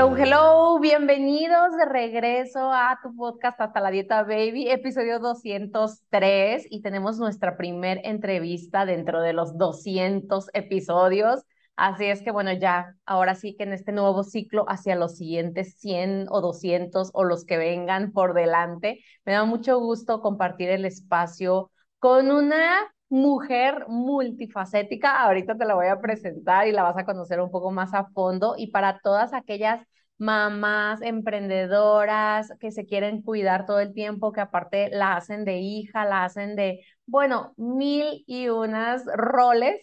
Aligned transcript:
Hello, 0.00 0.16
hello, 0.16 0.80
bienvenidos 0.80 1.76
de 1.76 1.84
regreso 1.84 2.72
a 2.72 2.98
tu 3.02 3.14
podcast 3.14 3.60
Hasta 3.60 3.80
la 3.82 3.90
Dieta 3.90 4.22
Baby, 4.22 4.70
episodio 4.70 5.18
203 5.18 6.68
y 6.70 6.80
tenemos 6.80 7.18
nuestra 7.18 7.58
primer 7.58 8.00
entrevista 8.04 8.86
dentro 8.86 9.20
de 9.20 9.34
los 9.34 9.58
200 9.58 10.48
episodios. 10.54 11.44
Así 11.76 12.06
es 12.06 12.22
que 12.22 12.30
bueno, 12.30 12.50
ya 12.54 12.94
ahora 13.04 13.34
sí 13.34 13.54
que 13.58 13.64
en 13.64 13.74
este 13.74 13.92
nuevo 13.92 14.22
ciclo 14.24 14.64
hacia 14.70 14.96
los 14.96 15.18
siguientes 15.18 15.78
100 15.80 16.28
o 16.30 16.40
200 16.40 17.10
o 17.12 17.24
los 17.24 17.44
que 17.44 17.58
vengan 17.58 18.12
por 18.12 18.32
delante, 18.32 19.00
me 19.26 19.34
da 19.34 19.44
mucho 19.44 19.80
gusto 19.80 20.22
compartir 20.22 20.70
el 20.70 20.86
espacio 20.86 21.70
con 21.98 22.30
una 22.30 22.90
mujer 23.10 23.84
multifacética. 23.88 25.20
Ahorita 25.20 25.58
te 25.58 25.66
la 25.66 25.74
voy 25.74 25.88
a 25.88 26.00
presentar 26.00 26.66
y 26.66 26.72
la 26.72 26.84
vas 26.84 26.96
a 26.96 27.04
conocer 27.04 27.40
un 27.40 27.50
poco 27.50 27.70
más 27.70 27.92
a 27.92 28.06
fondo. 28.06 28.54
Y 28.56 28.68
para 28.68 29.00
todas 29.00 29.34
aquellas 29.34 29.86
mamás 30.20 31.02
emprendedoras 31.02 32.52
que 32.60 32.70
se 32.70 32.86
quieren 32.86 33.22
cuidar 33.22 33.66
todo 33.66 33.80
el 33.80 33.94
tiempo, 33.94 34.32
que 34.32 34.40
aparte 34.40 34.90
la 34.90 35.16
hacen 35.16 35.44
de 35.44 35.58
hija, 35.58 36.04
la 36.04 36.24
hacen 36.24 36.56
de, 36.56 36.84
bueno, 37.06 37.54
mil 37.56 38.24
y 38.26 38.48
unas 38.48 39.04
roles. 39.16 39.80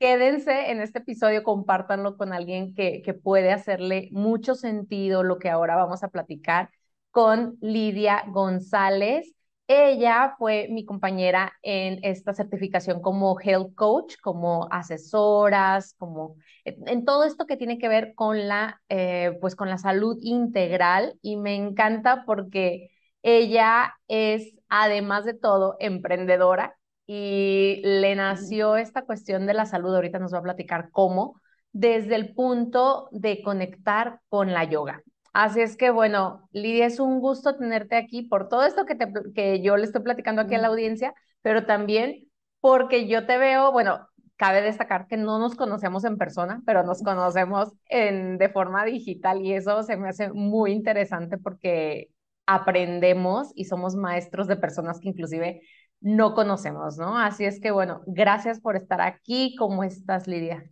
Quédense 0.00 0.70
en 0.70 0.80
este 0.80 0.98
episodio, 0.98 1.42
compártanlo 1.44 2.16
con 2.16 2.32
alguien 2.32 2.74
que, 2.74 3.02
que 3.02 3.14
puede 3.14 3.52
hacerle 3.52 4.08
mucho 4.12 4.54
sentido 4.54 5.22
lo 5.22 5.38
que 5.38 5.50
ahora 5.50 5.76
vamos 5.76 6.02
a 6.02 6.08
platicar 6.08 6.70
con 7.10 7.56
Lidia 7.60 8.24
González. 8.28 9.34
Ella 9.66 10.34
fue 10.38 10.68
mi 10.70 10.84
compañera 10.84 11.54
en 11.62 11.98
esta 12.02 12.34
certificación 12.34 13.00
como 13.00 13.40
health 13.40 13.74
coach, 13.74 14.16
como 14.22 14.68
asesoras, 14.70 15.94
como 15.98 16.36
en 16.64 17.04
todo 17.06 17.24
esto 17.24 17.46
que 17.46 17.56
tiene 17.56 17.78
que 17.78 17.88
ver 17.88 18.14
con 18.14 18.46
la, 18.46 18.82
eh, 18.90 19.38
pues 19.40 19.56
con 19.56 19.70
la 19.70 19.78
salud 19.78 20.18
integral. 20.20 21.18
Y 21.22 21.36
me 21.38 21.54
encanta 21.54 22.24
porque 22.26 22.90
ella 23.22 23.94
es, 24.06 24.54
además 24.68 25.24
de 25.24 25.32
todo, 25.34 25.76
emprendedora. 25.80 26.76
Y 27.06 27.80
le 27.84 28.14
nació 28.16 28.76
esta 28.76 29.02
cuestión 29.06 29.46
de 29.46 29.54
la 29.54 29.64
salud, 29.66 29.94
ahorita 29.94 30.18
nos 30.18 30.32
va 30.34 30.38
a 30.38 30.42
platicar 30.42 30.90
cómo, 30.90 31.40
desde 31.72 32.16
el 32.16 32.34
punto 32.34 33.08
de 33.12 33.42
conectar 33.42 34.20
con 34.28 34.52
la 34.52 34.64
yoga. 34.64 35.02
Así 35.34 35.60
es 35.60 35.76
que, 35.76 35.90
bueno, 35.90 36.48
Lidia, 36.52 36.86
es 36.86 37.00
un 37.00 37.20
gusto 37.20 37.56
tenerte 37.56 37.96
aquí 37.96 38.22
por 38.22 38.48
todo 38.48 38.64
esto 38.64 38.86
que, 38.86 38.94
te, 38.94 39.12
que 39.34 39.60
yo 39.62 39.76
le 39.76 39.82
estoy 39.84 40.02
platicando 40.02 40.42
aquí 40.42 40.54
a 40.54 40.58
la 40.58 40.68
audiencia, 40.68 41.12
pero 41.42 41.66
también 41.66 42.28
porque 42.60 43.08
yo 43.08 43.26
te 43.26 43.36
veo, 43.36 43.72
bueno, 43.72 44.08
cabe 44.36 44.62
destacar 44.62 45.08
que 45.08 45.16
no 45.16 45.40
nos 45.40 45.56
conocemos 45.56 46.04
en 46.04 46.18
persona, 46.18 46.62
pero 46.64 46.84
nos 46.84 47.02
conocemos 47.02 47.72
en, 47.88 48.38
de 48.38 48.48
forma 48.48 48.84
digital 48.84 49.42
y 49.42 49.54
eso 49.54 49.82
se 49.82 49.96
me 49.96 50.08
hace 50.08 50.32
muy 50.32 50.70
interesante 50.70 51.36
porque 51.36 52.10
aprendemos 52.46 53.50
y 53.56 53.64
somos 53.64 53.96
maestros 53.96 54.46
de 54.46 54.56
personas 54.56 55.00
que 55.00 55.08
inclusive 55.08 55.62
no 56.00 56.34
conocemos, 56.34 56.96
¿no? 56.96 57.18
Así 57.18 57.44
es 57.44 57.60
que, 57.60 57.72
bueno, 57.72 58.02
gracias 58.06 58.60
por 58.60 58.76
estar 58.76 59.00
aquí. 59.00 59.56
¿Cómo 59.58 59.82
estás, 59.82 60.28
Lidia? 60.28 60.62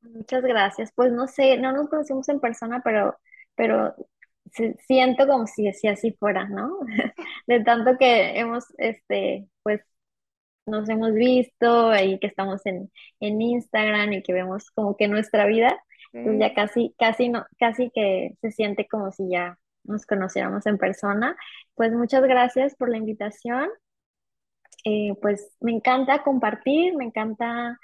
Muchas 0.00 0.42
gracias. 0.42 0.90
Pues 0.94 1.12
no 1.12 1.26
sé, 1.26 1.58
no 1.58 1.72
nos 1.72 1.88
conocimos 1.90 2.28
en 2.30 2.40
persona, 2.40 2.80
pero 2.82 3.14
pero 3.54 3.94
siento 4.86 5.26
como 5.26 5.46
si, 5.46 5.68
así 5.68 6.12
fuera, 6.12 6.48
¿no? 6.48 6.78
De 7.46 7.62
tanto 7.64 7.96
que 7.98 8.38
hemos, 8.38 8.64
este, 8.78 9.48
pues, 9.62 9.80
nos 10.66 10.88
hemos 10.88 11.14
visto 11.14 11.94
y 11.96 12.18
que 12.18 12.26
estamos 12.26 12.64
en, 12.66 12.90
en 13.20 13.40
Instagram 13.40 14.12
y 14.12 14.22
que 14.22 14.32
vemos 14.32 14.70
como 14.70 14.96
que 14.96 15.08
nuestra 15.08 15.46
vida, 15.46 15.82
pues 16.12 16.38
ya 16.38 16.54
casi, 16.54 16.94
casi, 16.98 17.28
no, 17.28 17.46
casi 17.58 17.90
que 17.90 18.36
se 18.40 18.50
siente 18.50 18.86
como 18.88 19.12
si 19.12 19.30
ya 19.30 19.58
nos 19.84 20.06
conociéramos 20.06 20.66
en 20.66 20.78
persona. 20.78 21.36
Pues 21.74 21.92
muchas 21.92 22.22
gracias 22.22 22.74
por 22.76 22.88
la 22.88 22.98
invitación. 22.98 23.68
Eh, 24.84 25.14
pues 25.20 25.54
me 25.60 25.72
encanta 25.72 26.22
compartir, 26.22 26.96
me 26.96 27.04
encanta 27.04 27.78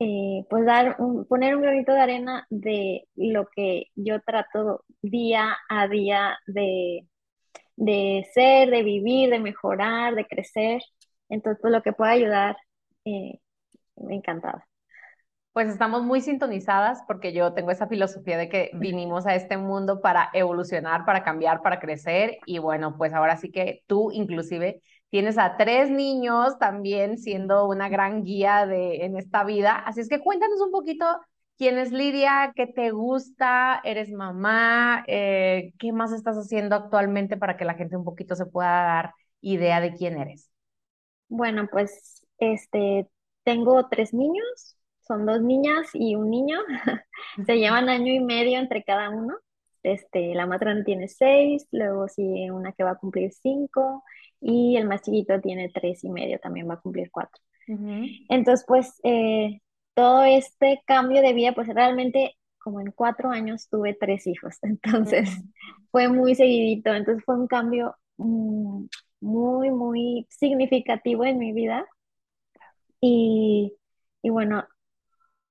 eh, 0.00 0.46
pues 0.50 0.64
dar 0.66 0.96
poner 1.28 1.56
un 1.56 1.62
granito 1.62 1.92
de 1.92 2.00
arena 2.00 2.46
de 2.50 3.06
lo 3.16 3.48
que 3.54 3.84
yo 3.96 4.20
trato 4.22 4.84
día 5.02 5.56
a 5.68 5.88
día 5.88 6.38
de, 6.46 7.06
de 7.76 8.26
ser, 8.34 8.70
de 8.70 8.82
vivir, 8.82 9.30
de 9.30 9.40
mejorar, 9.40 10.14
de 10.14 10.26
crecer. 10.26 10.82
Entonces, 11.28 11.60
pues 11.62 11.72
lo 11.72 11.82
que 11.82 11.92
pueda 11.92 12.12
ayudar, 12.12 12.56
eh, 13.04 13.40
me 13.96 14.16
encantaba. 14.16 14.66
Pues 15.52 15.68
estamos 15.68 16.02
muy 16.04 16.20
sintonizadas 16.20 17.00
porque 17.08 17.32
yo 17.32 17.54
tengo 17.54 17.72
esa 17.72 17.88
filosofía 17.88 18.38
de 18.38 18.48
que 18.48 18.70
vinimos 18.74 19.26
a 19.26 19.34
este 19.34 19.56
mundo 19.56 20.00
para 20.00 20.30
evolucionar, 20.32 21.04
para 21.04 21.24
cambiar, 21.24 21.60
para 21.60 21.80
crecer 21.80 22.38
y 22.46 22.58
bueno, 22.60 22.96
pues 22.96 23.12
ahora 23.12 23.36
sí 23.36 23.50
que 23.50 23.82
tú 23.88 24.12
inclusive 24.12 24.80
Tienes 25.10 25.38
a 25.38 25.56
tres 25.56 25.90
niños 25.90 26.58
también 26.58 27.18
siendo 27.18 27.66
una 27.66 27.88
gran 27.88 28.22
guía 28.22 28.64
de, 28.66 29.04
en 29.04 29.16
esta 29.16 29.42
vida. 29.44 29.74
Así 29.74 30.00
es 30.00 30.08
que 30.08 30.20
cuéntanos 30.20 30.60
un 30.60 30.70
poquito 30.70 31.04
quién 31.58 31.78
es 31.78 31.90
Lidia, 31.90 32.52
qué 32.54 32.66
te 32.68 32.90
gusta, 32.92 33.80
eres 33.84 34.10
mamá, 34.10 35.04
eh, 35.08 35.72
qué 35.78 35.92
más 35.92 36.12
estás 36.12 36.36
haciendo 36.36 36.76
actualmente 36.76 37.36
para 37.36 37.56
que 37.56 37.64
la 37.64 37.74
gente 37.74 37.96
un 37.96 38.04
poquito 38.04 38.36
se 38.36 38.46
pueda 38.46 38.70
dar 38.70 39.14
idea 39.40 39.80
de 39.80 39.94
quién 39.94 40.16
eres. 40.16 40.48
Bueno, 41.28 41.68
pues 41.70 42.26
este, 42.38 43.08
tengo 43.42 43.88
tres 43.88 44.14
niños, 44.14 44.76
son 45.00 45.26
dos 45.26 45.42
niñas 45.42 45.88
y 45.92 46.14
un 46.14 46.30
niño. 46.30 46.60
se 47.46 47.58
llevan 47.58 47.88
año 47.88 48.12
y 48.12 48.20
medio 48.20 48.58
entre 48.60 48.84
cada 48.84 49.10
uno. 49.10 49.36
Este, 49.82 50.34
la 50.34 50.46
matrona 50.46 50.84
tiene 50.84 51.08
seis, 51.08 51.66
luego 51.72 52.06
sigue 52.06 52.50
una 52.52 52.72
que 52.72 52.84
va 52.84 52.92
a 52.92 52.98
cumplir 52.98 53.32
cinco 53.32 54.04
y 54.40 54.76
el 54.76 54.86
más 54.88 55.02
chiquito 55.02 55.40
tiene 55.40 55.68
tres 55.68 56.02
y 56.04 56.10
medio, 56.10 56.38
también 56.38 56.68
va 56.68 56.74
a 56.74 56.80
cumplir 56.80 57.10
cuatro. 57.10 57.40
Entonces, 58.28 58.64
pues, 58.66 58.98
eh, 59.04 59.60
todo 59.94 60.24
este 60.24 60.82
cambio 60.86 61.22
de 61.22 61.32
vida, 61.32 61.52
pues 61.54 61.68
realmente 61.68 62.36
como 62.58 62.80
en 62.80 62.90
cuatro 62.92 63.30
años 63.30 63.68
tuve 63.68 63.94
tres 63.94 64.26
hijos, 64.26 64.58
entonces 64.62 65.30
fue 65.90 66.08
muy 66.08 66.34
seguidito, 66.34 66.94
entonces 66.94 67.24
fue 67.24 67.36
un 67.36 67.46
cambio 67.46 67.96
mm, 68.18 68.86
muy, 69.20 69.70
muy 69.70 70.26
significativo 70.30 71.24
en 71.24 71.38
mi 71.38 71.52
vida. 71.52 71.86
Y, 73.00 73.74
y 74.22 74.30
bueno, 74.30 74.64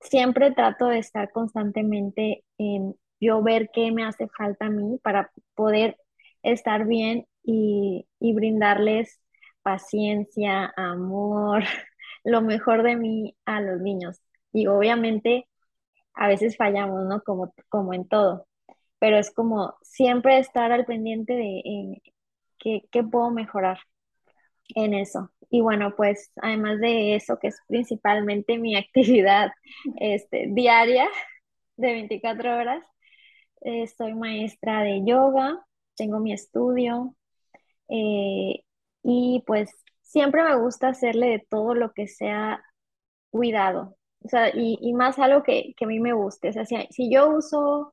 siempre 0.00 0.52
trato 0.52 0.86
de 0.86 0.98
estar 0.98 1.30
constantemente 1.32 2.44
en 2.58 2.94
yo 3.20 3.42
ver 3.42 3.70
qué 3.72 3.92
me 3.92 4.04
hace 4.04 4.28
falta 4.28 4.66
a 4.66 4.70
mí 4.70 4.98
para 5.02 5.30
poder 5.54 5.96
estar 6.42 6.86
bien 6.86 7.26
y, 7.42 8.06
brindarles 8.20 9.20
paciencia, 9.62 10.72
amor, 10.76 11.64
lo 12.24 12.42
mejor 12.42 12.82
de 12.82 12.96
mí 12.96 13.36
a 13.44 13.60
los 13.60 13.80
niños. 13.80 14.20
Y 14.52 14.66
obviamente 14.66 15.48
a 16.14 16.28
veces 16.28 16.56
fallamos, 16.56 17.06
¿no? 17.06 17.22
Como, 17.22 17.54
como 17.68 17.94
en 17.94 18.08
todo, 18.08 18.46
pero 18.98 19.18
es 19.18 19.32
como 19.32 19.76
siempre 19.82 20.38
estar 20.38 20.72
al 20.72 20.86
pendiente 20.86 21.34
de 21.34 22.02
qué, 22.60 23.02
puedo 23.04 23.30
mejorar 23.30 23.78
en 24.74 24.94
eso. 24.94 25.30
Y 25.50 25.60
bueno, 25.60 25.94
pues 25.96 26.32
además 26.36 26.80
de 26.80 27.16
eso, 27.16 27.38
que 27.38 27.48
es 27.48 27.58
principalmente 27.68 28.58
mi 28.58 28.76
actividad 28.76 29.52
este, 29.96 30.46
diaria 30.50 31.08
de 31.76 31.92
24 31.92 32.56
horas, 32.56 32.84
eh, 33.62 33.86
soy 33.86 34.14
maestra 34.14 34.82
de 34.82 35.02
yoga, 35.04 35.66
tengo 36.00 36.18
mi 36.20 36.32
estudio, 36.32 37.14
eh, 37.88 38.64
y 39.02 39.42
pues 39.46 39.70
siempre 40.02 40.42
me 40.42 40.56
gusta 40.56 40.88
hacerle 40.88 41.26
de 41.28 41.46
todo 41.50 41.74
lo 41.74 41.92
que 41.92 42.08
sea 42.08 42.62
cuidado. 43.30 43.96
O 44.24 44.28
sea, 44.28 44.50
y, 44.54 44.92
más 44.94 45.18
algo 45.18 45.42
que, 45.42 45.74
que, 45.76 45.84
a 45.84 45.88
mí 45.88 46.00
me 46.00 46.12
guste. 46.14 46.50
O 46.50 46.52
sea, 46.52 46.64
si, 46.66 47.10
yo 47.12 47.30
uso, 47.30 47.92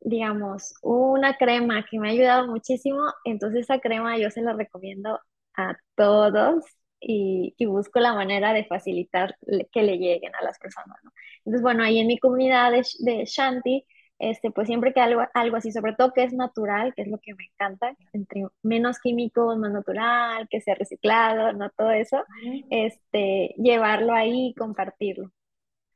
digamos, 0.00 0.74
una 0.82 1.36
crema 1.36 1.84
que 1.90 1.98
me 1.98 2.08
ha 2.08 2.12
ayudado 2.12 2.48
muchísimo, 2.48 3.00
entonces 3.24 3.62
esa 3.62 3.80
crema 3.80 4.18
yo 4.18 4.30
se 4.30 4.42
la 4.42 4.54
recomiendo 4.54 5.20
a 5.56 5.76
todos 5.96 6.64
y, 7.00 7.54
y 7.58 7.66
busco 7.66 8.00
la 8.00 8.14
manera 8.14 8.52
de 8.54 8.64
facilitar 8.66 9.36
que 9.72 9.82
le 9.82 9.98
lleguen 9.98 10.34
a 10.36 10.44
las 10.44 10.58
personas, 10.58 10.98
¿no? 11.04 11.12
Entonces, 11.44 11.62
bueno, 11.62 11.84
ahí 11.84 11.98
en 12.00 12.06
mi 12.06 12.18
comunidad 12.18 12.72
de, 12.72 12.82
de 13.00 13.24
Shanti, 13.26 13.86
este, 14.22 14.52
pues 14.52 14.68
siempre 14.68 14.92
que 14.92 15.00
algo, 15.00 15.22
algo 15.34 15.56
así, 15.56 15.72
sobre 15.72 15.94
todo 15.94 16.12
que 16.12 16.22
es 16.22 16.32
natural, 16.32 16.94
que 16.94 17.02
es 17.02 17.08
lo 17.08 17.18
que 17.18 17.34
me 17.34 17.46
encanta, 17.52 17.92
entre 18.12 18.46
menos 18.62 19.00
químicos, 19.00 19.58
más 19.58 19.72
natural, 19.72 20.46
que 20.48 20.60
sea 20.60 20.76
reciclado, 20.76 21.52
no 21.52 21.70
todo 21.70 21.90
eso, 21.90 22.24
este, 22.70 23.52
llevarlo 23.58 24.12
ahí 24.12 24.50
y 24.50 24.54
compartirlo. 24.54 25.32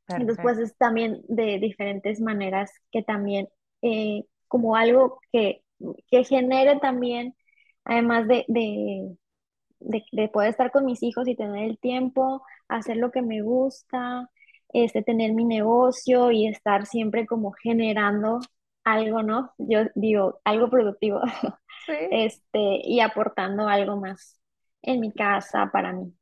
Entonces, 0.08 0.38
pues 0.42 0.58
es 0.58 0.76
también 0.76 1.22
de 1.28 1.60
diferentes 1.60 2.20
maneras 2.20 2.72
que 2.90 3.04
también, 3.04 3.48
eh, 3.82 4.24
como 4.48 4.74
algo 4.74 5.20
que, 5.30 5.62
que 6.10 6.24
genere 6.24 6.80
también, 6.80 7.36
además 7.84 8.26
de, 8.26 8.44
de, 8.48 9.16
de, 10.10 10.28
poder 10.28 10.50
estar 10.50 10.72
con 10.72 10.84
mis 10.84 11.00
hijos 11.04 11.28
y 11.28 11.36
tener 11.36 11.64
el 11.70 11.78
tiempo, 11.78 12.42
hacer 12.66 12.96
lo 12.96 13.12
que 13.12 13.22
me 13.22 13.40
gusta, 13.42 14.28
este, 14.70 15.02
tener 15.02 15.32
mi 15.34 15.44
negocio 15.44 16.30
y 16.32 16.46
estar 16.48 16.86
siempre 16.86 17.26
como 17.26 17.52
generando 17.52 18.40
algo, 18.84 19.22
¿no? 19.22 19.52
Yo 19.58 19.80
digo, 19.94 20.40
algo 20.44 20.70
productivo, 20.70 21.20
este, 22.10 22.80
y 22.84 23.00
aportando 23.00 23.68
algo 23.68 23.96
más 23.98 24.40
en 24.82 25.00
mi 25.00 25.12
casa 25.12 25.70
para 25.72 25.92
mí. 25.92 26.12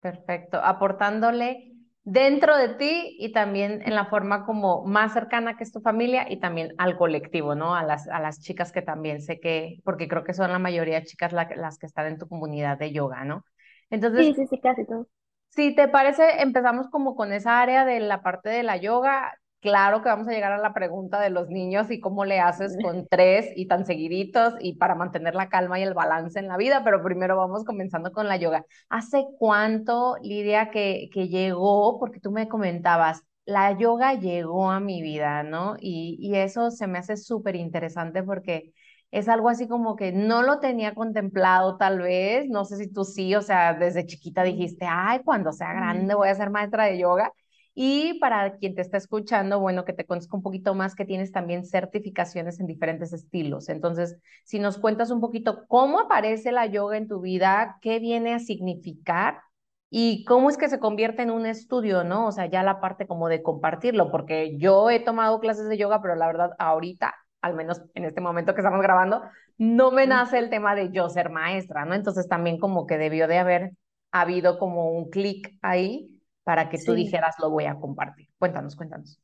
Perfecto, 0.00 0.58
aportándole 0.64 1.74
dentro 2.04 2.56
de 2.56 2.70
ti 2.70 3.16
y 3.18 3.32
también 3.32 3.82
en 3.84 3.94
la 3.94 4.06
forma 4.06 4.46
como 4.46 4.82
más 4.86 5.12
cercana 5.12 5.56
que 5.58 5.64
es 5.64 5.72
tu 5.72 5.80
familia 5.82 6.26
y 6.30 6.40
también 6.40 6.74
al 6.78 6.96
colectivo, 6.96 7.54
¿no? 7.54 7.74
A 7.74 7.82
las, 7.84 8.08
a 8.08 8.18
las 8.18 8.40
chicas 8.40 8.72
que 8.72 8.80
también 8.82 9.20
sé 9.20 9.40
que, 9.40 9.78
porque 9.84 10.08
creo 10.08 10.24
que 10.24 10.32
son 10.32 10.50
la 10.52 10.58
mayoría 10.58 11.00
de 11.00 11.06
chicas 11.06 11.32
las 11.34 11.78
que 11.78 11.86
están 11.86 12.06
en 12.06 12.18
tu 12.18 12.28
comunidad 12.28 12.78
de 12.78 12.92
yoga, 12.92 13.24
¿no? 13.24 13.44
Entonces, 13.90 14.30
sí, 14.30 14.34
sí, 14.34 14.46
sí, 14.46 14.60
casi 14.60 14.84
todo. 14.86 15.06
Si 15.50 15.74
te 15.74 15.88
parece, 15.88 16.42
empezamos 16.42 16.88
como 16.90 17.14
con 17.16 17.32
esa 17.32 17.60
área 17.60 17.84
de 17.84 18.00
la 18.00 18.22
parte 18.22 18.48
de 18.50 18.62
la 18.62 18.76
yoga. 18.76 19.32
Claro 19.60 20.00
que 20.02 20.08
vamos 20.08 20.26
a 20.28 20.30
llegar 20.30 20.52
a 20.52 20.58
la 20.58 20.72
pregunta 20.72 21.20
de 21.20 21.28
los 21.28 21.48
niños 21.50 21.90
y 21.90 22.00
cómo 22.00 22.24
le 22.24 22.40
haces 22.40 22.78
con 22.82 23.06
tres 23.08 23.46
y 23.56 23.66
tan 23.68 23.84
seguiditos 23.84 24.54
y 24.60 24.76
para 24.76 24.94
mantener 24.94 25.34
la 25.34 25.50
calma 25.50 25.78
y 25.78 25.82
el 25.82 25.92
balance 25.92 26.38
en 26.38 26.48
la 26.48 26.56
vida, 26.56 26.82
pero 26.82 27.02
primero 27.02 27.36
vamos 27.36 27.64
comenzando 27.64 28.10
con 28.12 28.26
la 28.28 28.36
yoga. 28.38 28.64
¿Hace 28.88 29.26
cuánto, 29.38 30.16
Lidia, 30.22 30.70
que, 30.70 31.10
que 31.12 31.28
llegó? 31.28 31.98
Porque 31.98 32.20
tú 32.20 32.30
me 32.30 32.48
comentabas, 32.48 33.22
la 33.44 33.76
yoga 33.76 34.14
llegó 34.14 34.70
a 34.70 34.80
mi 34.80 35.02
vida, 35.02 35.42
¿no? 35.42 35.76
Y, 35.78 36.16
y 36.20 36.36
eso 36.36 36.70
se 36.70 36.86
me 36.86 36.98
hace 36.98 37.16
súper 37.18 37.54
interesante 37.56 38.22
porque 38.22 38.72
es 39.10 39.28
algo 39.28 39.48
así 39.48 39.66
como 39.68 39.96
que 39.96 40.12
no 40.12 40.42
lo 40.42 40.60
tenía 40.60 40.94
contemplado 40.94 41.76
tal 41.76 41.98
vez, 42.00 42.48
no 42.48 42.64
sé 42.64 42.76
si 42.76 42.92
tú 42.92 43.04
sí, 43.04 43.34
o 43.34 43.42
sea, 43.42 43.74
desde 43.74 44.06
chiquita 44.06 44.42
dijiste, 44.42 44.86
ay, 44.88 45.20
cuando 45.24 45.52
sea 45.52 45.72
grande 45.72 46.14
voy 46.14 46.28
a 46.28 46.34
ser 46.34 46.50
maestra 46.50 46.84
de 46.84 46.98
yoga. 46.98 47.32
Y 47.74 48.18
para 48.20 48.56
quien 48.56 48.74
te 48.74 48.82
está 48.82 48.96
escuchando, 48.98 49.60
bueno, 49.60 49.84
que 49.84 49.92
te 49.92 50.04
conozca 50.04 50.36
un 50.36 50.42
poquito 50.42 50.74
más, 50.74 50.94
que 50.94 51.04
tienes 51.04 51.32
también 51.32 51.64
certificaciones 51.64 52.60
en 52.60 52.66
diferentes 52.66 53.12
estilos. 53.12 53.68
Entonces, 53.68 54.18
si 54.44 54.58
nos 54.58 54.76
cuentas 54.78 55.10
un 55.10 55.20
poquito 55.20 55.64
cómo 55.68 56.00
aparece 56.00 56.52
la 56.52 56.66
yoga 56.66 56.96
en 56.96 57.08
tu 57.08 57.20
vida, 57.20 57.78
qué 57.80 57.98
viene 58.00 58.34
a 58.34 58.38
significar 58.38 59.40
y 59.88 60.24
cómo 60.24 60.50
es 60.50 60.56
que 60.56 60.68
se 60.68 60.78
convierte 60.80 61.22
en 61.22 61.30
un 61.30 61.46
estudio, 61.46 62.04
¿no? 62.04 62.26
O 62.26 62.32
sea, 62.32 62.46
ya 62.46 62.62
la 62.62 62.80
parte 62.80 63.06
como 63.06 63.28
de 63.28 63.42
compartirlo, 63.42 64.10
porque 64.10 64.56
yo 64.58 64.90
he 64.90 65.00
tomado 65.00 65.40
clases 65.40 65.68
de 65.68 65.78
yoga, 65.78 66.02
pero 66.02 66.16
la 66.16 66.26
verdad, 66.26 66.50
ahorita 66.58 67.14
al 67.42 67.54
menos 67.54 67.82
en 67.94 68.04
este 68.04 68.20
momento 68.20 68.54
que 68.54 68.60
estamos 68.60 68.82
grabando, 68.82 69.22
no 69.58 69.90
me 69.90 70.06
nace 70.06 70.38
el 70.38 70.50
tema 70.50 70.74
de 70.74 70.90
yo 70.90 71.08
ser 71.08 71.30
maestra, 71.30 71.84
¿no? 71.84 71.94
Entonces 71.94 72.28
también 72.28 72.58
como 72.58 72.86
que 72.86 72.98
debió 72.98 73.28
de 73.28 73.38
haber 73.38 73.72
habido 74.10 74.58
como 74.58 74.90
un 74.90 75.10
clic 75.10 75.56
ahí 75.62 76.20
para 76.44 76.68
que 76.68 76.78
tú 76.78 76.94
dijeras 76.94 77.36
lo 77.40 77.50
voy 77.50 77.66
a 77.66 77.74
compartir. 77.74 78.28
Cuéntanos, 78.38 78.74
cuéntanos. 78.76 79.20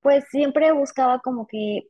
Pues 0.00 0.24
siempre 0.30 0.72
buscaba 0.72 1.20
como 1.20 1.46
que 1.46 1.88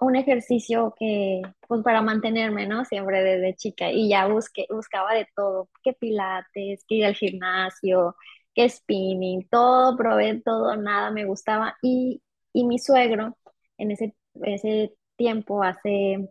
un 0.00 0.16
ejercicio 0.16 0.94
que, 0.98 1.40
pues 1.68 1.82
para 1.82 2.02
mantenerme, 2.02 2.66
¿no? 2.66 2.84
Siempre 2.84 3.22
desde 3.22 3.54
chica 3.54 3.90
y 3.90 4.08
ya 4.08 4.26
busqué, 4.26 4.66
buscaba 4.70 5.14
de 5.14 5.28
todo, 5.36 5.68
que 5.82 5.92
pilates, 5.92 6.84
que 6.86 6.96
ir 6.96 7.06
al 7.06 7.14
gimnasio, 7.14 8.16
que 8.54 8.68
spinning, 8.68 9.48
todo, 9.48 9.96
probé 9.96 10.40
todo, 10.44 10.76
nada 10.76 11.10
me 11.10 11.24
gustaba 11.24 11.76
y, 11.80 12.22
y 12.52 12.64
mi 12.64 12.78
suegro 12.78 13.36
en 13.78 13.92
ese 13.92 14.14
ese 14.42 14.94
tiempo, 15.16 15.62
hace 15.62 16.28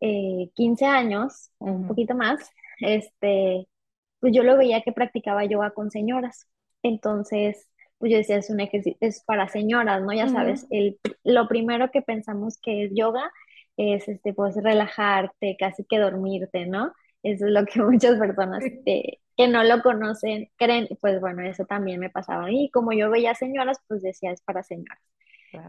15 0.00 0.84
eh, 0.84 0.88
años, 0.88 1.50
un 1.58 1.86
poquito 1.86 2.14
más, 2.14 2.50
este, 2.80 3.66
pues 4.20 4.32
yo 4.34 4.42
lo 4.42 4.56
veía 4.56 4.82
que 4.82 4.92
practicaba 4.92 5.44
yoga 5.44 5.70
con 5.70 5.90
señoras. 5.90 6.48
Entonces, 6.82 7.68
pues 7.98 8.12
yo 8.12 8.18
decía, 8.18 8.36
es 8.36 8.50
un 8.50 8.60
ejercicio, 8.60 8.98
es 9.00 9.22
para 9.24 9.48
señoras, 9.48 10.02
¿no? 10.02 10.12
Ya 10.12 10.28
sabes, 10.28 10.66
el, 10.70 10.98
lo 11.24 11.48
primero 11.48 11.90
que 11.90 12.02
pensamos 12.02 12.58
que 12.60 12.84
es 12.84 12.90
yoga 12.94 13.30
es, 13.76 14.08
este, 14.08 14.34
pues, 14.34 14.56
relajarte, 14.56 15.56
casi 15.58 15.84
que 15.84 15.98
dormirte, 15.98 16.66
¿no? 16.66 16.92
Eso 17.22 17.46
es 17.46 17.52
lo 17.52 17.64
que 17.64 17.80
muchas 17.82 18.18
personas 18.18 18.62
que 18.84 19.48
no 19.48 19.64
lo 19.64 19.82
conocen 19.82 20.50
creen. 20.56 20.88
Pues 21.00 21.20
bueno, 21.20 21.42
eso 21.42 21.64
también 21.64 22.00
me 22.00 22.10
pasaba. 22.10 22.52
Y 22.52 22.70
como 22.70 22.92
yo 22.92 23.10
veía 23.10 23.34
señoras, 23.34 23.78
pues 23.88 24.02
decía, 24.02 24.32
es 24.32 24.42
para 24.42 24.62
señoras. 24.62 25.00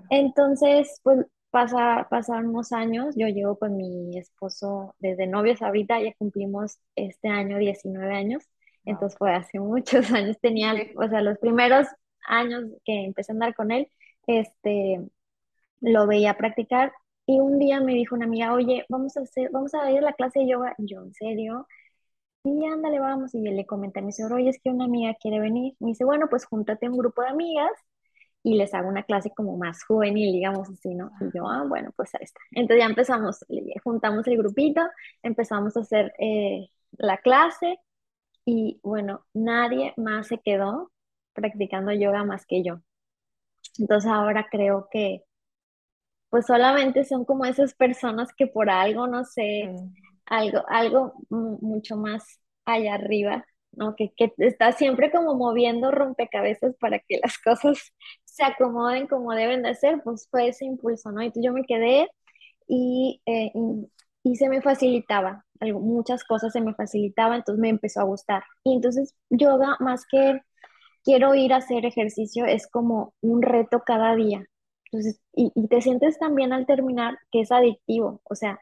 Entonces, 0.10 1.00
pues 1.04 1.26
Pasa, 1.56 2.06
pasaron 2.10 2.48
unos 2.48 2.74
años, 2.74 3.16
yo 3.16 3.30
llevo 3.30 3.58
con 3.58 3.78
mi 3.78 4.18
esposo 4.18 4.94
desde 5.00 5.26
novios 5.26 5.62
ahorita, 5.62 6.02
ya 6.02 6.14
cumplimos 6.16 6.80
este 6.98 7.30
año 7.30 7.58
19 7.58 8.14
años, 8.14 8.44
entonces 8.84 9.18
fue 9.18 9.34
hace 9.34 9.60
muchos 9.62 10.12
años, 10.12 10.38
tenía, 10.42 10.74
o 10.98 11.08
sea, 11.08 11.22
los 11.22 11.38
primeros 11.38 11.88
años 12.28 12.66
que 12.84 13.06
empecé 13.06 13.32
a 13.32 13.36
andar 13.36 13.56
con 13.56 13.72
él, 13.72 13.88
este, 14.28 15.00
lo 15.80 16.08
veía 16.08 16.36
practicar 16.36 16.92
y 17.26 17.40
un 17.40 17.58
día 17.58 17.80
me 17.80 17.94
dijo 17.94 18.16
una 18.16 18.26
amiga, 18.26 18.54
oye, 18.54 18.86
vamos 18.90 19.16
a 19.16 19.22
hacer, 19.22 19.50
vamos 19.52 19.74
a 19.76 19.90
ir 19.92 20.00
a 20.00 20.02
la 20.02 20.14
clase 20.14 20.42
de 20.42 20.50
yoga, 20.50 20.76
yo, 20.78 21.04
¿en 21.04 21.14
serio? 21.14 21.68
Y 22.44 22.66
ándale, 22.66 23.00
vamos, 23.00 23.34
y 23.36 23.44
yo 23.46 23.52
le 23.54 23.66
comenté 23.66 24.02
a 24.02 24.04
mi 24.04 24.12
señor, 24.12 24.34
oye, 24.34 24.50
es 24.50 24.60
que 24.62 24.72
una 24.72 24.86
amiga 24.86 25.16
quiere 25.22 25.40
venir, 25.40 25.76
me 25.80 25.90
dice, 25.90 26.04
bueno, 26.06 26.28
pues 26.30 26.46
júntate 26.46 26.90
un 26.90 26.98
grupo 26.98 27.22
de 27.22 27.30
amigas 27.30 27.72
y 28.46 28.56
les 28.58 28.76
hago 28.76 28.90
una 28.90 29.04
clase 29.04 29.32
como 29.36 29.58
más 29.58 29.84
juvenil, 29.86 30.32
digamos 30.32 30.70
así, 30.70 30.94
¿no? 30.94 31.12
Y 31.20 31.36
yo, 31.36 31.50
ah, 31.50 31.64
bueno, 31.68 31.92
pues 31.96 32.14
ahí 32.14 32.26
está. 32.26 32.40
Entonces 32.52 32.84
ya 32.84 32.86
empezamos, 32.86 33.44
juntamos 33.84 34.28
el 34.28 34.38
grupito, 34.38 34.82
empezamos 35.24 35.76
a 35.76 35.80
hacer 35.80 36.14
eh, 36.20 36.70
la 36.92 37.18
clase 37.18 37.80
y 38.46 38.80
bueno, 38.84 39.26
nadie 39.34 39.94
más 39.98 40.28
se 40.28 40.38
quedó 40.40 40.92
practicando 41.34 41.92
yoga 41.92 42.24
más 42.24 42.46
que 42.46 42.64
yo. 42.64 42.82
Entonces 43.80 44.12
ahora 44.12 44.48
creo 44.52 44.90
que 44.92 45.24
pues 46.30 46.46
solamente 46.46 47.04
son 47.04 47.26
como 47.26 47.46
esas 47.46 47.74
personas 47.74 48.30
que 48.38 48.46
por 48.46 48.70
algo, 48.70 49.08
no 49.08 49.24
sé, 49.26 49.74
algo, 50.28 50.64
algo 50.68 51.14
mucho 51.30 51.98
más 51.98 52.42
allá 52.66 52.96
arriba, 52.96 53.46
¿no? 53.72 53.96
Que, 53.96 54.14
que 54.16 54.34
está 54.38 54.72
siempre 54.74 55.12
como 55.12 55.36
moviendo 55.36 55.92
rompecabezas 55.92 56.76
para 56.78 57.00
que 57.00 57.20
las 57.24 57.38
cosas 57.44 57.94
se 58.36 58.44
acomoden 58.44 59.08
como 59.08 59.34
deben 59.34 59.64
de 59.64 59.76
ser, 59.76 60.02
pues 60.04 60.28
fue 60.30 60.50
ese 60.50 60.66
impulso, 60.66 61.12
¿no? 61.12 61.24
Y 61.24 61.32
yo 61.36 61.54
me 61.54 61.64
quedé 61.64 62.10
y, 62.68 63.22
eh, 63.26 63.52
y, 64.24 64.36
se 64.36 64.50
me 64.50 64.62
facilitaba, 64.62 65.46
muchas 65.62 66.24
cosas 66.26 66.52
se 66.54 66.62
me 66.62 66.74
facilitaban, 66.76 67.38
entonces 67.38 67.62
me 67.62 67.70
empezó 67.70 68.02
a 68.02 68.04
gustar. 68.06 68.44
Y 68.66 68.76
entonces 68.76 69.16
yoga, 69.30 69.78
más 69.80 70.06
que 70.08 70.42
quiero 71.04 71.36
ir 71.36 71.54
a 71.54 71.58
hacer 71.58 71.86
ejercicio, 71.86 72.46
es 72.46 72.68
como 72.68 73.14
un 73.22 73.42
reto 73.42 73.84
cada 73.86 74.16
día. 74.16 74.46
Entonces, 74.92 75.22
y, 75.34 75.52
y 75.56 75.68
te 75.70 75.82
sientes 75.82 76.20
también 76.20 76.54
al 76.54 76.66
terminar 76.66 77.18
que 77.32 77.42
es 77.42 77.52
adictivo, 77.52 78.22
o 78.26 78.36
sea, 78.36 78.60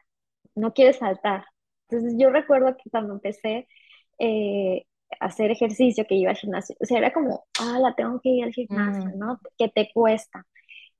no 0.54 0.72
quieres 0.74 0.98
saltar. 0.98 1.46
Entonces 1.88 2.14
yo 2.18 2.30
recuerdo 2.30 2.76
que 2.76 2.90
cuando 2.90 3.14
empecé, 3.14 3.68
eh, 4.18 4.86
hacer 5.20 5.50
ejercicio, 5.50 6.06
que 6.06 6.14
iba 6.16 6.30
al 6.30 6.36
gimnasio. 6.36 6.76
O 6.80 6.86
sea, 6.86 6.98
era 6.98 7.12
como, 7.12 7.44
ah, 7.60 7.78
la 7.80 7.94
tengo 7.94 8.20
que 8.20 8.30
ir 8.30 8.44
al 8.44 8.52
gimnasio, 8.52 9.10
mm. 9.10 9.18
¿no? 9.18 9.40
Que 9.58 9.68
te 9.68 9.90
cuesta. 9.92 10.46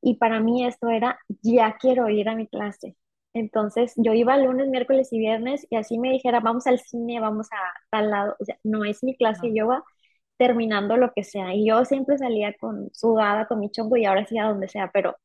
Y 0.01 0.17
para 0.17 0.41
mí 0.41 0.67
esto 0.67 0.89
era, 0.91 1.19
ya 1.43 1.77
quiero 1.81 2.09
ir 2.11 2.29
a 2.29 2.37
mi 2.37 2.47
clase. 2.47 2.97
Entonces 3.35 3.95
yo 3.97 4.13
iba 4.15 4.37
lunes, 4.37 4.69
miércoles 4.69 5.13
y 5.13 5.19
viernes 5.19 5.67
y 5.71 5.77
así 5.77 5.99
me 5.99 6.11
dijera, 6.13 6.41
vamos 6.41 6.67
al 6.67 6.79
cine, 6.79 7.21
vamos 7.21 7.49
a 7.53 7.57
tal 7.91 8.11
lado. 8.11 8.37
O 8.41 8.45
sea, 8.45 8.59
no 8.65 8.85
es 8.85 9.03
mi 9.03 9.17
clase 9.17 9.49
yo 9.49 9.55
yoga 9.67 9.85
terminando 10.37 10.97
lo 10.97 11.13
que 11.13 11.25
sea. 11.25 11.55
Y 11.55 11.67
yo 11.69 11.85
siempre 11.85 12.19
salía 12.19 12.55
con 12.55 12.91
sudada, 12.93 13.47
con 13.47 13.61
mi 13.61 13.71
chongo 13.71 13.97
y 13.97 14.05
ahora 14.05 14.27
sí 14.27 14.39
a 14.39 14.45
donde 14.49 14.69
sea, 14.69 14.91
pero 14.93 15.17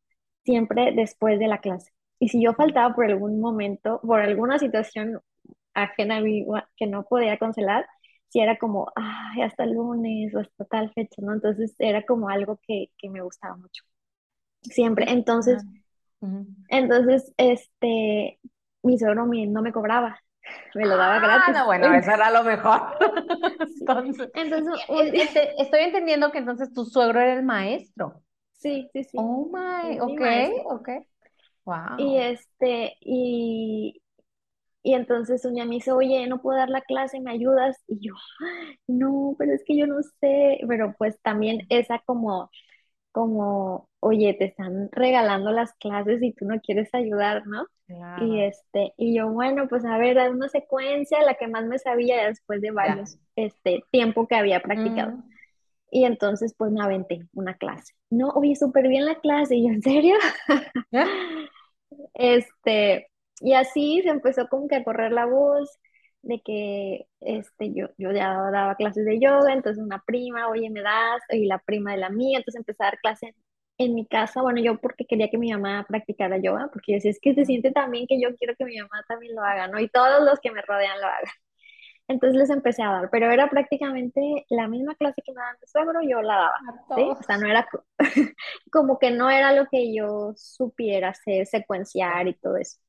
siempre 0.46 0.94
después 0.96 1.40
de 1.40 1.48
la 1.48 1.60
clase. 1.60 1.92
Y 2.20 2.30
si 2.30 2.42
yo 2.44 2.54
faltaba 2.54 2.94
por 2.96 3.06
algún 3.06 3.40
momento, 3.40 4.02
por 4.02 4.22
alguna 4.22 4.60
situación 4.60 5.22
ajena 5.74 6.18
a 6.18 6.22
mí 6.22 6.46
que 6.78 6.88
no 6.88 7.04
podía 7.04 7.38
cancelar, 7.38 7.88
si 8.30 8.40
era 8.40 8.58
como, 8.58 8.92
ay, 8.96 9.42
hasta 9.42 9.64
el 9.64 9.74
lunes 9.74 10.34
o 10.36 10.40
hasta 10.40 10.66
tal 10.66 10.92
fecha, 10.94 11.22
¿no? 11.22 11.34
Entonces 11.34 11.76
era 11.80 12.06
como 12.06 12.30
algo 12.30 12.60
que, 12.66 12.92
que 12.98 13.10
me 13.10 13.22
gustaba 13.22 13.56
mucho. 13.58 13.84
Siempre. 14.62 15.06
Entonces, 15.10 15.66
entonces, 16.70 17.34
este, 17.38 18.40
mi 18.84 18.98
suegro 18.98 19.26
no 19.26 19.62
me 19.62 19.72
cobraba, 19.72 20.20
me 20.76 20.86
lo 20.86 20.98
daba 20.98 21.18
ah, 21.18 21.20
gratis. 21.20 21.56
No, 21.56 21.66
bueno, 21.66 21.94
eso 21.94 22.12
era 22.12 22.30
lo 22.32 22.44
mejor. 22.44 22.82
entonces, 23.80 24.30
entonces 24.36 24.74
estoy 25.58 25.82
entendiendo 25.82 26.32
que 26.32 26.40
entonces 26.40 26.72
tu 26.74 26.86
suegro 26.86 27.20
era 27.20 27.34
el 27.34 27.44
maestro. 27.44 28.22
Sí, 28.54 28.90
sí, 28.94 29.04
sí. 29.06 29.18
Oh 29.18 29.50
my, 29.52 30.00
ok, 30.00 30.22
ok. 30.66 30.90
Y 31.98 32.16
Wow. 32.16 32.20
este, 32.20 32.98
y, 33.02 34.02
y 34.84 34.94
entonces 34.94 35.42
día 35.54 35.66
me 35.66 35.76
dice, 35.76 35.92
oye, 35.92 36.26
no 36.28 36.42
puedo 36.42 36.58
dar 36.58 36.70
la 36.70 36.82
clase, 36.82 37.20
¿me 37.22 37.32
ayudas? 37.32 37.78
Y 37.88 38.00
yo, 38.08 38.14
no, 38.88 39.36
pero 39.38 39.54
es 39.54 39.64
que 39.66 39.78
yo 39.78 39.88
no 39.88 40.02
sé. 40.22 40.60
Pero 40.68 40.96
pues 40.98 41.20
también 41.22 41.62
esa 41.70 42.00
como, 42.06 42.50
como, 43.12 43.90
oye, 44.00 44.34
te 44.36 44.46
están 44.46 44.90
regalando 44.92 45.52
las 45.52 45.74
clases 45.76 46.22
y 46.24 46.34
tú 46.34 46.46
no 46.46 46.60
quieres 46.62 46.90
ayudar, 46.94 47.46
¿no? 47.48 47.66
Y 48.18 48.42
este, 48.42 48.94
y 48.98 49.16
yo, 49.16 49.30
bueno, 49.32 49.68
pues 49.70 49.86
a 49.86 49.98
ver, 49.98 50.16
dar 50.16 50.32
una 50.32 50.50
secuencia, 50.50 51.22
la 51.24 51.36
que 51.36 51.48
más 51.48 51.66
me 51.66 51.80
sabía 51.80 52.18
ya 52.18 52.28
después 52.30 52.62
de 52.62 52.70
Ya. 52.70 52.74
varios, 52.76 53.18
este, 53.36 53.84
tiempo 53.92 54.28
que 54.28 54.36
había 54.36 54.62
practicado. 54.62 55.14
Ujú. 55.14 55.24
Y 55.92 56.06
entonces, 56.06 56.54
pues 56.58 56.72
me 56.72 56.82
aventé 56.84 57.22
una 57.34 57.56
clase. 57.56 57.94
No, 58.10 58.30
oye, 58.30 58.56
súper 58.56 58.88
bien 58.88 59.06
la 59.06 59.16
clase. 59.20 59.56
Y 59.56 59.68
yo, 59.68 59.74
¿en 59.74 59.82
serio? 59.82 60.16
¿Ya? 60.92 61.06
Este, 62.14 63.08
y 63.42 63.54
así 63.54 64.02
se 64.04 64.10
empezó 64.10 64.48
como 64.50 64.68
que 64.68 64.76
a 64.78 64.84
correr 64.84 65.12
la 65.12 65.26
voz 65.26 65.80
de 66.22 66.42
que 66.42 67.08
este, 67.22 67.74
yo, 67.74 67.88
yo 67.98 68.12
ya 68.12 68.34
daba 68.52 68.76
clases 68.76 69.06
de 69.06 69.20
yoga, 69.20 69.54
entonces 69.54 69.84
una 69.84 70.04
prima, 70.06 70.50
oye, 70.50 70.70
me 70.70 70.82
das, 70.82 71.22
y 71.30 71.46
la 71.46 71.60
prima 71.60 71.92
de 71.94 71.98
la 71.98 72.10
mía, 72.10 72.40
entonces 72.40 72.60
empecé 72.60 72.84
a 72.84 72.88
dar 72.88 73.00
clases 73.00 73.34
en 73.78 73.96
mi 73.96 74.06
casa, 74.06 74.42
bueno, 74.42 74.62
yo 74.62 74.78
porque 74.82 75.06
quería 75.06 75.30
que 75.30 75.38
mi 75.38 75.52
mamá 75.52 75.86
practicara 75.88 76.38
yoga, 76.38 76.70
porque 76.74 76.92
yo 76.94 76.96
decía, 76.98 77.12
es 77.12 77.20
que 77.22 77.34
se 77.34 77.46
siente 77.46 77.72
también 77.72 78.08
que 78.08 78.20
yo 78.22 78.36
quiero 78.38 78.54
que 78.58 78.66
mi 78.66 78.78
mamá 78.78 79.04
también 79.08 79.34
lo 79.36 79.42
haga, 79.44 79.68
¿no? 79.70 79.80
Y 79.80 79.88
todos 79.90 80.22
los 80.26 80.40
que 80.42 80.52
me 80.52 80.62
rodean 80.62 81.00
lo 81.00 81.08
hagan. 81.08 81.32
Entonces 82.08 82.40
les 82.40 82.50
empecé 82.50 82.84
a 82.84 82.92
dar, 82.92 83.10
pero 83.12 83.32
era 83.32 83.50
prácticamente 83.50 84.46
la 84.50 84.68
misma 84.68 84.96
clase 84.96 85.22
que 85.24 85.32
me 85.32 85.40
daban 85.42 85.58
de 85.62 85.68
suegro, 85.68 86.02
yo 86.02 86.22
la 86.22 86.36
daba. 86.36 86.58
O 87.20 87.24
sea, 87.24 87.38
no 87.38 87.48
era 87.48 87.68
co- 87.72 87.86
como 88.72 88.98
que 89.00 89.12
no 89.12 89.30
era 89.30 89.54
lo 89.54 89.68
que 89.68 89.94
yo 89.96 90.34
supiera 90.36 91.10
hacer, 91.10 91.46
secuenciar 91.48 92.28
y 92.28 92.34
todo 92.36 92.58
eso. 92.58 92.80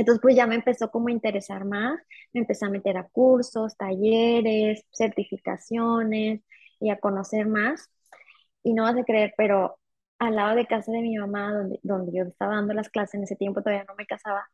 Entonces, 0.00 0.20
pues 0.22 0.36
ya 0.36 0.46
me 0.46 0.56
empezó 0.56 0.90
como 0.90 1.08
a 1.08 1.12
interesar 1.12 1.64
más, 1.64 1.98
me 2.32 2.40
empecé 2.40 2.66
a 2.66 2.70
meter 2.70 2.96
a 2.98 3.08
cursos, 3.08 3.76
talleres, 3.76 4.84
certificaciones 4.92 6.42
y 6.80 6.90
a 6.90 6.98
conocer 7.00 7.46
más. 7.46 7.90
Y 8.62 8.74
no 8.74 8.84
vas 8.84 8.96
a 8.96 9.04
creer, 9.04 9.34
pero 9.36 9.78
al 10.18 10.36
lado 10.36 10.56
de 10.56 10.66
casa 10.66 10.92
de 10.92 11.00
mi 11.02 11.16
mamá, 11.18 11.52
donde, 11.52 11.78
donde 11.82 12.12
yo 12.16 12.24
estaba 12.24 12.56
dando 12.56 12.74
las 12.74 12.88
clases, 12.90 13.14
en 13.14 13.24
ese 13.24 13.36
tiempo 13.36 13.62
todavía 13.62 13.84
no 13.84 13.94
me 13.96 14.06
casaba, 14.06 14.48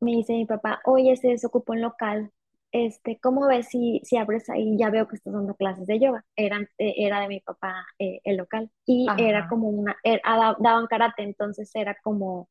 me 0.00 0.12
dice 0.12 0.34
mi 0.34 0.46
papá, 0.46 0.80
oye, 0.84 1.16
se 1.16 1.28
desocupó 1.28 1.72
un 1.72 1.82
local, 1.82 2.32
este, 2.72 3.18
¿cómo 3.20 3.46
ves 3.48 3.68
si, 3.68 4.00
si 4.04 4.16
abres 4.16 4.50
ahí? 4.50 4.76
Ya 4.78 4.90
veo 4.90 5.08
que 5.08 5.16
estás 5.16 5.32
dando 5.34 5.54
clases 5.54 5.86
de 5.86 6.00
yoga. 6.00 6.24
Eran, 6.36 6.64
eh, 6.78 6.94
era 6.98 7.20
de 7.20 7.28
mi 7.28 7.40
papá 7.40 7.86
eh, 7.98 8.20
el 8.24 8.36
local 8.38 8.70
y 8.86 9.14
era 9.16 9.44
Ajá. 9.44 9.46
como 9.46 9.68
una, 9.68 9.96
era- 10.04 10.20
da- 10.24 10.56
daban 10.60 10.86
karate, 10.88 11.22
entonces 11.22 11.70
era 11.74 11.96
como 12.02 12.48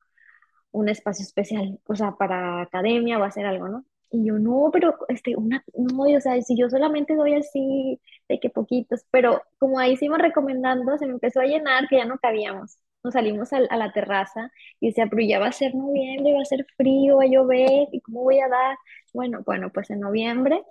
un 0.74 0.90
espacio 0.90 1.24
especial, 1.24 1.80
o 1.88 1.96
sea, 1.96 2.14
para 2.14 2.62
academia 2.64 3.20
o 3.20 3.24
hacer 3.24 3.46
algo, 3.46 3.70
¿no? 3.70 3.86
Y 4.12 4.26
yo, 4.28 4.40
no, 4.40 4.70
pero, 4.74 4.96
este, 5.10 5.36
una, 5.38 5.64
no, 5.76 6.04
o 6.04 6.22
sea, 6.22 6.42
si 6.42 6.58
yo 6.58 6.70
solamente 6.70 7.16
doy 7.16 7.36
así, 7.36 8.00
de 8.30 8.40
que 8.40 8.50
poquitos, 8.52 9.06
pero 9.12 9.42
como 9.60 9.80
ahí 9.80 9.98
se 9.98 10.08
recomendando, 10.10 10.98
se 10.98 11.08
me 11.08 11.14
empezó 11.14 11.42
a 11.42 11.46
llenar 11.46 11.88
que 11.90 11.98
ya 11.98 12.06
no 12.06 12.20
cabíamos. 12.20 12.78
Nos 13.04 13.14
salimos 13.16 13.52
al- 13.54 13.68
a, 13.72 13.78
la 13.78 13.92
terraza 13.94 14.52
y 14.80 14.88
decía, 14.90 15.08
pero 15.10 15.22
ya 15.24 15.40
va 15.40 15.48
a 15.48 15.52
ser 15.52 15.76
noviembre, 15.76 16.34
va 16.34 16.42
a 16.42 16.46
ser 16.46 16.66
frío, 16.78 17.18
va 17.18 17.24
a 17.26 17.28
llover, 17.28 17.88
¿y 17.92 18.02
cómo 18.02 18.24
voy 18.24 18.40
a 18.40 18.48
dar? 18.50 18.78
Bueno, 19.14 19.42
bueno, 19.46 19.72
pues 19.74 19.90
en 19.90 20.00
noviembre 20.02 20.64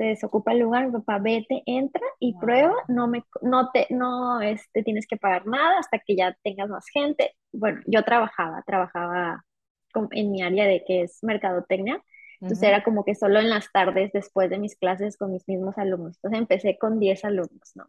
se 0.00 0.06
desocupa 0.06 0.52
el 0.52 0.60
lugar, 0.60 0.86
mi 0.86 0.92
papá, 0.92 1.18
vete, 1.18 1.62
entra 1.66 2.02
y 2.20 2.38
prueba, 2.38 2.72
no 2.88 3.06
me, 3.08 3.24
no 3.42 3.70
te, 3.72 3.86
no, 3.90 4.40
este, 4.40 4.82
tienes 4.82 5.06
que 5.06 5.18
pagar 5.18 5.46
nada 5.46 5.78
hasta 5.78 5.98
que 6.00 6.16
ya 6.16 6.36
tengas 6.42 6.70
más 6.70 6.86
gente. 6.88 7.36
Bueno, 7.52 7.82
yo 7.86 8.02
trabajaba, 8.04 8.62
trabajaba 8.66 9.44
con- 9.92 10.08
en 10.12 10.30
mi 10.32 10.42
área 10.42 10.66
de 10.66 10.84
que 10.86 11.02
es 11.02 11.18
mercadotecnia, 11.22 12.02
entonces 12.42 12.62
Ujú. 12.62 12.70
era 12.70 12.82
como 12.84 13.04
que 13.04 13.14
solo 13.14 13.40
en 13.40 13.50
las 13.50 13.70
tardes 13.72 14.10
después 14.12 14.48
de 14.50 14.58
mis 14.58 14.76
clases 14.76 15.18
con 15.18 15.32
mis 15.32 15.46
mismos 15.48 15.76
alumnos, 15.78 16.16
entonces 16.16 16.40
empecé 16.40 16.78
con 16.78 16.98
10 16.98 17.24
alumnos, 17.24 17.72
¿no? 17.74 17.86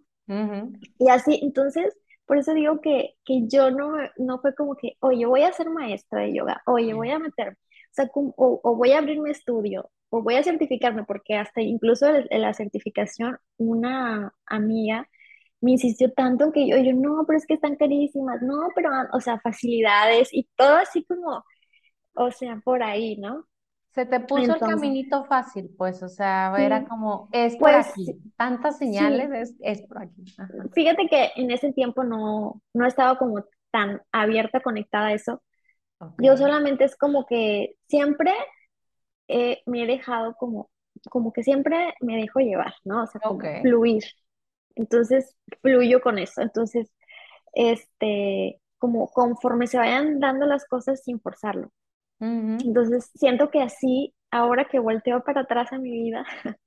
Y 0.99 1.09
así, 1.09 1.39
entonces, 1.43 1.95
por 2.25 2.37
eso 2.37 2.53
digo 2.53 2.81
que, 2.81 3.15
que 3.25 3.47
yo 3.47 3.71
no, 3.71 3.93
no 4.17 4.39
fue 4.39 4.55
como 4.55 4.75
que, 4.75 4.93
oye, 5.01 5.25
voy 5.25 5.43
a 5.43 5.53
ser 5.53 5.69
maestra 5.69 6.21
de 6.21 6.33
yoga, 6.35 6.61
oye, 6.65 6.93
voy 6.93 7.09
a 7.11 7.19
meterme, 7.19 7.57
o 7.91 7.93
sea, 7.93 8.09
o, 8.15 8.59
o 8.63 8.75
voy 8.75 8.91
a 8.93 8.99
abrir 8.99 9.19
mi 9.21 9.31
estudio, 9.31 9.89
o 10.09 10.21
voy 10.23 10.35
a 10.35 10.43
certificarme, 10.43 11.03
porque 11.05 11.35
hasta 11.35 11.61
incluso 11.61 12.07
el- 12.07 12.27
en 12.29 12.41
la 12.41 12.53
certificación, 12.53 13.37
una 13.57 14.33
amiga 14.45 15.07
me 15.61 15.71
insistió 15.71 16.11
tanto 16.13 16.45
en 16.45 16.51
que 16.53 16.67
yo, 16.67 16.77
yo, 16.77 16.93
no, 16.93 17.23
pero 17.27 17.37
es 17.37 17.45
que 17.45 17.53
están 17.55 17.75
carísimas, 17.75 18.41
no, 18.41 18.69
pero, 18.75 18.89
o 19.13 19.19
sea, 19.21 19.39
facilidades 19.41 20.29
y 20.33 20.49
todo 20.55 20.77
así 20.77 21.05
como, 21.05 21.43
o 22.15 22.31
sea, 22.31 22.61
por 22.63 22.83
ahí, 22.83 23.17
¿no? 23.17 23.47
Se 23.91 24.05
te 24.05 24.21
puso 24.21 24.53
el 24.53 24.59
caminito 24.59 25.25
fácil, 25.25 25.69
pues, 25.77 26.01
o 26.01 26.07
sea, 26.07 26.53
era 26.57 26.87
como, 26.87 27.27
es 27.33 27.57
por 27.57 27.69
pues 27.69 27.87
aquí. 27.87 28.21
Tantas 28.37 28.77
señales, 28.77 29.29
sí, 29.29 29.55
es, 29.59 29.79
es 29.81 29.87
por 29.87 30.01
aquí. 30.01 30.23
Ajá. 30.37 30.53
fíjate 30.73 31.07
que 31.09 31.31
en 31.35 31.51
ese 31.51 31.73
tiempo 31.73 32.03
no, 32.03 32.61
no 32.73 32.85
estaba 32.87 33.17
como 33.17 33.43
tan 33.71 34.01
abierta, 34.11 34.61
conectada 34.61 35.07
a 35.07 35.13
eso 35.13 35.41
Yo 36.19 36.37
solamente 36.37 36.85
es 36.85 36.95
como 36.95 37.25
que 37.25 37.75
siempre 37.87 38.33
eh, 39.27 39.61
me 39.65 39.83
he 39.83 39.87
dejado 39.87 40.35
como, 40.35 40.69
como 41.09 41.31
que 41.33 41.43
siempre 41.43 41.93
me 42.01 42.17
dejo 42.17 42.39
llevar, 42.39 42.73
¿no? 42.83 43.03
O 43.03 43.07
sea, 43.07 43.21
como 43.21 43.39
fluir. 43.61 44.03
Entonces, 44.75 45.35
fluyo 45.61 46.01
con 46.01 46.17
eso. 46.17 46.41
Entonces, 46.41 46.91
este, 47.53 48.61
como 48.77 49.07
conforme 49.09 49.67
se 49.67 49.77
vayan 49.77 50.19
dando 50.19 50.45
las 50.45 50.65
cosas 50.65 51.03
sin 51.03 51.19
forzarlo. 51.19 51.71
Entonces, 52.19 53.09
siento 53.15 53.49
que 53.49 53.61
así, 53.61 54.13
ahora 54.29 54.65
que 54.65 54.79
volteo 54.79 55.23
para 55.23 55.41
atrás 55.41 55.73
a 55.73 55.79
mi 55.79 55.91
vida, 55.91 56.23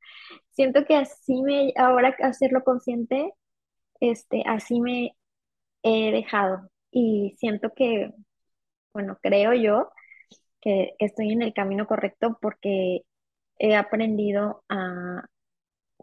siento 0.51 0.85
que 0.85 0.97
así 0.97 1.43
me, 1.43 1.73
ahora 1.77 2.17
hacerlo 2.23 2.65
consciente, 2.65 3.33
este, 4.01 4.43
así 4.47 4.81
me 4.81 5.17
he 5.83 6.11
dejado. 6.13 6.71
Y 6.91 7.35
siento 7.39 7.71
que, 7.75 8.13
bueno, 8.95 9.19
creo 9.23 9.55
yo 9.55 9.91
que 10.63 10.95
estoy 11.01 11.33
en 11.33 11.43
el 11.43 11.55
camino 11.55 11.87
correcto 11.87 12.39
porque 12.43 13.03
he 13.59 13.77
aprendido 13.77 14.65
a 14.69 15.25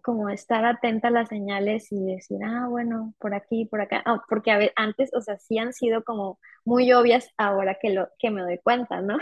como 0.03 0.29
estar 0.29 0.65
atenta 0.65 1.09
a 1.09 1.11
las 1.11 1.29
señales 1.29 1.91
y 1.91 2.03
decir, 2.05 2.39
ah, 2.45 2.67
bueno, 2.69 3.13
por 3.19 3.35
aquí, 3.35 3.65
por 3.65 3.81
acá, 3.81 4.01
Ah, 4.05 4.21
porque 4.29 4.51
a 4.51 4.57
ver, 4.57 4.73
antes, 4.75 5.11
o 5.13 5.21
sea, 5.21 5.37
sí 5.37 5.57
han 5.59 5.73
sido 5.73 6.03
como 6.03 6.39
muy 6.65 6.91
obvias 6.93 7.29
ahora 7.37 7.77
que 7.81 7.91
lo 7.91 8.09
que 8.19 8.31
me 8.31 8.41
doy 8.41 8.59
cuenta, 8.63 9.01
¿no? 9.01 9.17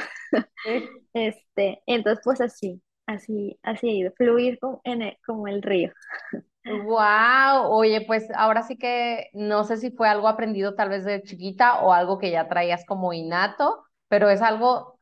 Sí. 0.63 0.89
Este, 1.13 1.81
entonces 1.87 2.21
pues 2.23 2.39
así, 2.41 2.81
así, 3.07 3.59
así 3.63 3.89
he 3.89 3.93
ido, 3.93 4.11
fluir 4.15 4.59
como, 4.59 4.81
en 4.83 5.01
el, 5.01 5.17
como 5.25 5.47
el 5.47 5.61
río. 5.63 5.91
Wow, 6.65 7.71
oye, 7.71 8.01
pues 8.05 8.27
ahora 8.35 8.61
sí 8.63 8.77
que 8.77 9.29
no 9.33 9.63
sé 9.63 9.77
si 9.77 9.89
fue 9.91 10.07
algo 10.07 10.27
aprendido 10.27 10.75
tal 10.75 10.89
vez 10.89 11.03
de 11.03 11.23
chiquita 11.23 11.81
o 11.81 11.93
algo 11.93 12.19
que 12.19 12.29
ya 12.31 12.47
traías 12.47 12.85
como 12.85 13.11
innato, 13.13 13.83
pero 14.07 14.29
es 14.29 14.41
algo 14.43 14.99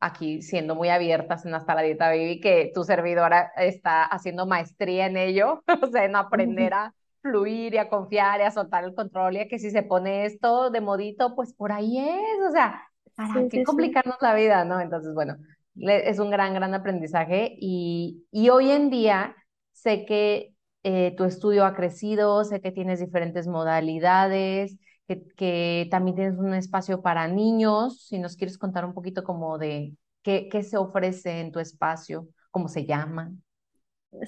aquí 0.00 0.42
siendo 0.42 0.74
muy 0.74 0.90
abiertas 0.90 1.46
en 1.46 1.54
Hasta 1.54 1.74
la 1.74 1.82
Dieta 1.82 2.08
Baby 2.08 2.40
que 2.40 2.72
tu 2.74 2.84
servidora 2.84 3.52
está 3.56 4.04
haciendo 4.04 4.46
maestría 4.46 5.06
en 5.06 5.16
ello, 5.16 5.62
o 5.82 5.86
sea, 5.88 6.04
en 6.04 6.16
aprender 6.16 6.74
a 6.74 6.94
fluir 7.22 7.74
y 7.74 7.78
a 7.78 7.88
confiar 7.90 8.40
y 8.40 8.44
a 8.44 8.50
soltar 8.50 8.84
el 8.84 8.94
control 8.94 9.36
y 9.36 9.40
a 9.40 9.48
que 9.48 9.58
si 9.58 9.70
se 9.70 9.82
pone 9.84 10.26
esto 10.26 10.70
de 10.70 10.80
modito, 10.82 11.34
pues 11.36 11.54
por 11.54 11.72
ahí 11.72 11.98
es, 11.98 12.40
o 12.48 12.52
sea, 12.52 12.82
¿para 13.16 13.46
Sí, 13.46 13.50
qué 13.50 13.62
sí, 13.64 13.66
sí. 13.66 13.96
complicarnos 13.96 14.16
la 14.22 14.34
vida, 14.34 14.64
no? 14.64 14.80
Entonces, 14.80 15.14
bueno, 15.14 15.36
es 15.76 16.18
un 16.18 16.30
gran, 16.30 16.54
gran 16.54 16.74
aprendizaje 16.74 17.56
y, 17.60 18.26
y 18.32 18.50
hoy 18.50 18.70
en 18.70 18.90
día 18.90 19.36
sé 19.72 20.06
que 20.06 20.54
eh, 20.88 21.14
tu 21.16 21.24
estudio 21.24 21.64
ha 21.64 21.74
crecido, 21.74 22.44
sé 22.44 22.60
que 22.60 22.70
tienes 22.70 23.00
diferentes 23.00 23.48
modalidades, 23.48 24.78
que, 25.08 25.26
que 25.36 25.88
también 25.90 26.14
tienes 26.14 26.38
un 26.38 26.54
espacio 26.54 27.02
para 27.02 27.26
niños. 27.26 28.06
Si 28.06 28.20
nos 28.20 28.36
quieres 28.36 28.56
contar 28.56 28.84
un 28.84 28.94
poquito 28.94 29.24
como 29.24 29.58
de 29.58 29.96
qué, 30.22 30.48
qué 30.48 30.62
se 30.62 30.76
ofrece 30.76 31.40
en 31.40 31.50
tu 31.50 31.58
espacio, 31.58 32.28
cómo 32.52 32.68
se 32.68 32.86
llama. 32.86 33.32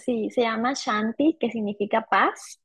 Sí, 0.04 0.30
se 0.30 0.40
llama 0.40 0.72
Shanti, 0.74 1.36
que 1.38 1.48
significa 1.52 2.04
paz. 2.10 2.60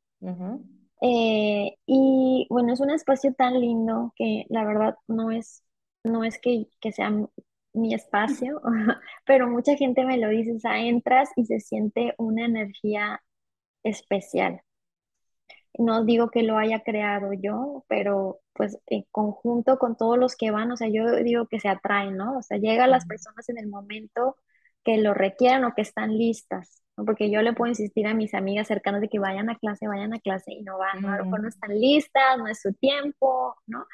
Eh, 1.02 1.78
y 1.86 2.48
bueno, 2.50 2.74
es 2.74 2.80
un 2.80 2.90
espacio 2.90 3.32
tan 3.36 3.60
lindo 3.60 4.12
que 4.16 4.46
la 4.50 4.66
verdad 4.66 4.96
no 5.08 5.30
es, 5.30 5.64
no 6.04 6.24
es 6.24 6.40
que, 6.40 6.66
que 6.82 6.92
sea 6.92 7.12
mi 7.74 7.94
espacio, 7.94 8.60
pero 9.26 9.48
mucha 9.48 9.76
gente 9.76 10.04
me 10.04 10.18
lo 10.18 10.30
dice, 10.30 10.56
o 10.56 10.60
sea, 10.60 10.80
entras 10.80 11.30
y 11.36 11.46
se 11.46 11.60
siente 11.60 12.16
una 12.18 12.46
energía 12.46 13.22
especial. 13.84 14.62
No 15.78 16.06
digo 16.06 16.30
que 16.30 16.44
lo 16.44 16.58
haya 16.58 16.82
creado 16.82 17.34
yo, 17.34 17.84
pero 17.88 18.40
pues 18.54 18.78
en 18.88 19.06
conjunto 19.12 19.80
con 19.80 19.98
todos 19.98 20.18
los 20.20 20.36
que 20.36 20.52
van, 20.52 20.72
o 20.72 20.78
sea, 20.78 20.88
yo 20.90 21.16
digo 21.24 21.48
que 21.48 21.60
se 21.60 21.68
atraen, 21.70 22.16
¿no? 22.18 22.38
O 22.38 22.42
sea, 22.44 22.58
llegan 22.58 22.92
las 22.92 23.06
personas 23.08 23.50
en 23.50 23.58
el 23.58 23.68
momento 23.68 24.38
que 24.84 24.98
lo 24.98 25.14
requieran 25.14 25.64
o 25.66 25.74
que 25.74 25.82
están 25.82 26.18
listas. 26.18 26.82
Porque 26.96 27.32
yo 27.32 27.42
le 27.42 27.54
puedo 27.54 27.70
insistir 27.70 28.06
a 28.06 28.14
mis 28.14 28.36
amigas 28.36 28.68
cercanas 28.68 29.02
de 29.02 29.10
que 29.10 29.18
vayan 29.18 29.50
a 29.50 29.58
clase, 29.58 29.88
vayan 29.88 30.14
a 30.14 30.20
clase 30.20 30.54
y 30.54 30.62
no 30.62 30.78
van, 30.78 31.02
¿no? 31.02 31.10
A 31.12 31.18
lo 31.18 31.26
mejor 31.26 31.42
no 31.42 31.50
están 31.50 31.80
listas, 31.80 32.38
no 32.38 32.48
es 32.48 32.62
su 32.62 32.72
tiempo, 32.74 33.56
¿no? 33.66 33.88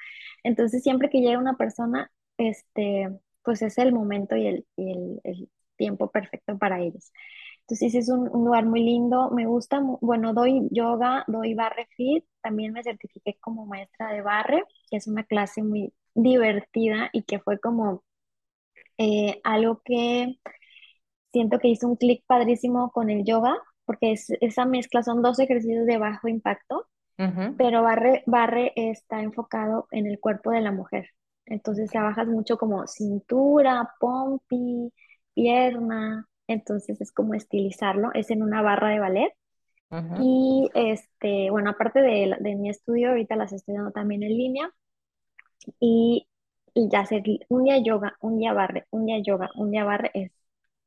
Entonces 0.43 0.83
siempre 0.83 1.09
que 1.09 1.21
llega 1.21 1.39
una 1.39 1.55
persona, 1.55 2.11
este, 2.37 3.09
pues 3.43 3.61
es 3.61 3.77
el 3.77 3.93
momento 3.93 4.35
y 4.35 4.47
el, 4.47 4.67
y 4.75 4.91
el, 4.91 5.21
el 5.23 5.49
tiempo 5.77 6.11
perfecto 6.11 6.57
para 6.57 6.81
ellos. 6.81 7.11
Entonces 7.69 7.95
es 7.95 8.09
un, 8.09 8.29
un 8.35 8.45
lugar 8.45 8.65
muy 8.65 8.83
lindo, 8.83 9.29
me 9.31 9.45
gusta, 9.45 9.79
bueno, 10.01 10.33
doy 10.33 10.67
yoga, 10.71 11.23
doy 11.27 11.53
barre 11.53 11.87
fit, 11.95 12.25
también 12.41 12.73
me 12.73 12.83
certifiqué 12.83 13.37
como 13.41 13.65
maestra 13.67 14.11
de 14.13 14.21
barre, 14.23 14.63
que 14.89 14.97
es 14.97 15.07
una 15.07 15.23
clase 15.23 15.61
muy 15.63 15.93
divertida 16.15 17.09
y 17.13 17.23
que 17.23 17.39
fue 17.39 17.59
como 17.59 18.03
eh, 18.97 19.39
algo 19.43 19.81
que 19.85 20.39
siento 21.33 21.59
que 21.59 21.69
hizo 21.69 21.87
un 21.87 21.95
clic 21.97 22.23
padrísimo 22.27 22.91
con 22.91 23.09
el 23.09 23.25
yoga, 23.25 23.55
porque 23.85 24.13
es, 24.13 24.29
esa 24.41 24.65
mezcla 24.65 25.03
son 25.03 25.21
dos 25.21 25.39
ejercicios 25.39 25.85
de 25.85 25.97
bajo 25.97 26.27
impacto, 26.27 26.87
pero 27.57 27.83
barre, 27.83 28.23
barre 28.27 28.73
está 28.77 29.21
enfocado 29.23 29.87
en 29.91 30.07
el 30.07 30.19
cuerpo 30.21 30.51
de 30.51 30.61
la 30.61 30.73
mujer. 30.73 31.09
Entonces 31.47 31.91
trabajas 31.91 32.27
mucho 32.27 32.57
como 32.59 32.87
cintura, 32.87 33.95
pompi, 33.99 34.93
pierna, 35.35 36.28
entonces 36.49 37.01
es 37.01 37.11
como 37.13 37.35
estilizarlo, 37.35 38.11
es 38.13 38.31
en 38.31 38.43
una 38.43 38.61
barra 38.61 38.89
de 38.89 38.99
ballet. 38.99 39.33
Ujú. 39.91 40.17
Y 40.17 40.69
este, 40.75 41.49
bueno, 41.51 41.71
aparte 41.71 42.01
de, 42.01 42.35
de 42.39 42.55
mi 42.55 42.69
estudio, 42.69 43.09
ahorita 43.09 43.35
las 43.37 43.53
estoy 43.53 43.75
dando 43.75 43.91
también 43.91 44.23
en 44.23 44.37
línea 44.37 44.71
y, 45.79 46.27
y 46.73 46.89
ya 46.89 47.01
hacer 47.01 47.23
un 47.49 47.63
día 47.63 47.77
yoga, 47.79 48.17
un 48.21 48.37
día 48.37 48.53
barre, 48.53 48.85
un 48.91 49.05
día 49.05 49.19
yoga, 49.19 49.49
un 49.55 49.71
día 49.71 49.83
barre 49.83 50.11
es, 50.13 50.31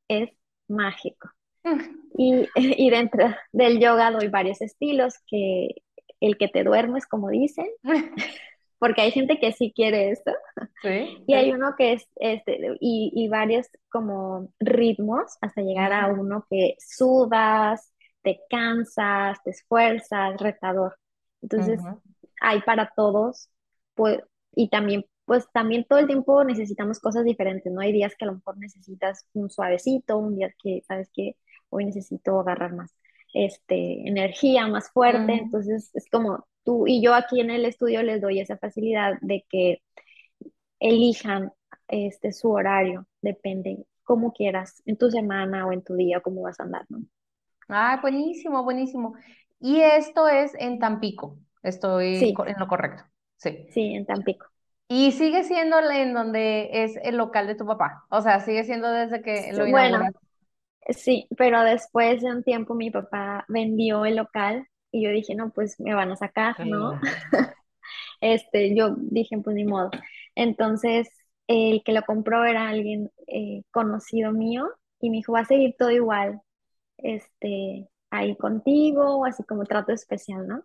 es 0.08 0.30
mágico. 0.68 1.30
Y, 2.18 2.48
y 2.56 2.90
dentro 2.90 3.26
del 3.52 3.80
yoga 3.80 4.10
doy 4.12 4.28
varios 4.28 4.60
estilos, 4.62 5.14
que 5.26 5.68
el 6.20 6.38
que 6.38 6.48
te 6.48 6.64
duermes, 6.64 7.06
como 7.06 7.30
dicen, 7.30 7.66
porque 8.82 9.00
hay 9.02 9.12
gente 9.12 9.38
que 9.38 9.52
sí 9.52 9.72
quiere 9.72 10.10
esto, 10.10 10.32
Sí, 10.82 11.24
y 11.28 11.34
sí. 11.34 11.36
hay 11.36 11.52
uno 11.52 11.74
que 11.78 11.92
es, 11.92 12.08
este, 12.16 12.58
y, 12.80 13.12
y 13.14 13.28
varios 13.28 13.68
como 13.88 14.52
ritmos, 14.58 15.38
hasta 15.40 15.62
llegar 15.62 15.92
a 15.92 16.08
uno 16.08 16.44
que 16.50 16.74
sudas, 16.80 17.92
te 18.22 18.40
cansas, 18.50 19.38
te 19.44 19.50
esfuerzas, 19.50 20.36
retador. 20.40 20.98
Entonces, 21.42 21.80
ujú. 21.80 22.02
hay 22.40 22.60
para 22.62 22.90
todos, 22.96 23.50
pues, 23.94 24.18
y 24.56 24.68
también, 24.68 25.04
pues 25.26 25.46
también 25.52 25.84
todo 25.88 26.00
el 26.00 26.08
tiempo 26.08 26.42
necesitamos 26.42 26.98
cosas 26.98 27.24
diferentes, 27.24 27.72
¿no? 27.72 27.82
Hay 27.82 27.92
días 27.92 28.16
que 28.18 28.24
a 28.24 28.28
lo 28.28 28.34
mejor 28.34 28.58
necesitas 28.58 29.26
un 29.32 29.48
suavecito, 29.48 30.18
un 30.18 30.34
día 30.34 30.52
que, 30.60 30.82
sabes 30.88 31.08
que 31.14 31.36
hoy 31.68 31.84
necesito 31.84 32.40
agarrar 32.40 32.74
más, 32.74 32.92
este, 33.32 34.08
energía 34.08 34.66
más 34.66 34.90
fuerte, 34.90 35.34
Ujú. 35.34 35.44
entonces 35.44 35.92
es 35.94 36.10
como 36.10 36.44
tú 36.64 36.86
y 36.86 37.02
yo 37.02 37.14
aquí 37.14 37.40
en 37.40 37.50
el 37.50 37.64
estudio 37.64 38.02
les 38.02 38.20
doy 38.20 38.40
esa 38.40 38.58
facilidad 38.58 39.14
de 39.22 39.44
que 39.50 39.82
elijan 40.80 41.52
este, 41.88 42.32
su 42.32 42.50
horario, 42.50 43.06
depende, 43.22 43.86
como 44.04 44.32
quieras, 44.34 44.82
en 44.86 44.96
tu 44.98 45.10
semana 45.10 45.66
o 45.66 45.72
en 45.72 45.82
tu 45.82 45.94
día, 45.94 46.20
cómo 46.20 46.42
vas 46.42 46.60
a 46.60 46.64
andar, 46.64 46.84
¿no? 46.90 47.00
Ah, 47.68 47.98
buenísimo, 48.02 48.62
buenísimo. 48.64 49.14
Y 49.60 49.80
esto 49.80 50.28
es 50.28 50.52
en 50.58 50.78
Tampico. 50.78 51.38
Estoy 51.62 52.18
Sí, 52.18 52.44
en 52.46 52.58
lo 52.58 52.68
correcto. 52.68 53.04
Sí. 53.36 53.68
sí, 53.68 53.94
en 53.94 54.06
Tampico. 54.06 54.46
Y 54.88 55.12
sigue 55.12 55.42
siendo 55.44 55.80
en 55.90 56.12
donde 56.14 56.68
es 56.84 56.96
el 57.02 57.16
local 57.16 57.46
de 57.46 57.54
tu 57.54 57.66
papá. 57.66 58.04
O 58.10 58.20
sea, 58.22 58.40
sigue 58.40 58.64
siendo 58.64 58.90
desde 58.92 59.22
que 59.22 59.52
lo 59.54 59.66
Bueno, 59.66 59.66
inauguraste. 59.66 60.18
sí, 60.90 61.28
pero 61.38 61.62
después 61.62 62.22
de 62.22 62.30
un 62.32 62.44
tiempo 62.44 62.74
mi 62.74 62.90
papá 62.90 63.44
vendió 63.48 64.04
el 64.06 64.16
local 64.16 64.68
y 64.92 65.02
yo 65.02 65.10
dije, 65.10 65.34
no, 65.34 65.50
pues 65.50 65.80
me 65.80 65.94
van 65.94 66.12
a 66.12 66.16
sacar, 66.16 66.64
¿no? 66.66 67.00
Este, 68.20 68.76
yo 68.76 68.94
dije, 68.96 69.36
pues 69.38 69.56
ni 69.56 69.64
modo. 69.64 69.90
Entonces, 70.36 71.08
el 71.48 71.82
que 71.84 71.92
lo 71.92 72.02
compró 72.02 72.44
era 72.44 72.68
alguien 72.68 73.10
eh, 73.26 73.64
conocido 73.72 74.30
mío 74.32 74.70
y 75.00 75.10
me 75.10 75.16
dijo, 75.16 75.32
va 75.32 75.40
a 75.40 75.44
seguir 75.44 75.74
todo 75.76 75.90
igual, 75.90 76.40
este, 76.98 77.88
ahí 78.10 78.36
contigo, 78.36 79.24
así 79.26 79.42
como 79.44 79.64
trato 79.64 79.92
especial, 79.92 80.46
¿no? 80.46 80.64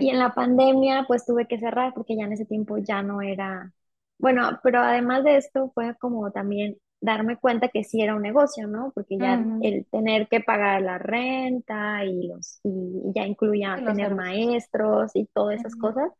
Y 0.00 0.10
en 0.10 0.18
la 0.18 0.34
pandemia, 0.34 1.04
pues 1.06 1.24
tuve 1.24 1.46
que 1.46 1.58
cerrar 1.58 1.94
porque 1.94 2.16
ya 2.16 2.24
en 2.24 2.32
ese 2.32 2.44
tiempo 2.46 2.78
ya 2.78 3.02
no 3.02 3.22
era, 3.22 3.72
bueno, 4.18 4.60
pero 4.62 4.80
además 4.80 5.24
de 5.24 5.36
esto 5.36 5.70
fue 5.74 5.96
como 5.98 6.30
también 6.32 6.76
darme 7.00 7.36
cuenta 7.38 7.68
que 7.68 7.84
sí 7.84 8.02
era 8.02 8.14
un 8.16 8.22
negocio, 8.22 8.66
¿no? 8.68 8.92
Porque 8.94 9.18
ya 9.20 9.44
Ujú. 9.44 9.56
el 9.60 9.86
tener 9.90 10.28
que 10.28 10.40
pagar 10.40 10.82
la 10.82 10.98
renta 10.98 12.04
y 12.04 12.26
los, 12.28 12.60
y 12.64 13.12
ya 13.14 13.26
Y 13.74 13.80
incluía 13.80 13.82
los 13.82 13.98
tener 13.98 14.10
servicios. 14.10 14.14
maestros 14.14 15.12
y 15.14 15.26
todas 15.34 15.56
esas 15.60 15.76
Ujú. 15.76 15.76
cosas, 15.76 16.10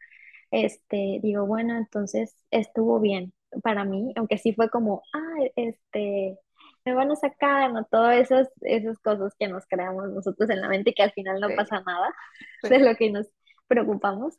este, 0.50 1.20
digo, 1.22 1.46
bueno, 1.46 1.76
entonces 1.76 2.36
estuvo 2.50 3.00
bien 3.00 3.32
para 3.62 3.84
mí, 3.84 4.12
aunque 4.16 4.38
sí 4.38 4.52
fue 4.54 4.70
como, 4.70 5.02
ah, 5.14 5.44
este, 5.56 6.38
me 6.84 6.94
van 6.94 7.10
a 7.10 7.16
sacar, 7.16 7.72
¿no? 7.72 7.84
Todas 7.86 8.16
esas, 8.18 8.48
esas 8.62 8.98
cosas 9.00 9.34
que 9.38 9.48
nos 9.48 9.66
creamos 9.66 10.10
nosotros 10.10 10.50
en 10.50 10.60
la 10.60 10.68
mente 10.68 10.90
y 10.90 10.94
que 10.94 11.02
al 11.02 11.12
final 11.12 11.40
no 11.40 11.52
Sí, 11.52 11.54
pasa 11.54 11.80
nada 11.86 12.14
de 12.68 12.78
sí. 12.78 12.80
lo 12.80 12.94
que 12.96 13.10
nos 13.10 13.26
preocupamos. 13.68 14.34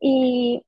Y 0.00 0.64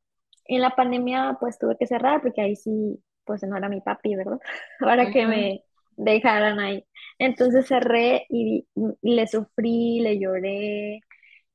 en 0.46 0.60
la 0.62 0.70
pandemia 0.70 1.36
pues 1.40 1.58
tuve 1.58 1.76
que 1.78 1.86
cerrar 1.86 2.22
porque 2.22 2.40
ahí 2.42 2.56
sí, 2.56 3.02
pues 3.28 3.44
no 3.44 3.58
era 3.58 3.70
mi 3.70 3.82
papi, 3.82 4.16
¿verdad? 4.16 4.40
Para 4.80 5.10
que 5.10 5.26
me 5.28 5.64
dejaran 5.98 6.60
ahí. 6.60 6.86
Entonces 7.20 7.68
cerré 7.68 8.26
y, 8.30 8.66
y 9.02 9.16
le 9.16 9.28
sufrí, 9.28 10.00
le 10.02 10.20
lloré, 10.20 11.00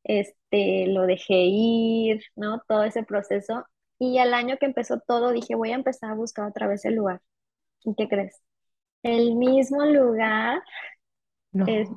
este, 0.03 0.87
lo 0.87 1.03
dejé 1.07 1.35
ir, 1.35 2.21
¿no? 2.35 2.61
Todo 2.67 2.83
ese 2.85 3.03
proceso. 3.03 3.65
Y 3.99 4.19
al 4.19 4.33
año 4.33 4.57
que 4.59 4.67
empezó 4.67 4.99
todo, 5.07 5.31
dije, 5.31 5.55
voy 5.55 5.71
a 5.71 5.75
empezar 5.75 6.11
a 6.11 6.15
buscar 6.15 6.47
otra 6.47 6.67
vez 6.67 6.85
el 6.85 6.95
lugar. 6.95 7.21
¿Y 7.85 7.95
qué 7.95 8.07
crees? 8.09 8.41
El 9.03 9.35
mismo 9.35 9.85
lugar 9.85 10.61
es 11.65 11.89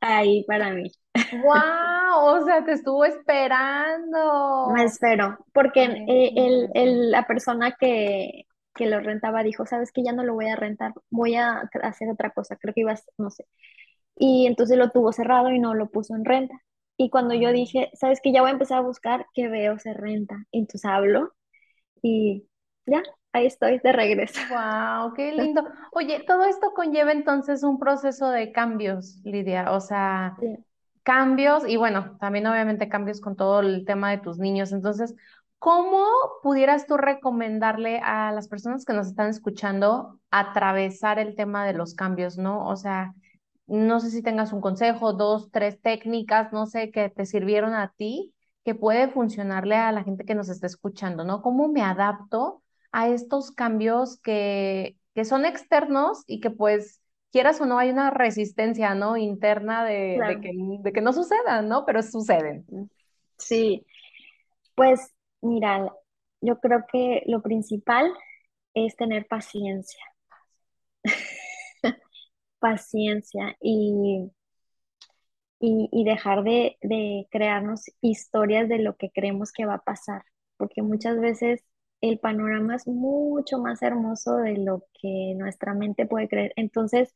ahí 0.00 0.44
para 0.46 0.70
mí. 0.72 0.92
¡Wow! 1.30 2.36
O 2.36 2.44
sea, 2.44 2.64
te 2.64 2.72
estuvo 2.72 3.04
Me 4.64 4.84
esperando. 4.84 4.84
espero, 4.84 5.38
porque 5.52 5.84
eh, 6.06 6.32
el, 6.36 6.70
el- 6.74 7.10
la 7.10 7.26
persona 7.26 7.76
que, 7.78 8.44
que 8.80 8.86
lo 8.88 9.00
rentaba 9.00 9.44
dijo, 9.44 9.66
sabes 9.66 9.92
que 9.92 10.04
ya 10.04 10.12
no 10.14 10.24
lo 10.24 10.34
voy 10.34 10.48
a 10.48 10.56
rentar, 10.56 10.94
voy 11.10 11.36
a 11.36 11.70
hacer 11.84 12.10
otra 12.10 12.32
cosa, 12.32 12.56
creo 12.58 12.74
que 12.74 12.82
ibas, 12.82 13.06
no 13.18 13.30
sé. 13.30 13.46
Y 14.16 14.46
entonces 14.46 14.78
lo 14.78 14.90
tuvo 14.90 15.12
cerrado 15.12 15.50
y 15.52 15.58
no 15.58 15.74
lo 15.74 15.90
puso 15.90 16.14
en 16.16 16.24
renta. 16.24 16.54
Y 16.98 17.10
cuando 17.10 17.34
yo 17.34 17.52
dije, 17.52 17.90
sabes 17.94 18.20
que 18.22 18.32
ya 18.32 18.42
voy 18.42 18.50
a 18.50 18.54
empezar 18.54 18.78
a 18.78 18.82
buscar, 18.82 19.26
que 19.34 19.48
veo 19.48 19.78
se 19.78 19.94
renta. 19.94 20.46
Y 20.52 20.60
entonces 20.60 20.84
hablo 20.90 21.32
y 22.02 22.46
ya, 22.86 23.02
ahí 23.32 23.46
estoy 23.46 23.78
de 23.80 23.92
regreso. 23.92 24.40
Wow, 24.48 25.12
qué 25.14 25.32
lindo. 25.32 25.62
Oye, 25.92 26.24
todo 26.26 26.44
esto 26.44 26.72
conlleva 26.74 27.12
entonces 27.12 27.62
un 27.62 27.78
proceso 27.78 28.30
de 28.30 28.52
cambios, 28.52 29.20
Lidia. 29.24 29.70
O 29.72 29.80
sea, 29.80 30.38
Sí. 30.40 30.64
cambios 31.04 31.68
y 31.68 31.76
bueno, 31.76 32.16
también 32.20 32.46
obviamente 32.46 32.88
cambios 32.88 33.20
con 33.20 33.36
todo 33.36 33.60
el 33.60 33.84
tema 33.86 34.10
de 34.10 34.18
tus 34.18 34.38
niños. 34.38 34.72
Entonces, 34.72 35.14
¿cómo 35.60 36.06
pudieras 36.42 36.88
tú 36.88 36.98
recomendarle 36.98 38.00
a 38.04 38.32
las 38.32 38.48
personas 38.48 38.86
que 38.86 38.94
nos 38.94 39.08
están 39.08 39.30
escuchando 39.30 40.20
atravesar 40.32 41.20
el 41.20 41.36
tema 41.36 41.66
de 41.66 41.74
los 41.74 41.94
cambios, 41.94 42.38
¿no? 42.38 42.66
O 42.68 42.76
sea, 42.76 43.14
no 43.68 44.00
sé 44.00 44.10
si 44.10 44.22
tengas 44.22 44.52
un 44.54 44.62
consejo, 44.62 45.12
dos, 45.14 45.50
tres 45.52 45.80
técnicas, 45.82 46.52
no 46.52 46.66
sé, 46.66 46.90
que 46.92 47.10
te 47.10 47.26
sirvieron 47.26 47.74
a 47.74 47.92
ti, 47.96 48.34
que 48.64 48.74
puede 48.74 49.08
funcionarle 49.08 49.76
a 49.76 49.92
la 49.92 50.04
gente 50.04 50.26
que 50.26 50.36
nos 50.36 50.50
está 50.50 50.66
escuchando, 50.68 51.24
¿no? 51.24 51.42
¿Cómo 51.42 51.68
me 51.68 51.82
adapto 51.82 52.62
a 52.92 53.08
estos 53.08 53.52
cambios 53.52 54.18
que, 54.20 54.98
que 55.14 55.24
son 55.26 55.46
externos 55.46 56.24
y 56.28 56.40
que 56.40 56.50
pues 56.50 57.00
quieras 57.32 57.60
o 57.60 57.66
no 57.66 57.78
hay 57.78 57.90
una 57.90 58.10
resistencia, 58.10 58.94
¿no? 58.96 59.16
Interna 59.18 59.84
de, 59.84 60.24
de 60.26 60.40
Claro. 60.40 60.40
que, 60.40 60.50
de 60.80 60.92
que 60.92 61.02
no 61.02 61.12
sucedan, 61.12 61.68
¿no? 61.68 61.86
Pero 61.86 62.02
suceden. 62.02 62.66
Sí, 63.38 63.84
pues 64.76 65.14
mira, 65.42 65.92
yo 66.40 66.58
creo 66.60 66.84
que 66.90 67.22
lo 67.26 67.42
principal 67.42 68.12
es 68.74 68.96
tener 68.96 69.26
paciencia, 69.28 70.04
paciencia 72.60 73.56
y 73.60 74.30
y, 75.58 75.88
y 75.92 76.04
dejar 76.04 76.42
de, 76.42 76.76
de 76.82 77.28
crearnos 77.30 77.84
historias 78.00 78.68
de 78.68 78.78
lo 78.78 78.96
que 78.96 79.10
creemos 79.10 79.52
que 79.52 79.66
va 79.66 79.74
a 79.74 79.82
pasar, 79.84 80.24
porque 80.56 80.82
muchas 80.82 81.20
veces 81.20 81.62
el 82.00 82.18
panorama 82.18 82.76
es 82.76 82.86
mucho 82.86 83.58
más 83.58 83.82
hermoso 83.82 84.36
de 84.38 84.56
lo 84.58 84.84
que 85.00 85.34
nuestra 85.36 85.74
mente 85.74 86.06
puede 86.06 86.28
creer. 86.28 86.52
Entonces, 86.56 87.14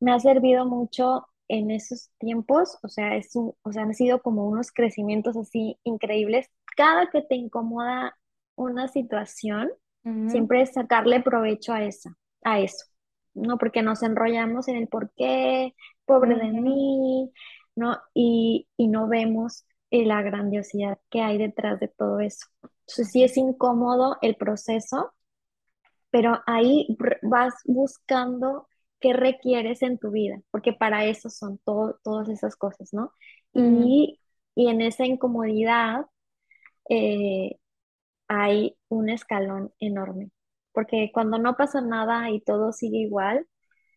me 0.00 0.12
ha 0.12 0.20
servido 0.20 0.66
mucho 0.66 1.27
en 1.48 1.70
esos 1.70 2.10
tiempos, 2.18 2.78
o 2.82 2.88
sea, 2.88 3.16
es 3.16 3.34
un- 3.36 3.54
o 3.62 3.72
sea, 3.72 3.82
han 3.82 3.94
sido 3.94 4.22
como 4.22 4.46
unos 4.48 4.70
crecimientos 4.72 5.36
así 5.36 5.78
increíbles. 5.84 6.48
Cada 6.76 7.10
que 7.10 7.22
te 7.22 7.34
incomoda 7.36 8.16
una 8.56 8.88
situación, 8.88 9.70
siempre 10.26 10.62
es 10.62 10.72
sacarle 10.74 11.20
provecho 11.22 11.72
a 11.72 11.84
esa, 11.84 12.16
a 12.44 12.60
eso. 12.60 12.86
¿no? 13.34 13.58
Porque 13.58 13.82
nos 13.82 14.02
enrollamos 14.02 14.68
en 14.68 14.76
el 14.76 14.88
por 14.88 15.12
qué, 15.16 15.74
pobre 16.06 16.36
de 16.36 16.50
mí, 16.52 17.30
¿no? 17.76 17.98
Y, 18.14 18.68
y 18.76 18.88
no 18.88 19.06
vemos 19.08 19.64
eh, 19.90 20.04
la 20.06 20.22
grandiosidad 20.22 20.98
que 21.10 21.22
hay 21.22 21.38
detrás 21.38 21.78
de 21.80 21.88
todo 21.88 22.20
eso. 22.20 22.46
Entonces 22.62 23.10
sí 23.12 23.22
es 23.24 23.36
incómodo 23.36 24.16
el 24.22 24.36
proceso, 24.36 25.12
pero 26.10 26.40
ahí 26.46 26.86
vas 27.22 27.54
buscando 27.66 28.68
qué 29.00 29.12
requieres 29.12 29.82
en 29.82 29.98
tu 29.98 30.10
vida, 30.10 30.40
porque 30.50 30.72
para 30.72 31.04
eso 31.06 31.30
son 31.30 31.58
todo, 31.64 31.98
todas 32.04 32.28
esas 32.28 32.56
cosas, 32.56 32.92
¿no? 32.92 33.12
Y, 33.54 34.20
y 34.54 34.68
en 34.68 34.80
esa 34.82 35.06
incomodidad 35.06 36.06
eh, 36.88 37.58
hay 38.28 38.76
un 38.88 39.08
escalón 39.10 39.72
enorme, 39.80 40.30
porque 40.72 41.10
cuando 41.12 41.38
no 41.38 41.56
pasa 41.56 41.80
nada 41.80 42.30
y 42.30 42.40
todo 42.40 42.72
sigue 42.72 42.98
igual, 42.98 43.46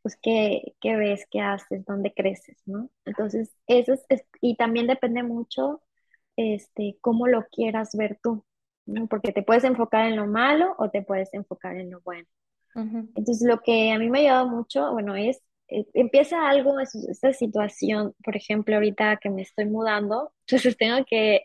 pues 0.04 0.18
qué, 0.22 0.76
qué 0.82 0.96
ves, 0.98 1.26
qué 1.32 1.42
haces, 1.42 1.86
dónde 1.86 2.14
creces, 2.14 2.58
¿no? 2.66 2.90
Entonces, 3.06 3.56
eso 3.68 3.94
es, 4.10 4.26
y 4.42 4.56
también 4.58 4.88
depende 4.88 5.24
mucho 5.24 5.82
este, 6.38 6.98
cómo 7.02 7.28
lo 7.28 7.46
quieras 7.52 7.96
ver 7.96 8.20
tú, 8.24 8.46
¿no? 8.86 9.08
Porque 9.08 9.32
te 9.34 9.44
puedes 9.44 9.64
enfocar 9.66 10.08
en 10.08 10.18
lo 10.18 10.28
malo 10.28 10.76
o 10.80 10.90
te 10.92 11.04
puedes 11.04 11.34
enfocar 11.34 11.78
en 11.78 11.92
lo 11.92 12.02
bueno. 12.02 12.28
Entonces, 13.16 13.48
lo 13.48 13.60
que 13.62 13.92
a 13.92 14.00
mí 14.00 14.10
me 14.10 14.20
ha 14.20 14.22
ayudado 14.22 14.48
mucho, 14.50 14.92
bueno, 14.94 15.16
es, 15.16 15.42
eh, 15.68 15.86
empieza 15.94 16.50
algo, 16.50 16.80
esta 16.80 17.34
situación, 17.34 18.14
por 18.24 18.36
ejemplo, 18.38 18.76
ahorita 18.76 19.18
que 19.18 19.30
me 19.30 19.42
estoy 19.44 19.66
mudando, 19.66 20.34
entonces 20.48 20.78
tengo 20.78 21.04
que 21.06 21.44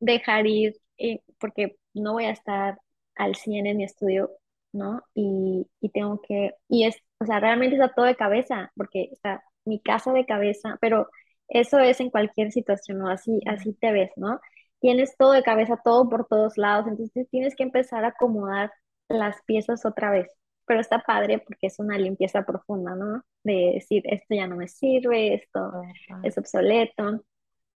dejar 0.00 0.46
ir, 0.46 0.76
eh, 0.98 1.20
porque 1.38 1.76
no 1.94 2.14
voy 2.14 2.24
a 2.26 2.30
estar 2.30 2.78
al 3.16 3.34
100 3.36 3.66
en 3.66 3.78
mi 3.78 3.84
estudio, 3.84 4.30
¿no? 4.72 5.02
Y, 5.14 5.66
y 5.80 5.88
tengo 5.90 6.20
que, 6.22 6.52
y 6.68 6.84
es, 6.84 6.96
o 7.20 7.26
sea, 7.26 7.40
realmente 7.40 7.76
está 7.76 7.92
todo 7.94 8.06
de 8.06 8.16
cabeza, 8.16 8.72
porque 8.76 9.08
está 9.12 9.42
mi 9.64 9.80
casa 9.80 10.12
de 10.12 10.26
cabeza, 10.26 10.76
pero 10.80 11.08
eso 11.48 11.78
es 11.78 12.00
en 12.00 12.10
cualquier 12.10 12.52
situación, 12.52 12.98
¿no? 12.98 13.08
Así, 13.10 13.40
así 13.46 13.72
te 13.74 13.92
ves, 13.92 14.10
¿no? 14.16 14.40
Tienes 14.80 15.16
todo 15.16 15.32
de 15.32 15.42
cabeza, 15.42 15.80
todo 15.84 16.08
por 16.08 16.26
todos 16.26 16.58
lados, 16.58 16.86
entonces 16.88 17.28
tienes 17.30 17.54
que 17.56 17.62
empezar 17.64 18.04
a 18.04 18.08
acomodar 18.08 18.70
las 19.08 19.42
piezas 19.42 19.84
otra 19.86 20.10
vez. 20.10 20.28
Pero 20.66 20.80
está 20.80 21.00
padre 21.00 21.38
porque 21.38 21.68
es 21.68 21.78
una 21.78 21.96
limpieza 21.98 22.44
profunda, 22.44 22.94
¿no? 22.96 23.22
De 23.44 23.72
decir, 23.74 24.02
esto 24.06 24.34
ya 24.34 24.46
no 24.48 24.56
me 24.56 24.68
sirve, 24.68 25.34
esto 25.34 25.82
es 26.24 26.36
obsoleto. 26.38 27.24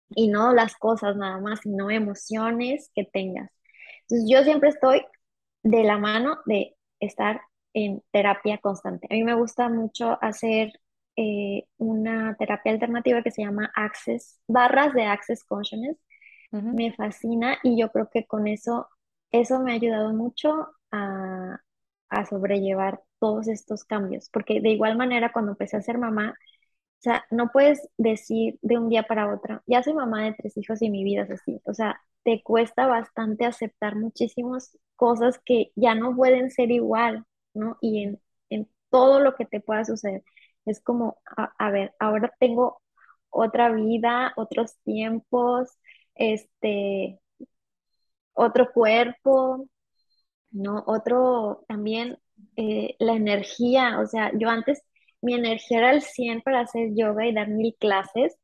Y 0.09 0.29
no 0.29 0.53
las 0.53 0.75
cosas 0.77 1.17
nada 1.17 1.39
más, 1.39 1.61
sino 1.61 1.91
emociones 1.91 2.91
que 2.95 3.03
tengas. 3.03 3.51
Entonces 4.03 4.29
yo 4.29 4.43
siempre 4.43 4.69
estoy 4.69 5.05
de 5.63 5.83
la 5.83 5.97
mano 5.97 6.37
de 6.45 6.75
estar 6.99 7.41
en 7.73 8.01
terapia 8.11 8.57
constante. 8.59 9.07
A 9.09 9.13
mí 9.13 9.23
me 9.23 9.35
gusta 9.35 9.69
mucho 9.69 10.17
hacer 10.21 10.71
eh, 11.17 11.65
una 11.77 12.35
terapia 12.37 12.71
alternativa 12.71 13.21
que 13.21 13.31
se 13.31 13.43
llama 13.43 13.71
Access, 13.75 14.39
barras 14.47 14.93
de 14.93 15.03
Access 15.03 15.43
Consciousness. 15.43 15.97
Me 16.51 16.93
fascina 16.93 17.57
y 17.61 17.79
yo 17.79 17.91
creo 17.91 18.09
que 18.09 18.25
con 18.25 18.47
eso, 18.47 18.87
eso 19.31 19.59
me 19.59 19.73
ha 19.73 19.75
ayudado 19.75 20.13
mucho 20.13 20.69
a, 20.91 21.59
a 22.09 22.25
sobrellevar 22.25 23.01
todos 23.19 23.47
estos 23.47 23.83
cambios, 23.83 24.29
porque 24.31 24.61
de 24.61 24.69
igual 24.69 24.97
manera 24.97 25.31
cuando 25.31 25.51
empecé 25.51 25.77
a 25.77 25.81
ser 25.81 25.97
mamá, 25.97 26.35
o 26.99 27.01
sea, 27.01 27.25
no 27.31 27.49
puedes 27.51 27.87
decir 27.97 28.57
de 28.61 28.77
un 28.77 28.89
día 28.89 29.03
para 29.03 29.31
otro, 29.33 29.61
ya 29.67 29.83
soy 29.83 29.93
mamá 29.93 30.23
de 30.25 30.33
tres 30.33 30.57
hijos 30.57 30.81
y 30.81 30.89
mi 30.89 31.03
vida 31.03 31.23
es 31.23 31.31
así. 31.31 31.61
O 31.65 31.73
sea, 31.73 32.01
te 32.23 32.41
cuesta 32.43 32.87
bastante 32.87 33.45
aceptar 33.45 33.95
muchísimas 33.95 34.77
cosas 34.95 35.39
que 35.45 35.71
ya 35.75 35.95
no 35.95 36.15
pueden 36.15 36.51
ser 36.51 36.71
igual, 36.71 37.25
¿no? 37.53 37.77
Y 37.81 38.03
en, 38.03 38.21
en 38.49 38.69
todo 38.89 39.19
lo 39.19 39.35
que 39.35 39.45
te 39.45 39.61
pueda 39.61 39.85
suceder. 39.85 40.23
Es 40.65 40.81
como, 40.81 41.17
a, 41.57 41.71
ver, 41.71 41.93
ahora 41.99 42.33
tengo 42.39 42.81
otra 43.29 43.71
vida, 43.71 44.33
otros 44.35 44.75
tiempos, 44.83 45.69
este, 46.15 47.19
otro 48.33 48.71
cuerpo, 48.71 49.67
¿no? 50.51 50.83
Otro 50.87 51.63
también 51.67 52.17
eh, 52.55 52.95
la 52.99 53.13
energía, 53.13 53.99
o 53.99 54.05
sea, 54.07 54.31
yo 54.37 54.49
antes 54.49 54.83
mi 55.21 55.33
energía 55.35 55.79
era 55.79 55.91
el 55.91 56.01
100 56.01 56.41
para 56.41 56.61
hacer 56.61 56.89
yoga 56.95 57.25
y 57.27 57.33
dar 57.33 57.49
mil 57.49 57.75
clases 57.79 58.37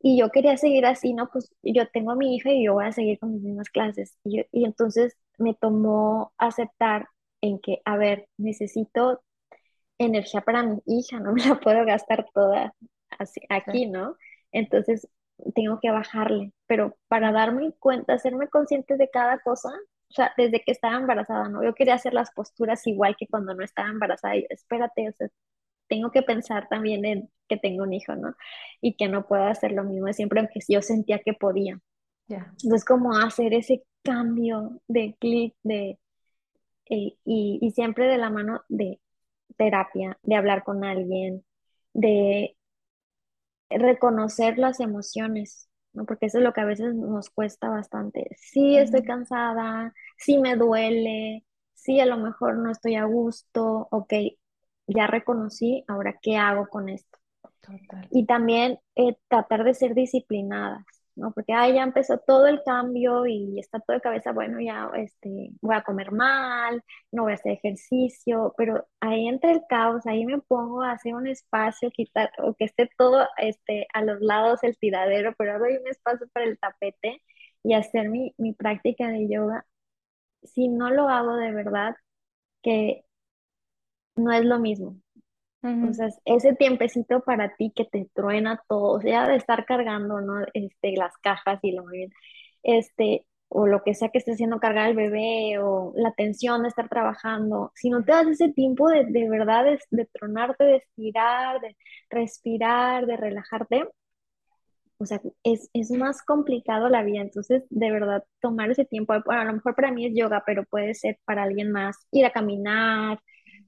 y 0.00 0.18
yo 0.18 0.30
quería 0.30 0.56
seguir 0.56 0.86
así, 0.86 1.14
¿no? 1.14 1.28
Pues 1.32 1.54
yo 1.62 1.88
tengo 1.88 2.12
a 2.12 2.16
mi 2.16 2.36
hija 2.36 2.50
y 2.52 2.64
yo 2.64 2.74
voy 2.74 2.86
a 2.86 2.92
seguir 2.92 3.18
con 3.20 3.32
mis 3.32 3.42
mismas 3.42 3.70
clases. 3.70 4.16
Y, 4.24 4.44
y 4.52 4.64
entonces 4.64 5.16
me 5.38 5.54
tomó 5.54 6.32
aceptar 6.38 7.08
en 7.40 7.60
que, 7.60 7.80
a 7.84 7.96
ver, 7.96 8.28
necesito 8.36 9.22
energía 9.98 10.40
para 10.42 10.62
mi 10.62 10.80
hija, 10.86 11.20
no 11.20 11.32
me 11.34 11.44
la 11.46 11.60
puedo 11.60 11.84
gastar 11.84 12.26
toda 12.34 12.74
así, 13.18 13.40
aquí, 13.48 13.86
¿no? 13.86 14.16
Entonces 14.52 15.08
tengo 15.54 15.80
que 15.80 15.90
bajarle, 15.90 16.52
pero 16.66 16.96
para 17.08 17.32
darme 17.32 17.72
cuenta, 17.78 18.14
hacerme 18.14 18.48
consciente 18.48 18.96
de 18.96 19.08
cada 19.10 19.38
cosa, 19.40 19.70
o 20.12 20.14
sea, 20.14 20.32
desde 20.36 20.60
que 20.62 20.72
estaba 20.72 20.96
embarazada, 20.98 21.48
¿no? 21.48 21.64
Yo 21.64 21.74
quería 21.74 21.94
hacer 21.94 22.12
las 22.14 22.30
posturas 22.32 22.86
igual 22.86 23.16
que 23.16 23.26
cuando 23.26 23.54
no 23.54 23.64
estaba 23.64 23.88
embarazada, 23.88 24.36
y 24.36 24.46
espérate, 24.50 25.08
o 25.08 25.12
sea, 25.12 25.28
tengo 25.88 26.10
que 26.10 26.22
pensar 26.22 26.68
también 26.68 27.04
en 27.04 27.30
que 27.48 27.56
tengo 27.56 27.84
un 27.84 27.92
hijo, 27.94 28.14
¿no? 28.16 28.34
Y 28.80 28.96
que 28.96 29.08
no 29.08 29.26
puedo 29.26 29.44
hacer 29.44 29.72
lo 29.72 29.84
mismo 29.84 30.06
de 30.06 30.14
siempre, 30.14 30.40
aunque 30.40 30.60
yo 30.68 30.82
sentía 30.82 31.20
que 31.20 31.34
podía. 31.34 31.80
Entonces, 32.62 32.84
como 32.84 33.16
hacer 33.16 33.54
ese 33.54 33.84
cambio 34.02 34.80
de 34.88 35.16
clic, 35.20 35.54
de, 35.62 35.98
eh, 36.90 37.16
y, 37.24 37.58
y 37.60 37.70
siempre 37.72 38.06
de 38.06 38.18
la 38.18 38.30
mano 38.30 38.62
de 38.68 39.00
terapia, 39.56 40.18
de 40.22 40.36
hablar 40.36 40.64
con 40.64 40.84
alguien, 40.84 41.44
de 41.94 42.56
reconocer 43.70 44.58
las 44.58 44.80
emociones, 44.80 45.68
¿no? 45.92 46.04
Porque 46.06 46.26
eso 46.26 46.38
es 46.38 46.44
lo 46.44 46.52
que 46.52 46.60
a 46.62 46.64
veces 46.64 46.94
nos 46.94 47.30
cuesta 47.30 47.68
bastante. 47.68 48.28
Sí 48.38 48.76
estoy 48.76 49.02
cansada, 49.02 49.92
sí 50.18 50.38
me 50.38 50.56
duele, 50.56 51.44
sí 51.74 52.00
a 52.00 52.06
lo 52.06 52.16
mejor 52.18 52.56
no 52.58 52.70
estoy 52.70 52.96
a 52.96 53.04
gusto, 53.04 53.88
ok, 53.90 54.12
ya 54.86 55.06
reconocí, 55.06 55.84
ahora 55.88 56.18
qué 56.20 56.36
hago 56.36 56.68
con 56.68 56.88
esto. 56.88 57.18
Y 58.10 58.26
también 58.26 58.78
eh, 58.94 59.16
tratar 59.28 59.64
de 59.64 59.74
ser 59.74 59.94
disciplinadas, 59.94 60.84
¿no? 61.16 61.32
Porque 61.32 61.52
ahí 61.52 61.74
ya 61.74 61.82
empezó 61.82 62.18
todo 62.18 62.46
el 62.46 62.62
cambio 62.64 63.26
y 63.26 63.58
está 63.60 63.80
todo 63.80 63.96
de 63.96 64.00
cabeza, 64.02 64.32
bueno, 64.32 64.60
ya 64.60 64.90
este, 64.96 65.50
voy 65.60 65.74
a 65.76 65.82
comer 65.82 66.12
mal, 66.12 66.82
no 67.12 67.24
voy 67.24 67.32
a 67.32 67.34
hacer 67.36 67.52
ejercicio, 67.52 68.54
pero 68.56 68.86
ahí 69.00 69.28
entre 69.28 69.52
el 69.52 69.62
caos, 69.68 70.06
ahí 70.06 70.24
me 70.26 70.38
pongo 70.40 70.82
a 70.82 70.92
hacer 70.92 71.14
un 71.14 71.26
espacio, 71.28 71.90
quitar, 71.90 72.30
o 72.38 72.54
que 72.54 72.64
esté 72.64 72.88
todo 72.98 73.26
este, 73.38 73.86
a 73.94 74.02
los 74.04 74.20
lados 74.20 74.62
el 74.62 74.76
tiradero, 74.78 75.34
pero 75.38 75.62
hay 75.64 75.76
un 75.76 75.88
espacio 75.88 76.26
para 76.32 76.46
el 76.46 76.58
tapete 76.58 77.22
y 77.62 77.74
hacer 77.74 78.08
mi, 78.10 78.34
mi 78.38 78.52
práctica 78.54 79.08
de 79.08 79.28
yoga. 79.28 79.66
Si 80.44 80.68
no 80.68 80.90
lo 80.90 81.08
hago 81.10 81.36
de 81.36 81.52
verdad, 81.52 81.96
que 82.62 83.04
no 84.16 84.32
es 84.32 84.44
lo 84.46 84.58
mismo. 84.58 85.01
Entonces, 85.62 86.18
ese 86.24 86.54
tiempecito 86.54 87.20
para 87.20 87.54
ti 87.56 87.72
que 87.74 87.84
te 87.84 88.08
truena 88.14 88.60
todo, 88.68 88.98
o 88.98 89.00
sea, 89.00 89.28
de 89.28 89.36
estar 89.36 89.64
cargando, 89.64 90.20
¿no? 90.20 90.44
Este, 90.54 90.96
las 90.96 91.16
cajas 91.18 91.60
y 91.62 91.72
lo 91.72 91.86
bien, 91.86 92.10
este, 92.64 93.26
o 93.48 93.66
lo 93.66 93.82
que 93.84 93.94
sea 93.94 94.08
que 94.08 94.18
esté 94.18 94.32
haciendo 94.32 94.58
cargar 94.60 94.90
el 94.90 94.96
bebé, 94.96 95.58
o 95.60 95.92
la 95.96 96.12
tensión 96.12 96.62
de 96.62 96.68
estar 96.68 96.88
trabajando, 96.88 97.70
si 97.76 97.90
no 97.90 98.02
te 98.04 98.12
das 98.12 98.26
ese 98.26 98.52
tiempo 98.52 98.88
de, 98.88 99.04
de 99.04 99.28
verdad 99.28 99.64
de, 99.64 99.78
de 99.90 100.06
tronarte, 100.06 100.64
de 100.64 100.76
estirar, 100.76 101.60
de 101.60 101.76
respirar, 102.10 103.06
de 103.06 103.16
relajarte, 103.16 103.84
o 105.02 105.06
sea, 105.06 105.20
es, 105.42 105.68
es, 105.72 105.90
más 105.90 106.22
complicado 106.22 106.88
la 106.88 107.02
vida. 107.02 107.20
Entonces, 107.20 107.64
de 107.70 107.90
verdad, 107.90 108.24
tomar 108.40 108.70
ese 108.70 108.84
tiempo, 108.84 109.14
bueno, 109.24 109.42
a 109.42 109.44
lo 109.44 109.52
mejor 109.54 109.74
para 109.74 109.90
mí 109.90 110.06
es 110.06 110.12
yoga, 110.14 110.44
pero 110.46 110.64
puede 110.64 110.94
ser 110.94 111.18
para 111.24 111.42
alguien 111.42 111.72
más 111.72 111.96
ir 112.12 112.24
a 112.24 112.30
caminar, 112.30 113.18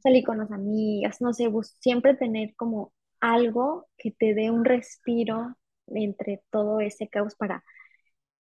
salir 0.04 0.22
con 0.22 0.38
las 0.38 0.52
amigas, 0.52 1.20
no 1.20 1.32
sé, 1.32 1.50
siempre 1.80 2.14
tener 2.14 2.54
como 2.54 2.92
algo 3.20 3.86
que 3.96 4.12
te 4.12 4.34
dé 4.34 4.50
un 4.50 4.64
respiro 4.64 5.56
entre 5.86 6.42
todo 6.50 6.80
ese 6.80 7.08
caos 7.08 7.34
para 7.34 7.64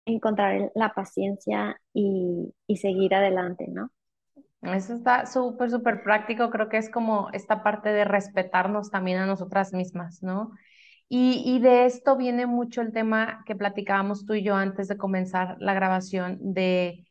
encontrar 0.06 0.72
la 0.74 0.94
paciencia 0.94 1.80
y, 1.94 2.54
seguir 2.76 3.14
adelante, 3.14 3.68
¿no? 3.70 3.92
Eso 4.64 4.96
está 4.96 5.28
súper, 5.28 5.70
súper 5.70 6.04
práctico. 6.04 6.50
Creo 6.50 6.68
que 6.68 6.78
es 6.78 6.90
como 6.90 7.30
esta 7.32 7.64
parte 7.64 7.90
de 7.90 8.06
respetarnos 8.06 8.90
también 8.90 9.20
a 9.20 9.26
nosotras 9.28 9.72
mismas, 9.72 10.24
¿no? 10.24 10.52
Y, 11.10 11.60
de 11.60 11.86
esto 11.86 12.16
viene 12.16 12.46
mucho 12.46 12.82
el 12.82 12.94
tema 12.94 13.44
que 13.46 13.56
platicábamos 13.56 14.26
tú 14.26 14.34
y 14.34 14.44
yo 14.44 14.56
antes 14.56 14.88
de 14.88 14.98
comenzar 14.98 15.58
la 15.60 15.74
grabación 15.74 16.38
de 16.42 17.06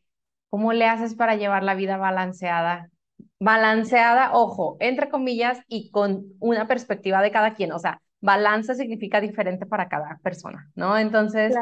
cómo 0.49 0.73
le 0.73 0.85
haces 0.87 1.15
para 1.15 1.35
llevar 1.35 1.63
la 1.63 1.75
vida 1.75 1.97
balanceada 1.97 2.89
balanceada, 3.41 4.33
ojo, 4.33 4.77
entre 4.79 5.09
comillas, 5.09 5.59
y 5.67 5.89
con 5.89 6.25
una 6.39 6.67
perspectiva 6.67 7.23
de 7.23 7.31
cada 7.31 7.55
quien. 7.55 7.71
O 7.71 7.79
sea, 7.79 7.99
balance 8.21 8.75
significa 8.75 9.19
diferente 9.19 9.65
para 9.65 9.89
cada 9.89 10.19
persona, 10.21 10.69
¿no? 10.75 10.95
Entonces, 10.95 11.55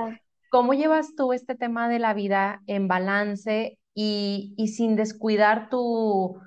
¿cómo 0.51 0.73
llevas 0.73 1.15
tú 1.15 1.31
este 1.31 1.55
tema 1.55 1.87
de 1.87 1.99
la 1.99 2.13
vida 2.13 2.61
en 2.67 2.89
balance 2.89 3.79
y, 3.93 4.53
y 4.57 4.67
sin 4.67 4.97
descuidar 4.97 5.69
tu, 5.69 6.41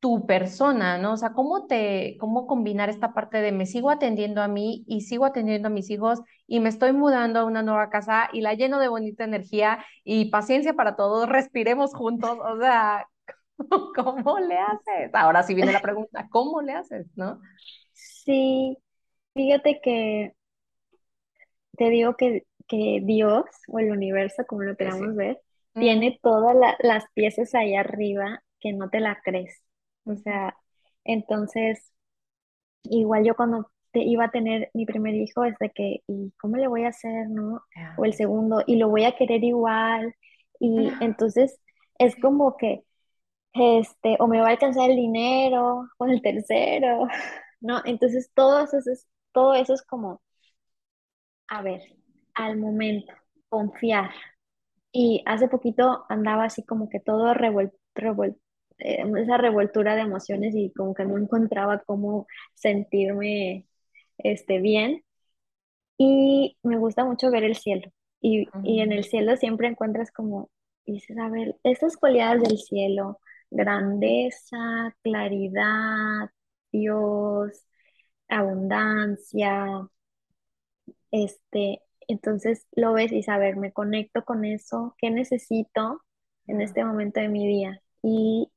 tu 0.00 0.24
persona, 0.24 0.96
¿no? 0.96 1.12
O 1.12 1.16
sea, 1.18 1.34
¿cómo 1.34 1.66
te, 1.66 2.16
cómo 2.18 2.46
combinar 2.46 2.88
esta 2.88 3.12
parte 3.12 3.42
de 3.42 3.52
me 3.52 3.66
sigo 3.66 3.90
atendiendo 3.90 4.40
a 4.42 4.48
mí 4.48 4.82
y 4.86 5.02
sigo 5.02 5.26
atendiendo 5.26 5.68
a 5.68 5.70
mis 5.70 5.90
hijos 5.90 6.20
y 6.46 6.60
me 6.60 6.70
estoy 6.70 6.94
mudando 6.94 7.40
a 7.40 7.44
una 7.44 7.62
nueva 7.62 7.90
casa 7.90 8.30
y 8.32 8.40
la 8.40 8.54
lleno 8.54 8.78
de 8.80 8.88
bonita 8.88 9.24
energía 9.24 9.84
y 10.04 10.30
paciencia 10.30 10.72
para 10.72 10.96
todos, 10.96 11.28
respiremos 11.28 11.94
juntos, 11.94 12.38
o 12.42 12.58
sea, 12.58 13.06
¿cómo 13.94 14.38
le 14.38 14.58
haces? 14.58 15.10
Ahora 15.14 15.42
sí 15.42 15.54
viene 15.54 15.72
la 15.72 15.80
pregunta, 15.80 16.28
¿cómo 16.30 16.62
le 16.62 16.72
haces, 16.72 17.06
no? 17.16 17.40
Sí, 17.92 18.76
fíjate 19.34 19.80
que 19.82 20.34
te 21.76 21.88
digo 21.90 22.16
que, 22.16 22.44
que 22.68 23.00
Dios 23.02 23.44
o 23.68 23.78
el 23.78 23.90
universo, 23.90 24.44
como 24.46 24.62
lo 24.62 24.76
queramos 24.76 25.14
ver, 25.14 25.40
tiene 25.74 26.18
todas 26.22 26.56
las 26.80 27.04
piezas 27.14 27.54
ahí 27.54 27.74
arriba 27.74 28.42
que 28.60 28.72
no 28.72 28.90
te 28.90 29.00
la 29.00 29.20
crees. 29.24 29.62
O 30.04 30.14
sea, 30.16 30.56
entonces, 31.04 31.92
igual 32.82 33.24
yo 33.24 33.34
cuando 33.34 33.70
te 33.92 34.00
iba 34.00 34.26
a 34.26 34.30
tener 34.30 34.70
mi 34.74 34.86
primer 34.86 35.14
hijo, 35.14 35.44
es 35.44 35.54
de 35.58 35.70
que, 35.70 36.02
¿y 36.06 36.32
cómo 36.40 36.56
le 36.56 36.68
voy 36.68 36.84
a 36.84 36.88
hacer, 36.88 37.28
no? 37.28 37.62
O 37.96 38.04
el 38.04 38.14
segundo, 38.14 38.62
y 38.66 38.76
lo 38.76 38.88
voy 38.88 39.04
a 39.04 39.16
querer 39.16 39.42
igual. 39.42 40.14
Y 40.58 40.90
entonces 41.00 41.58
es 41.98 42.14
como 42.16 42.56
que, 42.56 42.84
este, 43.52 44.16
o 44.20 44.26
me 44.28 44.40
va 44.40 44.48
a 44.48 44.50
alcanzar 44.50 44.90
el 44.90 44.96
dinero, 44.96 45.88
o 45.98 46.06
el 46.06 46.22
tercero, 46.22 47.08
¿no? 47.60 47.82
Entonces 47.84 48.30
todo 48.34 48.60
eso 48.64 48.78
es, 48.78 49.08
todo 49.32 49.54
eso 49.54 49.74
es 49.74 49.82
como, 49.82 50.20
a 51.48 51.62
ver, 51.62 51.82
al 52.34 52.56
momento, 52.58 53.12
confiar. 53.48 54.10
Y 54.92 55.22
hace 55.26 55.48
poquito 55.48 56.04
andaba 56.08 56.44
así 56.44 56.64
como 56.64 56.88
que 56.90 57.00
todo 57.00 57.34
revuelto, 57.34 57.76
revuelto 57.94 58.40
eh, 58.78 59.04
esa 59.18 59.36
revoltura 59.38 59.94
de 59.96 60.02
emociones 60.02 60.54
y 60.56 60.72
como 60.72 60.94
que 60.94 61.04
no 61.04 61.18
encontraba 61.18 61.80
cómo 61.80 62.26
sentirme 62.54 63.66
este, 64.18 64.60
bien. 64.60 65.04
Y 65.98 66.56
me 66.62 66.78
gusta 66.78 67.04
mucho 67.04 67.30
ver 67.30 67.44
el 67.44 67.56
cielo. 67.56 67.90
Y, 68.20 68.48
y 68.64 68.80
en 68.80 68.92
el 68.92 69.04
cielo 69.04 69.36
siempre 69.36 69.68
encuentras 69.68 70.10
como, 70.12 70.50
dices, 70.86 71.18
a 71.18 71.28
ver, 71.28 71.56
estas 71.64 71.96
cualidades 71.96 72.42
del 72.42 72.58
cielo, 72.58 73.20
grandeza, 73.50 74.94
claridad, 75.02 76.30
Dios, 76.72 77.64
abundancia, 78.28 79.88
este, 81.10 81.82
entonces 82.08 82.66
lo 82.72 82.92
ves 82.92 83.12
y 83.12 83.22
saber, 83.22 83.56
me 83.56 83.72
conecto 83.72 84.24
con 84.24 84.44
eso, 84.44 84.94
¿qué 84.98 85.10
necesito 85.10 86.02
en 86.46 86.60
este 86.60 86.84
momento 86.84 87.20
de 87.20 87.28
mi 87.28 87.46
día? 87.46 87.82
Y 88.02 88.50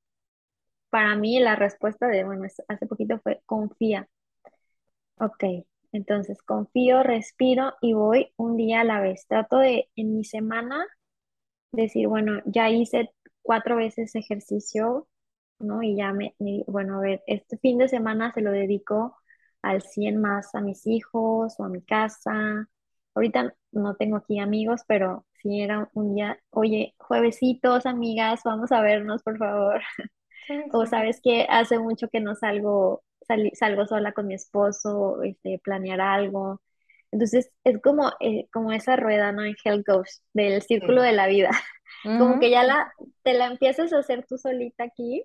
para 0.89 1.15
mí 1.15 1.39
la 1.39 1.55
respuesta 1.55 2.07
de, 2.07 2.23
bueno, 2.23 2.45
hace 2.67 2.87
poquito 2.87 3.19
fue 3.19 3.41
confía. 3.45 4.07
Ok, 5.17 5.43
entonces 5.91 6.41
confío, 6.43 7.03
respiro 7.03 7.73
y 7.81 7.93
voy 7.93 8.31
un 8.37 8.57
día 8.57 8.81
a 8.81 8.83
la 8.83 8.99
vez. 9.01 9.25
Trato 9.27 9.57
de 9.57 9.89
en 9.95 10.15
mi 10.15 10.23
semana 10.23 10.85
decir, 11.71 12.07
bueno, 12.07 12.41
ya 12.45 12.69
hice 12.69 13.13
cuatro 13.43 13.75
veces 13.77 14.15
ejercicio, 14.15 15.07
¿no? 15.59 15.83
Y 15.83 15.97
ya 15.97 16.13
me, 16.13 16.35
bueno, 16.67 16.97
a 16.97 17.01
ver, 17.01 17.23
este 17.27 17.57
fin 17.57 17.77
de 17.77 17.89
semana 17.89 18.31
se 18.33 18.41
lo 18.41 18.51
dedico 18.51 19.15
al 19.61 19.81
100 19.81 20.21
más 20.21 20.55
a 20.55 20.61
mis 20.61 20.87
hijos 20.87 21.55
o 21.59 21.63
a 21.65 21.69
mi 21.69 21.81
casa. 21.83 22.67
Ahorita 23.15 23.55
no 23.71 23.95
tengo 23.95 24.17
aquí 24.17 24.39
amigos, 24.39 24.81
pero 24.87 25.25
si 25.41 25.61
era 25.61 25.89
un 25.93 26.15
día, 26.15 26.39
oye, 26.51 26.95
juevesitos, 26.97 27.85
amigas, 27.85 28.41
vamos 28.45 28.71
a 28.71 28.81
vernos, 28.81 29.23
por 29.23 29.37
favor. 29.37 29.81
O 30.73 30.85
sabes 30.85 31.21
que 31.23 31.45
hace 31.49 31.79
mucho 31.79 32.09
que 32.09 32.19
no 32.19 32.35
salgo, 32.35 33.03
salgo 33.53 33.85
sola 33.87 34.11
con 34.13 34.27
mi 34.27 34.33
esposo, 34.35 35.21
este, 35.23 35.59
planear 35.63 36.01
algo. 36.01 36.61
Entonces 37.11 37.51
es 37.63 37.79
como, 37.81 38.11
eh, 38.19 38.47
como 38.51 38.71
esa 38.73 38.95
rueda, 38.95 39.31
¿no? 39.31 39.43
En 39.43 39.55
Hell 39.63 39.83
Ghost, 39.87 40.23
del 40.33 40.61
círculo 40.63 41.01
de 41.01 41.13
la 41.13 41.27
vida. 41.27 41.51
Como 42.15 42.39
que 42.39 42.49
ya 42.51 42.63
la, 42.63 42.93
te 43.23 43.33
la 43.33 43.47
empiezas 43.47 43.93
a 43.93 43.99
hacer 43.99 44.25
tú 44.27 44.37
solita 44.37 44.83
aquí 44.85 45.23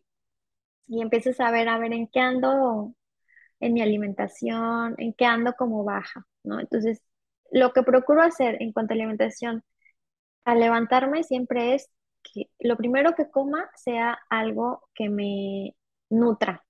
y 0.86 1.02
empiezas 1.02 1.40
a 1.40 1.50
ver, 1.50 1.68
a 1.68 1.78
ver 1.78 1.92
en 1.92 2.08
qué 2.08 2.20
ando 2.20 2.94
en 3.60 3.74
mi 3.74 3.82
alimentación, 3.82 4.94
en 4.98 5.12
qué 5.14 5.26
ando 5.26 5.54
como 5.54 5.84
baja, 5.84 6.26
¿no? 6.44 6.60
Entonces, 6.60 7.02
lo 7.52 7.72
que 7.72 7.82
procuro 7.82 8.22
hacer 8.22 8.56
en 8.62 8.72
cuanto 8.72 8.94
a 8.94 8.96
alimentación, 8.96 9.64
al 10.44 10.60
levantarme 10.60 11.22
siempre 11.24 11.74
es 11.74 11.90
lo 12.60 12.76
primero 12.76 13.14
que 13.14 13.30
coma 13.30 13.70
sea 13.76 14.18
algo 14.30 14.88
que 14.94 15.08
me 15.08 15.76
nutra. 16.10 16.64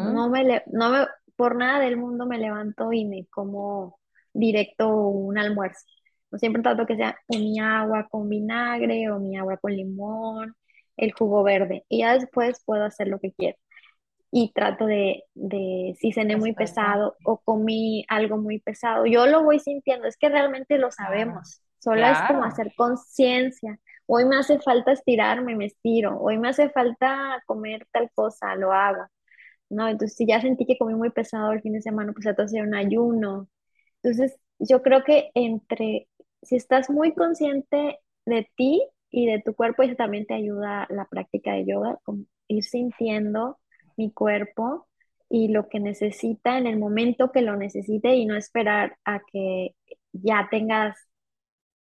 No 0.00 0.28
me, 0.30 0.62
no 0.66 0.90
me, 0.90 1.06
por 1.36 1.56
nada 1.56 1.80
del 1.80 1.96
mundo 1.96 2.26
me 2.26 2.38
levanto 2.38 2.92
y 2.92 3.04
me 3.06 3.26
como 3.28 4.00
directo 4.32 4.88
un 4.88 5.38
almuerzo. 5.38 5.86
Siempre 6.38 6.62
trato 6.62 6.86
que 6.86 6.96
sea 6.96 7.18
mi 7.28 7.58
agua 7.60 8.08
con 8.10 8.28
vinagre 8.28 9.10
o 9.10 9.18
mi 9.18 9.36
agua 9.36 9.56
con 9.58 9.74
limón, 9.74 10.54
el 10.96 11.12
jugo 11.12 11.42
verde. 11.42 11.84
Y 11.88 12.00
ya 12.00 12.14
después 12.14 12.62
puedo 12.64 12.84
hacer 12.84 13.08
lo 13.08 13.18
que 13.20 13.32
quiero. 13.32 13.58
Y 14.30 14.52
trato 14.52 14.86
de, 14.86 15.24
de 15.34 15.94
si 15.98 16.12
cené 16.12 16.36
muy 16.36 16.52
pesado 16.52 17.16
o 17.24 17.38
comí 17.38 18.04
algo 18.08 18.36
muy 18.38 18.60
pesado, 18.60 19.06
yo 19.06 19.26
lo 19.26 19.44
voy 19.44 19.60
sintiendo. 19.60 20.06
Es 20.06 20.16
que 20.16 20.28
realmente 20.28 20.78
lo 20.78 20.90
sabemos. 20.90 21.62
Solo 21.78 22.06
es 22.06 22.18
como 22.28 22.44
hacer 22.44 22.72
conciencia 22.76 23.78
hoy 24.06 24.24
me 24.24 24.36
hace 24.36 24.58
falta 24.60 24.92
estirarme, 24.92 25.56
me 25.56 25.66
estiro, 25.66 26.18
hoy 26.20 26.38
me 26.38 26.48
hace 26.48 26.70
falta 26.70 27.42
comer 27.46 27.86
tal 27.92 28.10
cosa, 28.14 28.54
lo 28.56 28.72
hago, 28.72 29.04
¿no? 29.70 29.88
Entonces, 29.88 30.16
si 30.16 30.26
ya 30.26 30.40
sentí 30.40 30.66
que 30.66 30.78
comí 30.78 30.94
muy 30.94 31.10
pesado 31.10 31.52
el 31.52 31.62
fin 31.62 31.74
de 31.74 31.82
semana, 31.82 32.12
pues 32.12 32.24
trato 32.24 32.42
de 32.42 32.46
hacer 32.46 32.62
un 32.62 32.74
ayuno. 32.74 33.48
Entonces, 34.02 34.38
yo 34.58 34.82
creo 34.82 35.04
que 35.04 35.30
entre, 35.34 36.08
si 36.46 36.56
estás 36.56 36.90
muy 36.90 37.14
consciente 37.14 37.98
de 38.24 38.50
ti 38.56 38.82
y 39.10 39.26
de 39.26 39.42
tu 39.42 39.54
cuerpo, 39.54 39.82
eso 39.82 39.96
también 39.96 40.26
te 40.26 40.34
ayuda 40.34 40.86
la 40.90 41.06
práctica 41.06 41.52
de 41.52 41.66
yoga, 41.66 41.98
ir 42.48 42.64
sintiendo 42.64 43.58
mi 43.96 44.12
cuerpo 44.12 44.86
y 45.28 45.48
lo 45.48 45.68
que 45.68 45.80
necesita 45.80 46.58
en 46.58 46.66
el 46.66 46.78
momento 46.78 47.32
que 47.32 47.42
lo 47.42 47.56
necesite 47.56 48.14
y 48.14 48.26
no 48.26 48.36
esperar 48.36 48.96
a 49.04 49.20
que 49.32 49.74
ya 50.12 50.48
tengas 50.50 50.96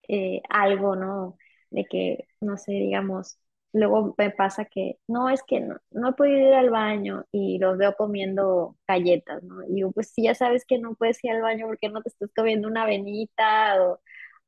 eh, 0.07 0.41
algo, 0.49 0.95
¿no? 0.95 1.37
de 1.75 1.85
que, 1.85 2.27
no 2.41 2.57
sé, 2.57 2.71
digamos, 2.73 3.37
luego 3.73 4.15
me 4.17 4.31
pasa 4.31 4.65
que, 4.65 4.97
no, 5.07 5.29
es 5.29 5.43
que 5.43 5.59
no, 5.59 5.77
no 5.91 6.09
he 6.09 6.13
podido 6.13 6.37
ir 6.47 6.53
al 6.53 6.69
baño 6.69 7.25
y 7.31 7.59
los 7.59 7.77
veo 7.77 7.95
comiendo 7.95 8.77
galletas, 8.87 9.43
¿no? 9.43 9.63
Y 9.63 9.73
digo, 9.75 9.91
pues 9.91 10.09
si 10.11 10.23
ya 10.23 10.35
sabes 10.35 10.65
que 10.65 10.79
no 10.79 10.95
puedes 10.95 11.23
ir 11.23 11.31
al 11.31 11.41
baño 11.41 11.67
porque 11.67 11.89
no 11.89 12.01
te 12.01 12.09
estás 12.09 12.31
comiendo 12.35 12.67
una 12.67 12.83
avenita 12.83 13.83
o, 13.83 13.99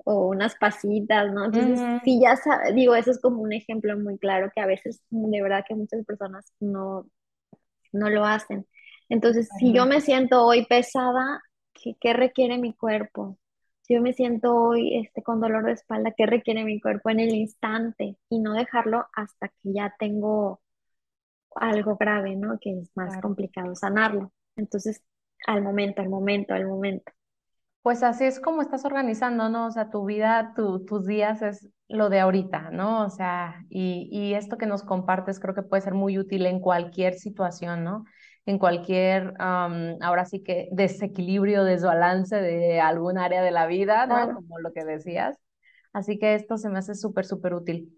o 0.05 0.27
unas 0.27 0.55
pasitas, 0.55 1.31
¿no? 1.33 1.45
Entonces, 1.45 1.79
si 2.03 2.21
ya 2.21 2.35
sabes, 2.37 2.75
digo, 2.75 2.95
eso 2.95 3.11
es 3.11 3.19
como 3.19 3.41
un 3.41 3.53
ejemplo 3.53 3.97
muy 3.99 4.17
claro 4.17 4.51
que 4.53 4.61
a 4.61 4.65
veces, 4.65 5.01
de 5.09 5.41
verdad 5.41 5.65
que 5.67 5.75
muchas 5.75 6.05
personas 6.05 6.51
no, 6.59 7.07
no 7.91 8.09
lo 8.09 8.25
hacen. 8.25 8.67
Entonces, 9.09 9.49
si 9.59 9.73
yo 9.73 9.85
me 9.85 10.01
siento 10.01 10.45
hoy 10.45 10.65
pesada, 10.65 11.41
¿qué, 11.73 11.95
qué 11.99 12.13
requiere 12.13 12.57
mi 12.57 12.73
cuerpo? 12.73 13.37
si 13.87 13.93
yo 13.93 14.01
me 14.01 14.11
siento 14.13 14.53
hoy 14.53 14.97
este, 14.97 15.23
con 15.23 15.39
dolor 15.39 15.63
de 15.65 15.71
espalda, 15.71 16.13
¿qué 16.15 16.25
requiere 16.25 16.65
mi 16.65 16.81
cuerpo 16.81 17.09
en 17.09 17.21
el 17.21 17.33
instante? 17.33 18.17
Y 18.29 18.39
no 18.39 18.53
dejarlo 18.53 19.07
hasta 19.13 19.47
que 19.47 19.73
ya 19.73 19.95
tengo 19.97 20.61
algo 21.55 21.95
grave, 21.95 22.35
¿no? 22.35 22.59
Que 22.59 22.71
es 22.71 22.91
más 22.95 23.17
complicado 23.21 23.75
sanarlo. 23.75 24.33
Entonces, 24.57 25.01
al 25.45 25.61
momento, 25.63 26.01
al 26.01 26.09
momento, 26.09 26.53
al 26.53 26.67
momento. 26.67 27.13
Pues 27.87 28.03
así 28.03 28.25
es 28.25 28.41
como 28.41 28.61
estás 28.61 28.83
organizando, 28.83 29.47
¿no? 29.47 29.67
O 29.67 29.71
sea, 29.71 29.89
tu 29.89 30.03
vida, 30.03 30.53
tus 30.57 31.05
días 31.05 31.41
es 31.41 31.69
lo 31.87 32.09
de 32.09 32.19
ahorita, 32.19 32.69
¿no? 32.69 33.05
O 33.05 33.09
sea, 33.09 33.63
y, 33.69 34.09
y 34.11 34.33
esto 34.33 34.57
que 34.57 34.65
nos 34.65 34.83
compartes 34.83 35.39
creo 35.39 35.55
que 35.55 35.61
puede 35.61 35.83
ser 35.83 35.93
muy 35.93 36.19
útil 36.19 36.45
en 36.47 36.59
cualquier 36.59 37.13
situación, 37.13 37.85
¿no? 37.85 38.03
en 38.45 38.59
cualquier, 38.59 39.35
ahora 39.39 40.25
sí 40.25 40.43
que 40.43 40.67
desequilibrio, 40.73 41.63
desbalance 41.63 42.35
de 42.35 42.81
algún 42.81 43.17
área 43.17 43.41
de 43.41 43.51
la 43.51 43.67
vida, 43.67 44.05
¿no? 44.05 44.33
Como 44.33 44.59
lo 44.59 44.73
que 44.73 44.83
decías. 44.83 45.37
Así 45.93 46.19
que 46.19 46.35
esto 46.35 46.57
se 46.57 46.69
me 46.69 46.79
hace 46.79 46.93
súper, 46.93 47.25
súper 47.25 47.53
útil. 47.53 47.96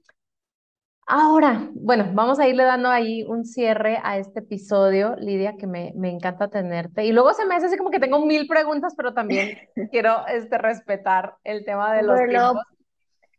Ahora, 1.12 1.68
bueno, 1.74 2.12
vamos 2.14 2.38
a 2.38 2.48
irle 2.48 2.64
dando 2.64 2.88
ahí 2.88 3.24
un 3.24 3.44
cierre 3.44 4.00
a 4.04 4.20
este 4.20 4.42
episodio, 4.42 5.16
Lidia, 5.16 5.58
que 5.58 5.66
me, 5.66 5.92
me 5.96 6.12
encanta 6.12 6.50
tenerte. 6.50 7.04
Y 7.04 7.12
luego 7.14 7.34
se 7.34 7.48
me 7.48 7.56
hace 7.56 7.66
así 7.66 7.78
como 7.78 7.90
que 7.90 8.00
tengo 8.00 8.24
mil 8.24 8.46
preguntas, 8.46 8.94
pero 8.96 9.12
también 9.12 9.58
quiero 9.92 10.28
este, 10.28 10.60
respetar 10.60 11.34
el 11.44 11.66
tema 11.66 11.96
de 11.96 12.04
los 12.04 12.16
tiempos. 12.16 12.62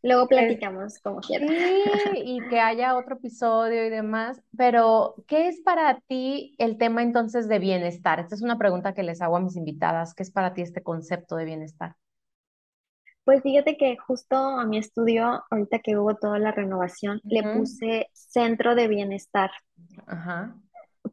Luego 0.02 0.26
platicamos 0.26 0.98
como 0.98 1.20
quieras. 1.20 1.48
Sí, 1.48 2.22
y 2.24 2.40
que 2.48 2.58
haya 2.58 2.96
otro 2.96 3.18
episodio 3.18 3.86
y 3.86 3.90
demás, 3.90 4.42
pero 4.56 5.14
¿qué 5.28 5.46
es 5.46 5.60
para 5.60 6.00
ti 6.08 6.56
el 6.58 6.76
tema 6.76 7.02
entonces 7.02 7.46
de 7.46 7.60
bienestar? 7.60 8.18
Esta 8.18 8.34
es 8.34 8.42
una 8.42 8.58
pregunta 8.58 8.94
que 8.94 9.04
les 9.04 9.22
hago 9.22 9.36
a 9.36 9.40
mis 9.40 9.54
invitadas. 9.54 10.12
¿Qué 10.14 10.24
es 10.24 10.32
para 10.32 10.54
ti 10.54 10.62
este 10.62 10.82
concepto 10.82 11.36
de 11.36 11.44
bienestar? 11.44 11.94
Pues 13.24 13.42
fíjate 13.42 13.76
que 13.76 13.96
justo 13.96 14.36
a 14.36 14.66
mi 14.66 14.78
estudio, 14.78 15.44
ahorita 15.50 15.78
que 15.80 15.96
hubo 15.96 16.16
toda 16.16 16.38
la 16.38 16.52
renovación, 16.52 17.20
le 17.24 17.44
puse 17.44 18.08
centro 18.12 18.74
de 18.74 18.88
bienestar. 18.88 19.50
Ajá. 20.06 20.56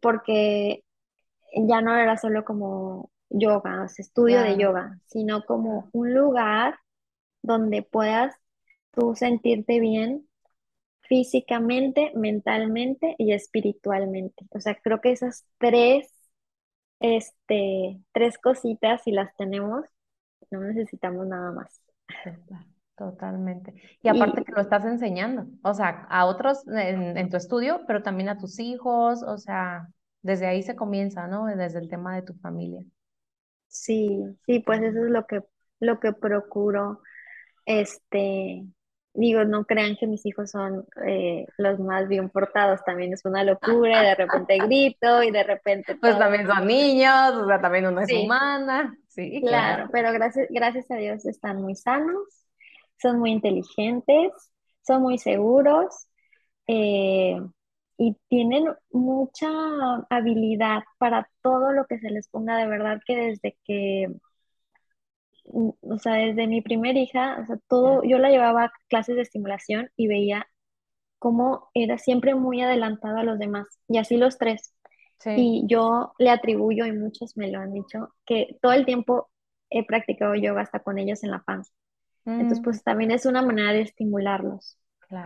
porque 0.01 0.83
ya 1.53 1.81
no 1.81 1.95
era 1.95 2.17
solo 2.17 2.45
como 2.45 3.11
yoga, 3.29 3.83
o 3.83 3.87
sea, 3.89 4.03
estudio 4.03 4.41
de 4.41 4.57
yoga, 4.57 4.99
sino 5.07 5.43
como 5.45 5.89
un 5.93 6.13
lugar 6.13 6.79
donde 7.41 7.83
puedas 7.83 8.35
tú 8.91 9.15
sentirte 9.15 9.79
bien 9.79 10.27
físicamente, 11.01 12.11
mentalmente 12.15 13.15
y 13.17 13.33
espiritualmente. 13.33 14.45
O 14.51 14.59
sea, 14.59 14.75
creo 14.75 15.01
que 15.01 15.11
esas 15.11 15.45
tres, 15.59 16.13
este, 16.99 17.99
tres 18.13 18.37
cositas, 18.37 19.03
si 19.03 19.11
las 19.11 19.35
tenemos, 19.37 19.85
no 20.51 20.61
necesitamos 20.61 21.27
nada 21.27 21.51
más. 21.51 21.81
Totalmente. 22.97 23.75
Y 24.01 24.09
aparte 24.09 24.43
que 24.43 24.51
lo 24.51 24.61
estás 24.61 24.83
enseñando, 24.83 25.45
o 25.61 25.73
sea, 25.75 26.07
a 26.09 26.25
otros 26.25 26.67
en, 26.67 27.29
tu 27.29 27.37
estudio, 27.37 27.81
pero 27.85 28.01
también 28.01 28.27
a 28.27 28.39
tus 28.39 28.59
hijos, 28.59 29.21
o 29.21 29.37
sea, 29.37 29.87
desde 30.23 30.47
ahí 30.47 30.63
se 30.63 30.75
comienza, 30.75 31.27
¿no? 31.27 31.45
Desde 31.45 31.77
el 31.77 31.89
tema 31.89 32.15
de 32.15 32.23
tu 32.23 32.33
familia. 32.33 32.81
Sí, 33.67 34.23
sí, 34.47 34.61
pues 34.61 34.81
eso 34.81 35.05
es 35.05 35.11
lo 35.11 35.27
que, 35.27 35.43
lo 35.79 35.99
que 35.99 36.11
procuro, 36.11 37.01
este, 37.65 38.65
digo, 39.13 39.43
no 39.43 39.65
crean 39.65 39.95
que 39.95 40.07
mis 40.07 40.25
hijos 40.25 40.49
son 40.49 40.87
eh, 41.05 41.45
los 41.57 41.79
más 41.79 42.07
bien 42.07 42.29
portados, 42.29 42.83
también 42.83 43.13
es 43.13 43.25
una 43.25 43.43
locura, 43.43 44.01
y 44.01 44.05
de 44.07 44.15
repente 44.15 44.57
grito 44.67 45.21
y 45.21 45.29
de 45.29 45.43
repente... 45.43 45.95
Pues 45.97 46.17
también 46.17 46.47
son 46.47 46.65
niños, 46.65 47.33
o 47.33 47.45
sea, 47.45 47.61
también 47.61 47.85
uno 47.85 48.01
es 48.01 48.11
humana, 48.11 48.97
sí, 49.17 49.41
claro. 49.41 49.89
pero 49.91 50.13
gracias, 50.13 50.47
gracias 50.49 50.89
a 50.91 50.95
Dios 50.95 51.25
están 51.25 51.61
muy 51.61 51.75
sanos, 51.75 52.45
son 53.01 53.19
muy 53.19 53.31
inteligentes, 53.31 54.31
son 54.85 55.01
muy 55.01 55.17
seguros 55.17 56.07
eh, 56.67 57.37
y 57.97 58.15
tienen 58.29 58.67
mucha 58.91 59.47
habilidad 60.09 60.83
para 60.99 61.29
todo 61.41 61.71
lo 61.71 61.85
que 61.87 61.99
se 61.99 62.11
les 62.11 62.27
ponga 62.29 62.57
de 62.57 62.67
verdad 62.67 63.01
que 63.05 63.15
desde 63.15 63.57
que, 63.65 64.07
o 65.45 65.97
sea, 65.99 66.13
desde 66.13 66.47
mi 66.47 66.61
primera 66.61 66.99
hija, 66.99 67.39
o 67.41 67.45
sea, 67.47 67.57
todo, 67.67 68.03
yo 68.03 68.19
la 68.19 68.29
llevaba 68.29 68.65
a 68.65 68.71
clases 68.87 69.15
de 69.15 69.23
estimulación 69.23 69.89
y 69.95 70.07
veía 70.07 70.47
cómo 71.19 71.69
era 71.73 71.97
siempre 71.97 72.35
muy 72.35 72.61
adelantada 72.61 73.21
a 73.21 73.23
los 73.23 73.39
demás, 73.39 73.65
y 73.87 73.97
así 73.97 74.17
los 74.17 74.37
tres. 74.37 74.73
Y 75.25 75.63
yo 75.67 76.13
le 76.19 76.29
atribuyo, 76.29 76.85
y 76.85 76.91
muchos 76.91 77.35
me 77.37 77.51
lo 77.51 77.59
han 77.59 77.73
dicho, 77.73 78.09
que 78.25 78.57
todo 78.61 78.73
el 78.73 78.85
tiempo 78.85 79.29
he 79.69 79.85
practicado 79.85 80.35
yoga 80.35 80.61
hasta 80.61 80.79
con 80.79 80.97
ellos 80.97 81.23
en 81.23 81.31
la 81.31 81.43
panza. 81.43 81.71
Entonces, 82.25 82.59
mm. 82.59 82.63
pues 82.63 82.83
también 82.83 83.11
es 83.11 83.25
una 83.25 83.41
manera 83.41 83.71
de 83.71 83.81
estimularlos. 83.81 84.77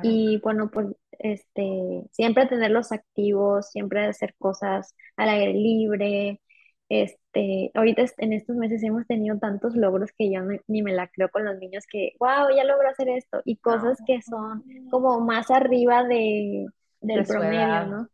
Y 0.04 0.40
bueno, 0.44 0.70
pues 0.70 0.88
este, 1.18 2.04
siempre 2.12 2.46
tenerlos 2.46 2.92
activos, 2.92 3.72
siempre 3.72 4.06
hacer 4.06 4.36
cosas 4.38 4.96
al 5.18 5.30
aire 5.30 5.54
libre. 5.54 6.42
Este, 6.88 7.72
ahorita 7.74 8.04
en 8.18 8.34
estos 8.34 8.56
meses 8.58 8.84
hemos 8.84 9.08
tenido 9.08 9.40
tantos 9.40 9.76
logros 9.76 10.12
que 10.16 10.32
yo 10.32 10.42
ni 10.68 10.84
me 10.84 10.94
la 10.94 11.08
creo 11.08 11.30
con 11.30 11.46
los 11.46 11.58
niños 11.58 11.86
que, 11.90 12.12
wow, 12.20 12.56
ya 12.56 12.64
logro 12.64 12.90
hacer 12.90 13.10
esto. 13.10 13.42
Y 13.44 13.58
cosas 13.58 13.98
que 14.06 14.22
son 14.22 14.64
como 14.92 15.20
más 15.22 15.50
arriba 15.50 16.04
de, 16.04 16.68
del 17.02 17.26
promedio, 17.26 17.86
¿no? 17.88 18.10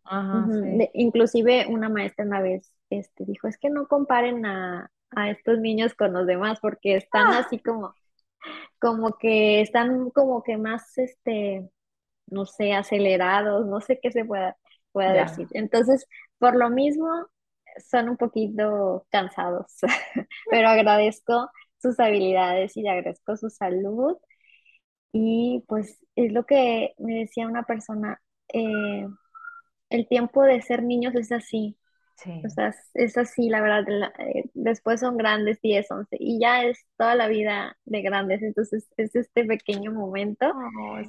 inclusive 0.93 1.67
una 1.67 1.89
maestra 1.89 2.25
una 2.25 2.41
vez 2.41 2.73
este, 2.89 3.25
dijo, 3.25 3.47
es 3.47 3.57
que 3.57 3.69
no 3.69 3.87
comparen 3.87 4.45
a, 4.45 4.89
a 5.11 5.29
estos 5.29 5.59
niños 5.59 5.93
con 5.93 6.13
los 6.13 6.25
demás 6.25 6.59
porque 6.61 6.95
están 6.95 7.27
ah. 7.27 7.39
así 7.39 7.59
como 7.59 7.93
como 8.79 9.17
que 9.17 9.61
están 9.61 10.09
como 10.11 10.43
que 10.43 10.57
más, 10.57 10.97
este, 10.97 11.69
no 12.27 12.45
sé, 12.45 12.73
acelerados, 12.73 13.65
no 13.67 13.81
sé 13.81 13.99
qué 14.01 14.11
se 14.11 14.25
pueda, 14.25 14.57
pueda 14.91 15.13
decir. 15.13 15.47
Entonces, 15.51 16.07
por 16.39 16.55
lo 16.55 16.69
mismo, 16.69 17.07
son 17.89 18.09
un 18.09 18.17
poquito 18.17 19.05
cansados, 19.11 19.77
pero 20.49 20.69
agradezco 20.69 21.49
sus 21.81 21.99
habilidades 21.99 22.75
y 22.77 22.87
agradezco 22.87 23.37
su 23.37 23.49
salud. 23.49 24.17
Y 25.13 25.63
pues 25.67 26.05
es 26.15 26.31
lo 26.33 26.45
que 26.45 26.93
me 26.97 27.15
decía 27.19 27.47
una 27.47 27.63
persona, 27.63 28.21
eh, 28.53 29.07
el 29.89 30.07
tiempo 30.07 30.43
de 30.43 30.61
ser 30.61 30.83
niños 30.83 31.15
es 31.15 31.31
así, 31.31 31.77
o 32.43 32.49
sea, 32.49 32.73
es 32.95 33.17
así, 33.17 33.47
la 33.49 33.61
verdad. 33.61 34.11
Eh, 34.19 34.45
después 34.53 34.99
son 34.99 35.17
grandes, 35.17 35.61
10, 35.61 35.89
11, 35.91 36.17
y 36.19 36.39
ya 36.39 36.63
es 36.63 36.85
toda 36.97 37.15
la 37.15 37.27
vida 37.27 37.77
de 37.85 38.01
grandes. 38.01 38.41
Entonces, 38.41 38.89
es 38.97 39.15
este 39.15 39.45
pequeño 39.45 39.91
momento 39.91 40.51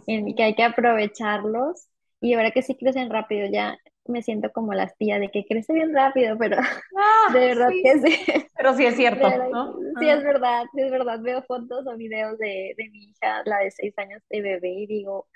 en 0.06 0.28
el 0.28 0.34
que 0.34 0.42
hay 0.42 0.54
que 0.54 0.64
aprovecharlos. 0.64 1.88
Y 2.20 2.34
ahora 2.34 2.50
que 2.50 2.62
sí 2.62 2.76
crecen 2.76 3.10
rápido, 3.10 3.48
ya 3.50 3.78
me 4.06 4.22
siento 4.22 4.50
como 4.52 4.74
la 4.74 4.88
tía 4.88 5.18
de 5.18 5.30
que 5.30 5.44
crece 5.46 5.72
bien 5.72 5.94
rápido, 5.94 6.36
pero 6.36 6.56
ah, 6.58 7.32
de 7.32 7.38
verdad 7.38 7.68
que 7.82 7.98
sí. 8.00 8.48
Pero 8.56 8.74
sí 8.74 8.84
es 8.84 8.96
cierto, 8.96 9.30
¿no? 9.50 9.76
Sí, 10.00 10.08
es 10.08 10.22
verdad, 10.22 10.64
sí 10.74 10.82
es 10.82 10.90
verdad. 10.90 11.20
Veo 11.20 11.42
fotos 11.42 11.86
o 11.86 11.96
videos 11.96 12.38
de, 12.38 12.74
de 12.76 12.90
mi 12.90 13.10
hija, 13.10 13.42
la 13.44 13.58
de 13.58 13.70
6 13.70 13.96
años 13.98 14.22
de 14.28 14.42
bebé, 14.42 14.70
y 14.70 14.86
digo, 14.86 15.26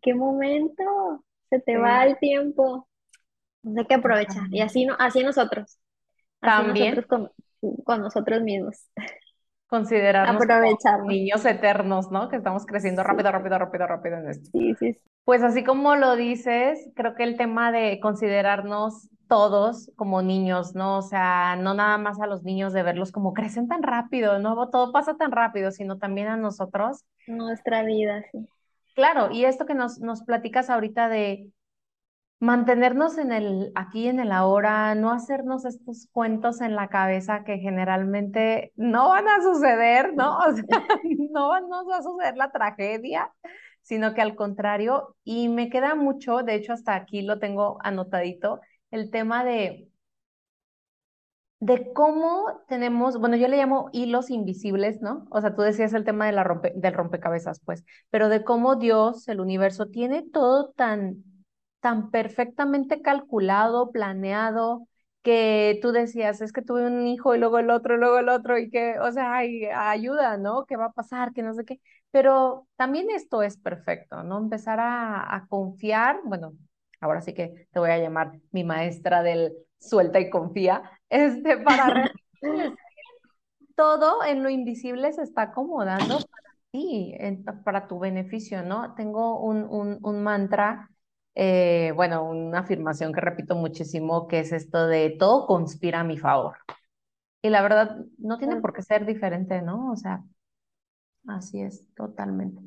¿qué 0.00 0.14
momento? 0.14 1.24
Se 1.50 1.60
te 1.60 1.76
va 1.76 2.04
el 2.06 2.18
tiempo. 2.18 2.88
Hay 3.76 3.84
que 3.84 3.94
aprovechar. 3.94 4.44
Y 4.50 4.60
así, 4.60 4.86
no, 4.86 4.96
así 4.98 5.22
nosotros. 5.22 5.78
También. 6.40 7.02
con, 7.02 7.30
nosotros 8.00 8.42
mismos. 8.42 8.88
Considerarnos 9.66 10.42
niños 11.06 11.44
eternos, 11.44 12.10
¿no? 12.10 12.28
Que 12.28 12.36
estamos 12.36 12.66
creciendo 12.66 13.02
rápido, 13.02 13.30
rápido, 13.30 13.58
rápido, 13.58 13.86
rápido 13.86 14.16
en 14.16 14.30
esto. 14.30 14.50
Sí, 14.52 14.74
sí, 14.78 14.98
Pues 15.24 15.42
así 15.42 15.62
como 15.62 15.94
lo 15.96 16.16
dices, 16.16 16.90
creo 16.96 17.14
que 17.14 17.24
el 17.24 17.36
tema 17.36 17.70
de 17.70 18.00
considerarnos 18.00 19.08
todos 19.28 19.92
como 19.94 20.22
niños, 20.22 20.74
¿no? 20.74 20.98
O 20.98 21.02
sea, 21.02 21.54
no 21.56 21.74
nada 21.74 21.98
más 21.98 22.20
a 22.20 22.26
los 22.26 22.42
niños 22.42 22.72
de 22.72 22.82
verlos 22.82 23.12
como 23.12 23.32
crecen 23.32 23.68
tan 23.68 23.82
rápido, 23.84 24.40
¿no? 24.40 24.70
Todo 24.70 24.90
pasa 24.90 25.16
tan 25.16 25.30
rápido, 25.30 25.70
sino 25.70 25.98
también 25.98 26.26
a 26.26 26.36
nosotros. 26.36 27.04
Nuestra 27.28 27.84
vida, 27.84 28.24
sí. 28.32 28.48
Claro, 29.00 29.30
y 29.32 29.46
esto 29.46 29.64
que 29.64 29.72
nos, 29.72 29.98
platicas 30.26 30.68
ahorita 30.68 31.08
de 31.08 31.50
mantenernos 32.38 33.16
en 33.16 33.32
el 33.32 33.72
aquí 33.74 34.08
en 34.08 34.20
el 34.20 34.30
ahora, 34.30 34.94
no 34.94 35.10
hacernos 35.10 35.64
estos 35.64 36.06
cuentos 36.12 36.60
en 36.60 36.76
la 36.76 36.88
cabeza 36.88 37.42
que 37.42 37.56
generalmente 37.56 38.74
no 38.76 39.08
van 39.08 39.26
a 39.26 39.40
suceder, 39.40 40.12
¿no? 40.12 40.36
O 40.40 40.52
sea, 40.52 40.64
no 41.30 41.60
nos 41.66 41.88
va 41.88 41.96
a 41.96 42.02
suceder 42.02 42.36
la 42.36 42.50
tragedia, 42.50 43.32
sino 43.80 44.12
que 44.12 44.20
al 44.20 44.36
contrario, 44.36 45.16
y 45.24 45.48
me 45.48 45.70
queda 45.70 45.94
mucho, 45.94 46.42
de 46.42 46.56
hecho 46.56 46.74
hasta 46.74 46.94
aquí 46.94 47.22
lo 47.22 47.38
tengo 47.38 47.78
anotadito, 47.82 48.60
el 48.90 49.10
tema 49.10 49.44
de 49.44 49.89
de 51.60 51.92
cómo 51.92 52.62
tenemos, 52.68 53.18
bueno, 53.18 53.36
yo 53.36 53.48
le 53.48 53.56
llamo 53.58 53.90
hilos 53.92 54.30
invisibles, 54.30 55.00
¿no? 55.02 55.26
O 55.30 55.40
sea, 55.40 55.54
tú 55.54 55.62
decías 55.62 55.92
el 55.94 56.04
tema 56.04 56.26
de 56.26 56.32
la 56.32 56.44
rompe, 56.44 56.72
del 56.74 56.94
rompecabezas, 56.94 57.60
pues, 57.64 57.84
pero 58.10 58.28
de 58.28 58.44
cómo 58.44 58.76
Dios, 58.76 59.28
el 59.28 59.40
universo, 59.40 59.86
tiene 59.86 60.22
todo 60.22 60.70
tan 60.70 61.24
tan 61.80 62.10
perfectamente 62.10 63.02
calculado, 63.02 63.90
planeado, 63.90 64.86
que 65.22 65.78
tú 65.82 65.92
decías, 65.92 66.40
es 66.40 66.52
que 66.52 66.62
tuve 66.62 66.86
un 66.86 67.06
hijo 67.06 67.34
y 67.34 67.38
luego 67.38 67.58
el 67.58 67.70
otro, 67.70 67.94
y 67.96 67.98
luego 67.98 68.18
el 68.18 68.28
otro, 68.28 68.58
y 68.58 68.70
que, 68.70 68.98
o 69.00 69.10
sea, 69.12 69.36
hay 69.36 69.66
ayuda, 69.66 70.36
¿no? 70.38 70.64
¿Qué 70.66 70.76
va 70.76 70.86
a 70.86 70.92
pasar? 70.92 71.32
Que 71.32 71.42
no 71.42 71.52
sé 71.54 71.64
qué. 71.64 71.80
Pero 72.10 72.66
también 72.76 73.10
esto 73.10 73.42
es 73.42 73.56
perfecto, 73.58 74.22
¿no? 74.22 74.38
Empezar 74.38 74.78
a, 74.80 75.46
confiar, 75.48 76.20
bueno, 76.24 76.52
ahora 77.00 77.20
sí 77.20 77.34
que 77.34 77.68
te 77.72 77.80
voy 77.80 77.90
a 77.90 77.98
llamar 77.98 78.32
mi 78.52 78.64
maestra 78.64 79.22
del 79.22 79.52
suelta 79.78 80.20
y 80.20 80.30
confía, 80.30 80.82
este, 81.10 81.58
para 81.58 82.10
todo 83.76 84.24
en 84.24 84.42
lo 84.42 84.50
invisible 84.50 85.12
se 85.12 85.22
está 85.22 85.42
acomodando 85.42 86.18
para 86.18 86.54
ti, 86.70 87.14
para 87.64 87.88
tu 87.88 87.98
beneficio, 87.98 88.62
¿no? 88.62 88.94
Tengo 88.94 89.40
un, 89.40 89.64
un, 89.64 89.98
un 90.02 90.22
mantra 90.22 90.90
eh, 91.34 91.92
bueno, 91.94 92.24
una 92.24 92.60
afirmación 92.60 93.12
que 93.12 93.20
repito 93.20 93.54
muchísimo, 93.54 94.26
que 94.28 94.40
es 94.40 94.52
esto 94.52 94.86
de 94.86 95.16
todo 95.18 95.46
conspira 95.46 96.00
a 96.00 96.04
mi 96.04 96.18
favor. 96.18 96.56
Y 97.42 97.50
la 97.50 97.62
verdad, 97.62 97.96
no 98.18 98.38
tiene 98.38 98.60
por 98.60 98.72
qué 98.72 98.82
ser 98.82 99.06
diferente, 99.06 99.62
¿no? 99.62 99.92
O 99.92 99.96
sea, 99.96 100.22
así 101.26 101.60
es, 101.62 101.86
totalmente. 101.94 102.60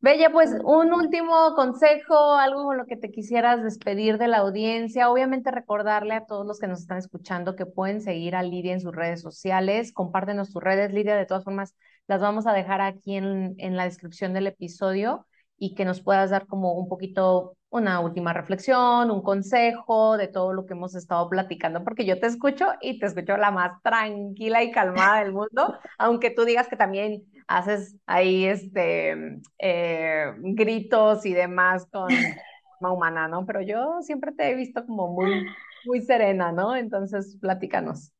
Bella, 0.00 0.30
pues 0.30 0.54
un 0.62 0.92
último 0.92 1.54
consejo, 1.56 2.14
algo 2.34 2.64
con 2.64 2.76
lo 2.76 2.86
que 2.86 2.96
te 2.96 3.10
quisieras 3.10 3.62
despedir 3.64 4.18
de 4.18 4.28
la 4.28 4.38
audiencia. 4.38 5.10
Obviamente 5.10 5.50
recordarle 5.50 6.14
a 6.14 6.26
todos 6.26 6.46
los 6.46 6.60
que 6.60 6.68
nos 6.68 6.80
están 6.80 6.98
escuchando 6.98 7.56
que 7.56 7.66
pueden 7.66 8.00
seguir 8.00 8.36
a 8.36 8.42
Lidia 8.42 8.72
en 8.72 8.80
sus 8.80 8.94
redes 8.94 9.20
sociales. 9.22 9.92
Compártenos 9.92 10.52
tus 10.52 10.62
redes, 10.62 10.92
Lidia. 10.92 11.16
De 11.16 11.26
todas 11.26 11.44
formas, 11.44 11.74
las 12.06 12.20
vamos 12.20 12.46
a 12.46 12.52
dejar 12.52 12.82
aquí 12.82 13.16
en, 13.16 13.54
en 13.58 13.76
la 13.76 13.84
descripción 13.84 14.32
del 14.32 14.46
episodio 14.46 15.26
y 15.58 15.74
que 15.74 15.84
nos 15.84 16.02
puedas 16.02 16.30
dar 16.30 16.46
como 16.46 16.74
un 16.74 16.88
poquito 16.88 17.56
una 17.76 18.00
última 18.00 18.32
reflexión, 18.32 19.10
un 19.10 19.22
consejo 19.22 20.16
de 20.16 20.28
todo 20.28 20.52
lo 20.52 20.66
que 20.66 20.74
hemos 20.74 20.94
estado 20.94 21.28
platicando, 21.28 21.84
porque 21.84 22.04
yo 22.04 22.18
te 22.20 22.26
escucho 22.26 22.66
y 22.80 22.98
te 22.98 23.06
escucho 23.06 23.36
la 23.36 23.50
más 23.50 23.82
tranquila 23.82 24.62
y 24.62 24.72
calmada 24.72 25.20
del 25.20 25.32
mundo, 25.32 25.74
aunque 25.98 26.30
tú 26.30 26.44
digas 26.44 26.68
que 26.68 26.76
también 26.76 27.24
haces 27.46 27.96
ahí 28.06 28.44
este 28.44 29.40
eh, 29.58 30.32
gritos 30.38 31.24
y 31.26 31.32
demás 31.32 31.86
con, 31.90 32.08
forma 32.78 32.92
humana, 32.92 33.28
¿no? 33.28 33.46
Pero 33.46 33.60
yo 33.62 34.02
siempre 34.02 34.32
te 34.32 34.50
he 34.50 34.54
visto 34.54 34.84
como 34.86 35.08
muy, 35.08 35.46
muy 35.84 36.02
serena, 36.02 36.52
¿no? 36.52 36.76
Entonces, 36.76 37.36
platícanos. 37.40 38.12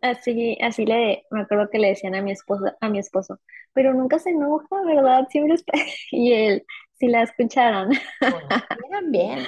Así, 0.00 0.56
así 0.62 0.86
le, 0.86 1.24
me 1.30 1.40
acuerdo 1.40 1.68
que 1.70 1.78
le 1.78 1.88
decían 1.88 2.14
a 2.14 2.22
mi 2.22 2.30
esposo, 2.30 2.64
a 2.80 2.88
mi 2.88 2.98
esposo, 2.98 3.40
pero 3.72 3.94
nunca 3.94 4.18
se 4.18 4.30
enoja, 4.30 4.82
¿verdad? 4.86 5.26
Siempre 5.28 5.54
está, 5.54 5.72
y 6.12 6.32
él, 6.32 6.64
si 6.94 7.08
la 7.08 7.22
escucharan. 7.22 7.90
Bueno, 8.20 9.08
bien. 9.10 9.44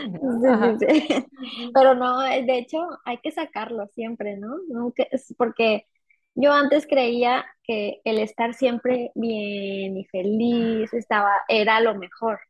Pero 1.75 1.95
no, 1.95 2.21
de 2.21 2.59
hecho, 2.59 2.79
hay 3.05 3.19
que 3.19 3.31
sacarlo 3.31 3.87
siempre, 3.95 4.37
¿no? 4.37 4.57
Nunca, 4.69 5.05
porque 5.37 5.87
yo 6.35 6.53
antes 6.53 6.87
creía 6.87 7.45
que 7.65 8.01
el 8.05 8.19
estar 8.19 8.55
siempre 8.55 9.13
bien 9.15 9.97
y 9.97 10.05
feliz 10.07 10.93
estaba, 10.95 11.33
era 11.49 11.81
lo 11.81 11.95
mejor, 11.95 12.41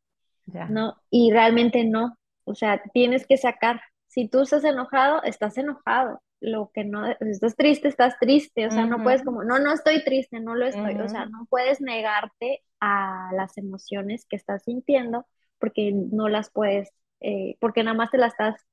¿no? 0.69 0.97
Y 1.11 1.33
realmente 1.33 1.85
no. 1.85 2.17
O 2.45 2.55
sea, 2.55 2.83
tienes 2.93 3.27
que 3.27 3.37
sacar. 3.37 3.81
Si 4.07 4.29
tú 4.29 4.41
estás 4.41 4.65
enojado, 4.65 5.23
estás 5.23 5.57
enojado. 5.57 6.21
Lo 6.41 6.70
que 6.72 6.84
no, 6.84 7.07
si 7.20 7.28
estás 7.28 7.55
triste, 7.57 7.88
estás 7.88 8.18
triste. 8.18 8.66
O 8.66 8.70
sea, 8.70 8.86
no 8.86 9.03
puedes 9.03 9.22
como, 9.22 9.45
no, 9.45 9.59
no 9.59 9.72
estoy 9.72 10.03
triste, 10.03 10.41
no 10.41 10.55
lo 10.55 10.66
estoy. 10.66 10.95
O 10.95 11.09
sea, 11.09 11.26
no 11.26 11.47
puedes 11.51 11.80
negarte 11.80 12.62
a 12.80 13.30
las 13.34 13.59
emociones 13.59 14.24
que 14.26 14.36
estás 14.36 14.62
sintiendo 14.64 15.26
porque 15.59 15.93
no 15.93 16.28
las 16.28 16.51
puedes, 16.51 16.91
eh, 17.20 17.57
porque 17.61 17.84
nada 17.84 17.97
más 17.97 18.11
te 18.11 18.18
las 18.18 18.32
estás 18.32 18.66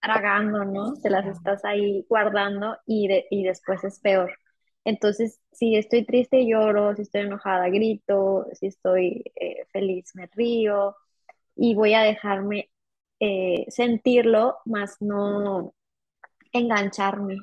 tragando, 0.00 0.64
¿no? 0.64 0.94
Te 0.94 1.10
las 1.10 1.26
estás 1.26 1.64
ahí 1.64 2.04
guardando 2.08 2.76
y, 2.86 3.08
y 3.30 3.44
después 3.44 3.84
es 3.84 4.00
peor. 4.00 4.36
Entonces, 4.84 5.40
si 5.52 5.76
estoy 5.76 6.04
triste, 6.04 6.46
lloro, 6.46 6.96
si 6.96 7.02
estoy 7.02 7.22
enojada, 7.22 7.68
grito, 7.68 8.46
si 8.54 8.66
estoy 8.66 9.22
eh, 9.36 9.66
feliz, 9.70 10.12
me 10.14 10.26
río 10.28 10.96
y 11.54 11.74
voy 11.74 11.94
a 11.94 12.02
dejarme 12.02 12.70
eh, 13.20 13.66
sentirlo, 13.68 14.58
más 14.64 14.96
no 15.00 15.74
engancharme, 16.52 17.36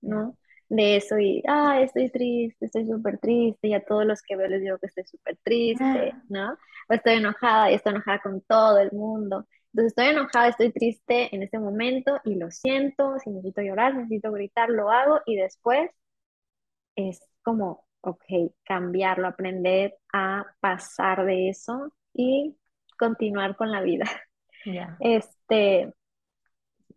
¿no? 0.00 0.36
De 0.68 0.96
eso 0.96 1.18
y, 1.18 1.42
ah, 1.48 1.80
estoy 1.82 2.10
triste, 2.10 2.66
estoy 2.66 2.86
súper 2.86 3.18
triste, 3.18 3.68
y 3.68 3.74
a 3.74 3.84
todos 3.84 4.06
los 4.06 4.22
que 4.22 4.36
veo 4.36 4.48
les 4.48 4.62
digo 4.62 4.78
que 4.78 4.86
estoy 4.86 5.04
súper 5.04 5.36
triste, 5.42 6.12
ah. 6.14 6.22
¿no? 6.28 6.52
O 6.88 6.94
estoy 6.94 7.14
enojada 7.14 7.70
y 7.70 7.74
estoy 7.74 7.92
enojada 7.92 8.20
con 8.20 8.40
todo 8.42 8.78
el 8.78 8.92
mundo. 8.92 9.46
Entonces 9.72 9.92
estoy 9.92 10.06
enojada, 10.06 10.48
estoy 10.48 10.72
triste 10.72 11.34
en 11.34 11.42
este 11.42 11.58
momento 11.58 12.20
y 12.24 12.34
lo 12.36 12.50
siento, 12.50 13.18
si 13.18 13.30
necesito 13.30 13.62
llorar, 13.62 13.94
necesito 13.94 14.32
gritar, 14.32 14.68
lo 14.68 14.90
hago 14.90 15.20
y 15.26 15.36
después 15.36 15.90
es 16.96 17.20
como, 17.42 17.84
ok, 18.00 18.24
cambiarlo, 18.64 19.28
aprender 19.28 19.96
a 20.12 20.44
pasar 20.60 21.24
de 21.24 21.48
eso 21.48 21.92
y 22.12 22.56
continuar 22.98 23.56
con 23.56 23.70
la 23.70 23.80
vida. 23.80 24.06
Este, 25.00 25.92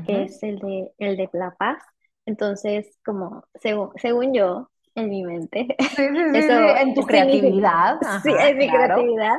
que 0.06 0.24
es 0.24 0.42
el 0.44 0.60
de, 0.60 0.92
el 0.98 1.18
de 1.18 1.30
la 1.34 1.56
paz. 1.58 1.82
Entonces, 2.26 2.98
como 3.06 3.44
según, 3.56 3.92
según 3.96 4.34
yo, 4.34 4.70
en 4.96 5.10
mi 5.10 5.24
mente. 5.24 5.68
en 5.98 6.94
tu 6.94 7.04
creatividad. 7.04 8.00
sí, 8.24 8.32
en 8.38 8.58
mi 8.58 8.70
creatividad. 8.70 9.38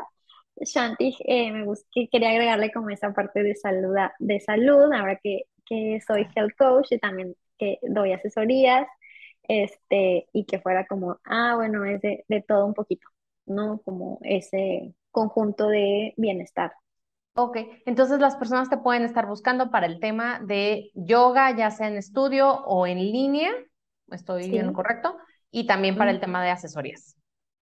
Shanti, 0.61 1.17
eh, 1.21 1.53
me 1.53 1.65
busqué, 1.65 2.09
quería 2.11 2.31
agregarle 2.31 2.73
como 2.73 2.91
esa 2.91 3.13
parte 3.13 3.43
de 3.43 3.55
salud, 3.55 3.95
de 4.19 4.41
salud 4.41 4.93
ahora 4.93 5.21
que, 5.23 5.43
que 5.65 6.01
soy 6.05 6.27
health 6.35 6.55
coach 6.59 6.89
y 6.91 6.99
también 6.99 7.37
que 7.59 7.79
doy 7.83 8.13
asesorías, 8.13 8.89
este, 9.49 10.29
y 10.33 10.45
que 10.45 10.61
fuera 10.61 10.87
como, 10.87 11.19
ah, 11.25 11.55
bueno, 11.57 11.85
es 11.85 12.01
de, 12.01 12.25
de 12.29 12.43
todo 12.43 12.67
un 12.67 12.75
poquito, 12.75 13.09
¿no? 13.47 13.81
Como 13.85 14.19
ese 14.23 14.95
conjunto 15.11 15.69
de 15.69 16.15
bienestar. 16.17 16.73
Ok, 17.35 17.57
entonces 17.87 18.19
las 18.19 18.37
personas 18.37 18.69
te 18.69 18.79
pueden 18.79 19.05
estar 19.05 19.27
buscando 19.27 19.71
para 19.71 19.87
el 19.87 20.01
tema 20.01 20.41
de 20.41 20.91
yoga, 20.95 21.57
ya 21.57 21.71
sea 21.71 21.89
en 21.89 21.97
estudio 21.97 22.51
o 22.65 22.87
en 22.87 22.99
línea, 22.99 23.51
estoy 24.11 24.51
bien 24.51 24.73
correcto, 24.73 25.17
y 25.51 25.67
también 25.67 25.97
para 25.97 26.11
el 26.11 26.21
tema 26.21 26.43
de 26.43 26.51
asesorías. 26.51 27.17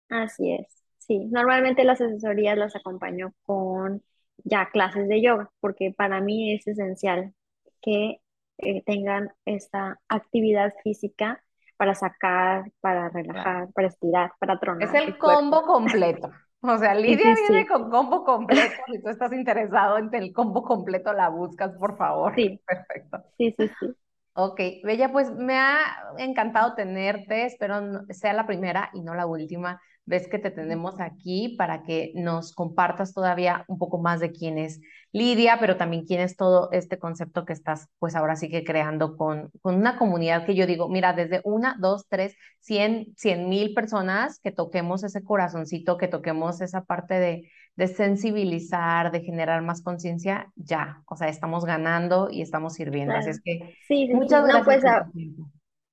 Así 0.09 0.53
es. 0.53 0.67
Sí, 0.99 1.19
normalmente 1.27 1.85
las 1.85 2.01
asesorías 2.01 2.57
las 2.57 2.75
acompaño 2.77 3.33
con 3.45 4.03
ya 4.45 4.69
clases 4.71 5.09
de 5.09 5.21
yoga, 5.21 5.51
porque 5.61 5.93
para 5.97 6.21
mí 6.21 6.55
es 6.55 6.67
esencial 6.67 7.35
que 7.83 8.21
eh, 8.59 8.83
tengan 8.85 9.33
esta 9.45 10.01
actividad 10.09 10.75
física 10.83 11.43
para 11.77 11.95
sacar, 11.95 12.65
para 12.81 13.09
relajar, 13.09 13.69
para 13.73 13.89
estirar, 13.89 14.33
para 14.39 14.59
tronar. 14.59 14.89
Es 14.89 14.95
el 14.95 15.17
combo 15.19 15.63
completo. 15.63 16.31
O 16.61 16.79
sea, 16.79 16.95
Lidia 16.95 17.35
viene 17.35 17.67
con 17.67 17.91
combo 17.91 18.25
completo. 18.25 18.83
Si 18.91 19.01
tú 19.03 19.09
estás 19.09 19.33
interesado 19.33 19.99
en 19.99 20.13
el 20.15 20.33
combo 20.33 20.63
completo, 20.63 21.13
la 21.13 21.29
buscas, 21.29 21.73
por 21.79 21.97
favor. 21.97 22.35
Sí. 22.35 22.61
Perfecto. 22.67 23.23
Sí, 23.39 23.55
sí, 23.57 23.71
sí. 23.79 23.95
Ok, 24.33 24.61
Bella, 24.85 25.13
pues 25.13 25.31
me 25.31 25.59
ha 25.59 25.79
encantado 26.19 26.75
tenerte. 26.75 27.47
Espero 27.47 28.05
sea 28.11 28.33
la 28.33 28.47
primera 28.47 28.91
y 28.93 29.01
no 29.01 29.15
la 29.15 29.27
última 29.27 29.81
ves 30.07 30.29
que 30.29 30.39
te 30.39 30.51
tenemos 30.51 31.01
aquí 31.01 31.57
para 31.59 31.83
que 31.83 32.13
nos 32.15 32.55
compartas 32.55 33.13
todavía 33.13 33.65
un 33.69 33.79
poco 33.79 33.99
más 33.99 34.21
de 34.21 34.33
quién 34.33 34.57
es 34.57 34.81
Lidia, 35.13 35.59
pero 35.59 35.77
también 35.77 36.05
quién 36.05 36.21
es 36.21 36.37
todo 36.37 36.71
este 36.73 36.99
concepto 36.99 37.45
que 37.45 37.53
estás, 37.53 37.89
pues 37.99 38.15
ahora 38.15 38.37
sí 38.37 38.49
que 38.49 38.65
creando 38.65 39.17
con, 39.17 39.51
con 39.63 39.75
una 39.75 39.99
comunidad 39.99 40.45
que 40.45 40.55
yo 40.55 40.67
digo, 40.67 40.89
mira, 40.89 41.13
desde 41.13 41.41
una, 41.45 41.77
dos, 41.79 42.07
tres, 42.09 42.37
cien, 42.61 43.07
cien 43.17 43.49
mil 43.49 43.75
personas 43.75 44.41
que 44.41 44.53
toquemos 44.53 45.05
ese 45.05 45.25
corazoncito, 45.25 45.97
que 45.97 46.09
toquemos 46.09 46.61
esa 46.61 46.85
parte 46.85 47.15
de, 47.15 47.51
de 47.77 47.89
sensibilizar, 47.89 49.11
de 49.11 49.21
generar 49.21 49.63
más 49.63 49.83
conciencia, 49.83 50.53
ya, 50.55 51.03
o 51.07 51.17
sea, 51.17 51.29
estamos 51.29 51.65
ganando 51.65 52.29
y 52.31 52.43
estamos 52.43 52.75
sirviendo. 52.75 53.15
Así 53.15 53.31
es 53.31 53.41
que 53.43 53.75
sí, 53.89 54.09
muchas 54.13 54.47
gracias. 54.47 54.65
pues, 55.13 55.35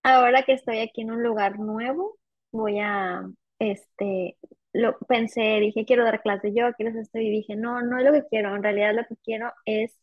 ahora 0.04 0.44
que 0.44 0.54
estoy 0.54 0.80
aquí 0.80 1.02
en 1.02 1.12
un 1.12 1.24
lugar 1.24 1.60
nuevo, 1.60 2.18
voy 2.52 2.80
a 2.80 3.24
este, 3.60 4.38
lo 4.74 4.98
pensé, 5.08 5.60
dije, 5.60 5.86
quiero 5.86 6.04
dar 6.04 6.22
clases 6.22 6.54
yo, 6.56 6.74
quiero 6.74 6.92
hacer 6.92 7.04
esto, 7.04 7.20
y 7.20 7.30
dije, 7.30 7.56
no, 7.56 7.82
no 7.82 7.98
es 7.98 8.06
lo 8.06 8.12
que 8.12 8.26
quiero, 8.28 8.56
en 8.56 8.64
realidad 8.64 8.94
lo 8.96 9.06
que 9.06 9.16
quiero 9.24 9.52
es 9.66 9.96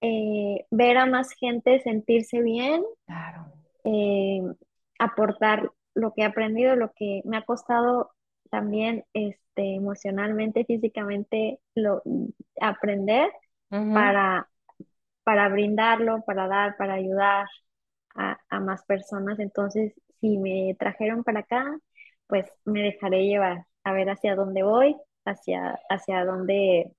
eh, 0.00 0.66
ver 0.70 0.96
a 0.96 1.06
más 1.06 1.32
gente 1.32 1.80
sentirse 1.82 2.40
bien, 2.40 2.82
eh, 3.84 4.40
aportar 4.98 5.70
lo 5.94 6.12
que 6.14 6.22
he 6.22 6.24
aprendido, 6.24 6.76
lo 6.76 6.92
que 6.94 7.20
me 7.24 7.36
ha 7.36 7.42
costado 7.42 8.10
también 8.50 9.04
este, 9.12 9.74
emocionalmente, 9.74 10.64
físicamente, 10.64 11.60
lo, 11.74 12.02
aprender 12.60 13.30
para, 13.68 14.48
para 15.22 15.48
brindarlo, 15.48 16.22
para 16.24 16.48
dar, 16.48 16.76
para 16.76 16.94
ayudar 16.94 17.46
a, 18.14 18.38
a 18.48 18.60
más 18.60 18.84
personas. 18.84 19.38
Entonces, 19.38 19.92
si 20.20 20.38
me 20.38 20.74
trajeron 20.78 21.22
para 21.24 21.40
acá, 21.40 21.78
pues 22.30 22.46
me 22.64 22.80
dejaré 22.82 23.26
llevar 23.26 23.66
a 23.84 23.92
ver 23.92 24.08
hacia 24.08 24.34
dónde 24.34 24.62
voy, 24.62 24.96
hacia, 25.26 25.78
hacia 25.90 26.24
dónde, 26.24 26.92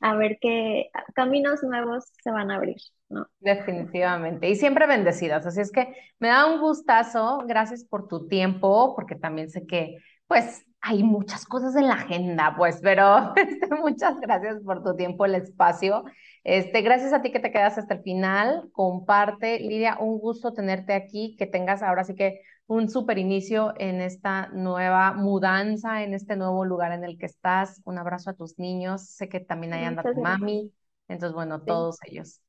a 0.00 0.16
ver 0.16 0.38
qué 0.40 0.90
caminos 1.14 1.62
nuevos 1.62 2.12
se 2.22 2.30
van 2.30 2.50
a 2.50 2.56
abrir, 2.56 2.78
¿no? 3.08 3.26
Definitivamente. 3.38 4.48
Y 4.48 4.56
siempre 4.56 4.86
bendecidas. 4.86 5.46
Así 5.46 5.60
es 5.60 5.70
que 5.70 5.94
me 6.18 6.28
da 6.28 6.46
un 6.46 6.60
gustazo. 6.60 7.44
Gracias 7.46 7.84
por 7.84 8.08
tu 8.08 8.26
tiempo, 8.26 8.94
porque 8.96 9.14
también 9.14 9.50
sé 9.50 9.66
que, 9.66 9.98
pues, 10.26 10.64
hay 10.80 11.04
muchas 11.04 11.46
cosas 11.46 11.76
en 11.76 11.86
la 11.86 11.94
agenda, 11.94 12.54
pues, 12.56 12.80
pero 12.82 13.32
este, 13.36 13.68
muchas 13.76 14.18
gracias 14.20 14.60
por 14.64 14.82
tu 14.82 14.96
tiempo, 14.96 15.24
el 15.24 15.36
espacio. 15.36 16.04
Este, 16.42 16.82
gracias 16.82 17.12
a 17.12 17.22
ti 17.22 17.30
que 17.30 17.38
te 17.38 17.52
quedas 17.52 17.78
hasta 17.78 17.94
el 17.94 18.02
final. 18.02 18.68
Comparte, 18.72 19.60
Lidia, 19.60 19.98
un 20.00 20.18
gusto 20.18 20.52
tenerte 20.52 20.94
aquí, 20.94 21.36
que 21.38 21.46
tengas 21.46 21.82
ahora 21.82 22.02
sí 22.02 22.14
que 22.16 22.40
un 22.66 22.88
super 22.88 23.18
inicio 23.18 23.74
en 23.76 24.00
esta 24.00 24.48
nueva 24.48 25.12
mudanza, 25.12 26.02
en 26.02 26.14
este 26.14 26.36
nuevo 26.36 26.64
lugar 26.64 26.92
en 26.92 27.04
el 27.04 27.18
que 27.18 27.26
estás. 27.26 27.80
Un 27.84 27.98
abrazo 27.98 28.30
a 28.30 28.34
tus 28.34 28.58
niños. 28.58 29.06
Sé 29.06 29.28
que 29.28 29.40
también 29.40 29.72
ahí 29.72 29.84
anda 29.84 30.02
tu 30.02 30.20
mami. 30.20 30.72
Entonces, 31.08 31.34
bueno, 31.34 31.62
todos 31.62 31.98
ellos. 32.06 32.40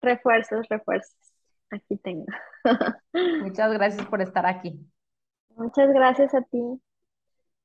Refuerzos, 0.00 0.66
refuerzos. 0.68 1.16
Aquí 1.70 1.96
tengo. 1.96 2.26
Muchas 3.42 3.72
gracias 3.72 4.06
por 4.06 4.22
estar 4.22 4.46
aquí. 4.46 4.78
Muchas 5.56 5.88
gracias 5.92 6.34
a 6.34 6.42
ti. 6.42 6.80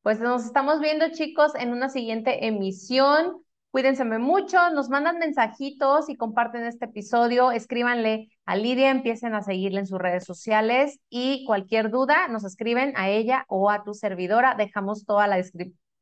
Pues 0.02 0.20
nos 0.20 0.46
estamos 0.46 0.80
viendo, 0.80 1.12
chicos, 1.12 1.54
en 1.56 1.72
una 1.72 1.90
siguiente 1.90 2.48
emisión. 2.48 3.44
Cuídense 3.72 4.04
mucho, 4.04 4.70
nos 4.72 4.90
mandan 4.90 5.18
mensajitos 5.18 6.10
y 6.10 6.18
comparten 6.18 6.66
este 6.66 6.86
episodio. 6.86 7.54
Escríbanle 7.54 8.30
a 8.46 8.58
Lidia, 8.58 8.92
empiecen 8.92 9.34
a 9.34 9.42
seguirle 9.42 9.80
en 9.80 9.88
sus 9.88 9.98
redes 9.98 10.26
sociales 10.26 11.00
y 11.10 11.46
cualquier 11.46 11.90
duda 11.90 12.28
nos 12.28 12.44
escriben 12.44 12.92
a 12.98 13.10
ella 13.10 13.46
o 13.48 13.70
a 13.70 13.86
tu 13.86 13.94
servidora. 13.94 14.56
Dejamos 14.56 15.06
toda 15.06 15.26
la, 15.28 15.42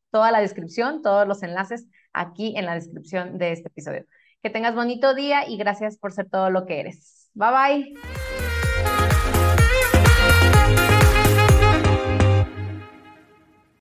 toda 0.09 0.31
la 0.31 0.41
descripción, 0.41 1.03
todos 1.03 1.27
los 1.27 1.43
enlaces 1.43 1.87
aquí 2.11 2.55
en 2.57 2.65
la 2.65 2.73
descripción 2.73 3.37
de 3.37 3.51
este 3.51 3.67
episodio. 3.67 4.05
Que 4.41 4.49
tengas 4.49 4.73
bonito 4.73 5.13
día 5.13 5.47
y 5.47 5.57
gracias 5.57 5.97
por 5.99 6.11
ser 6.11 6.27
todo 6.27 6.49
lo 6.49 6.65
que 6.65 6.79
eres. 6.79 7.29
Bye 7.35 7.51
bye. 7.51 8.28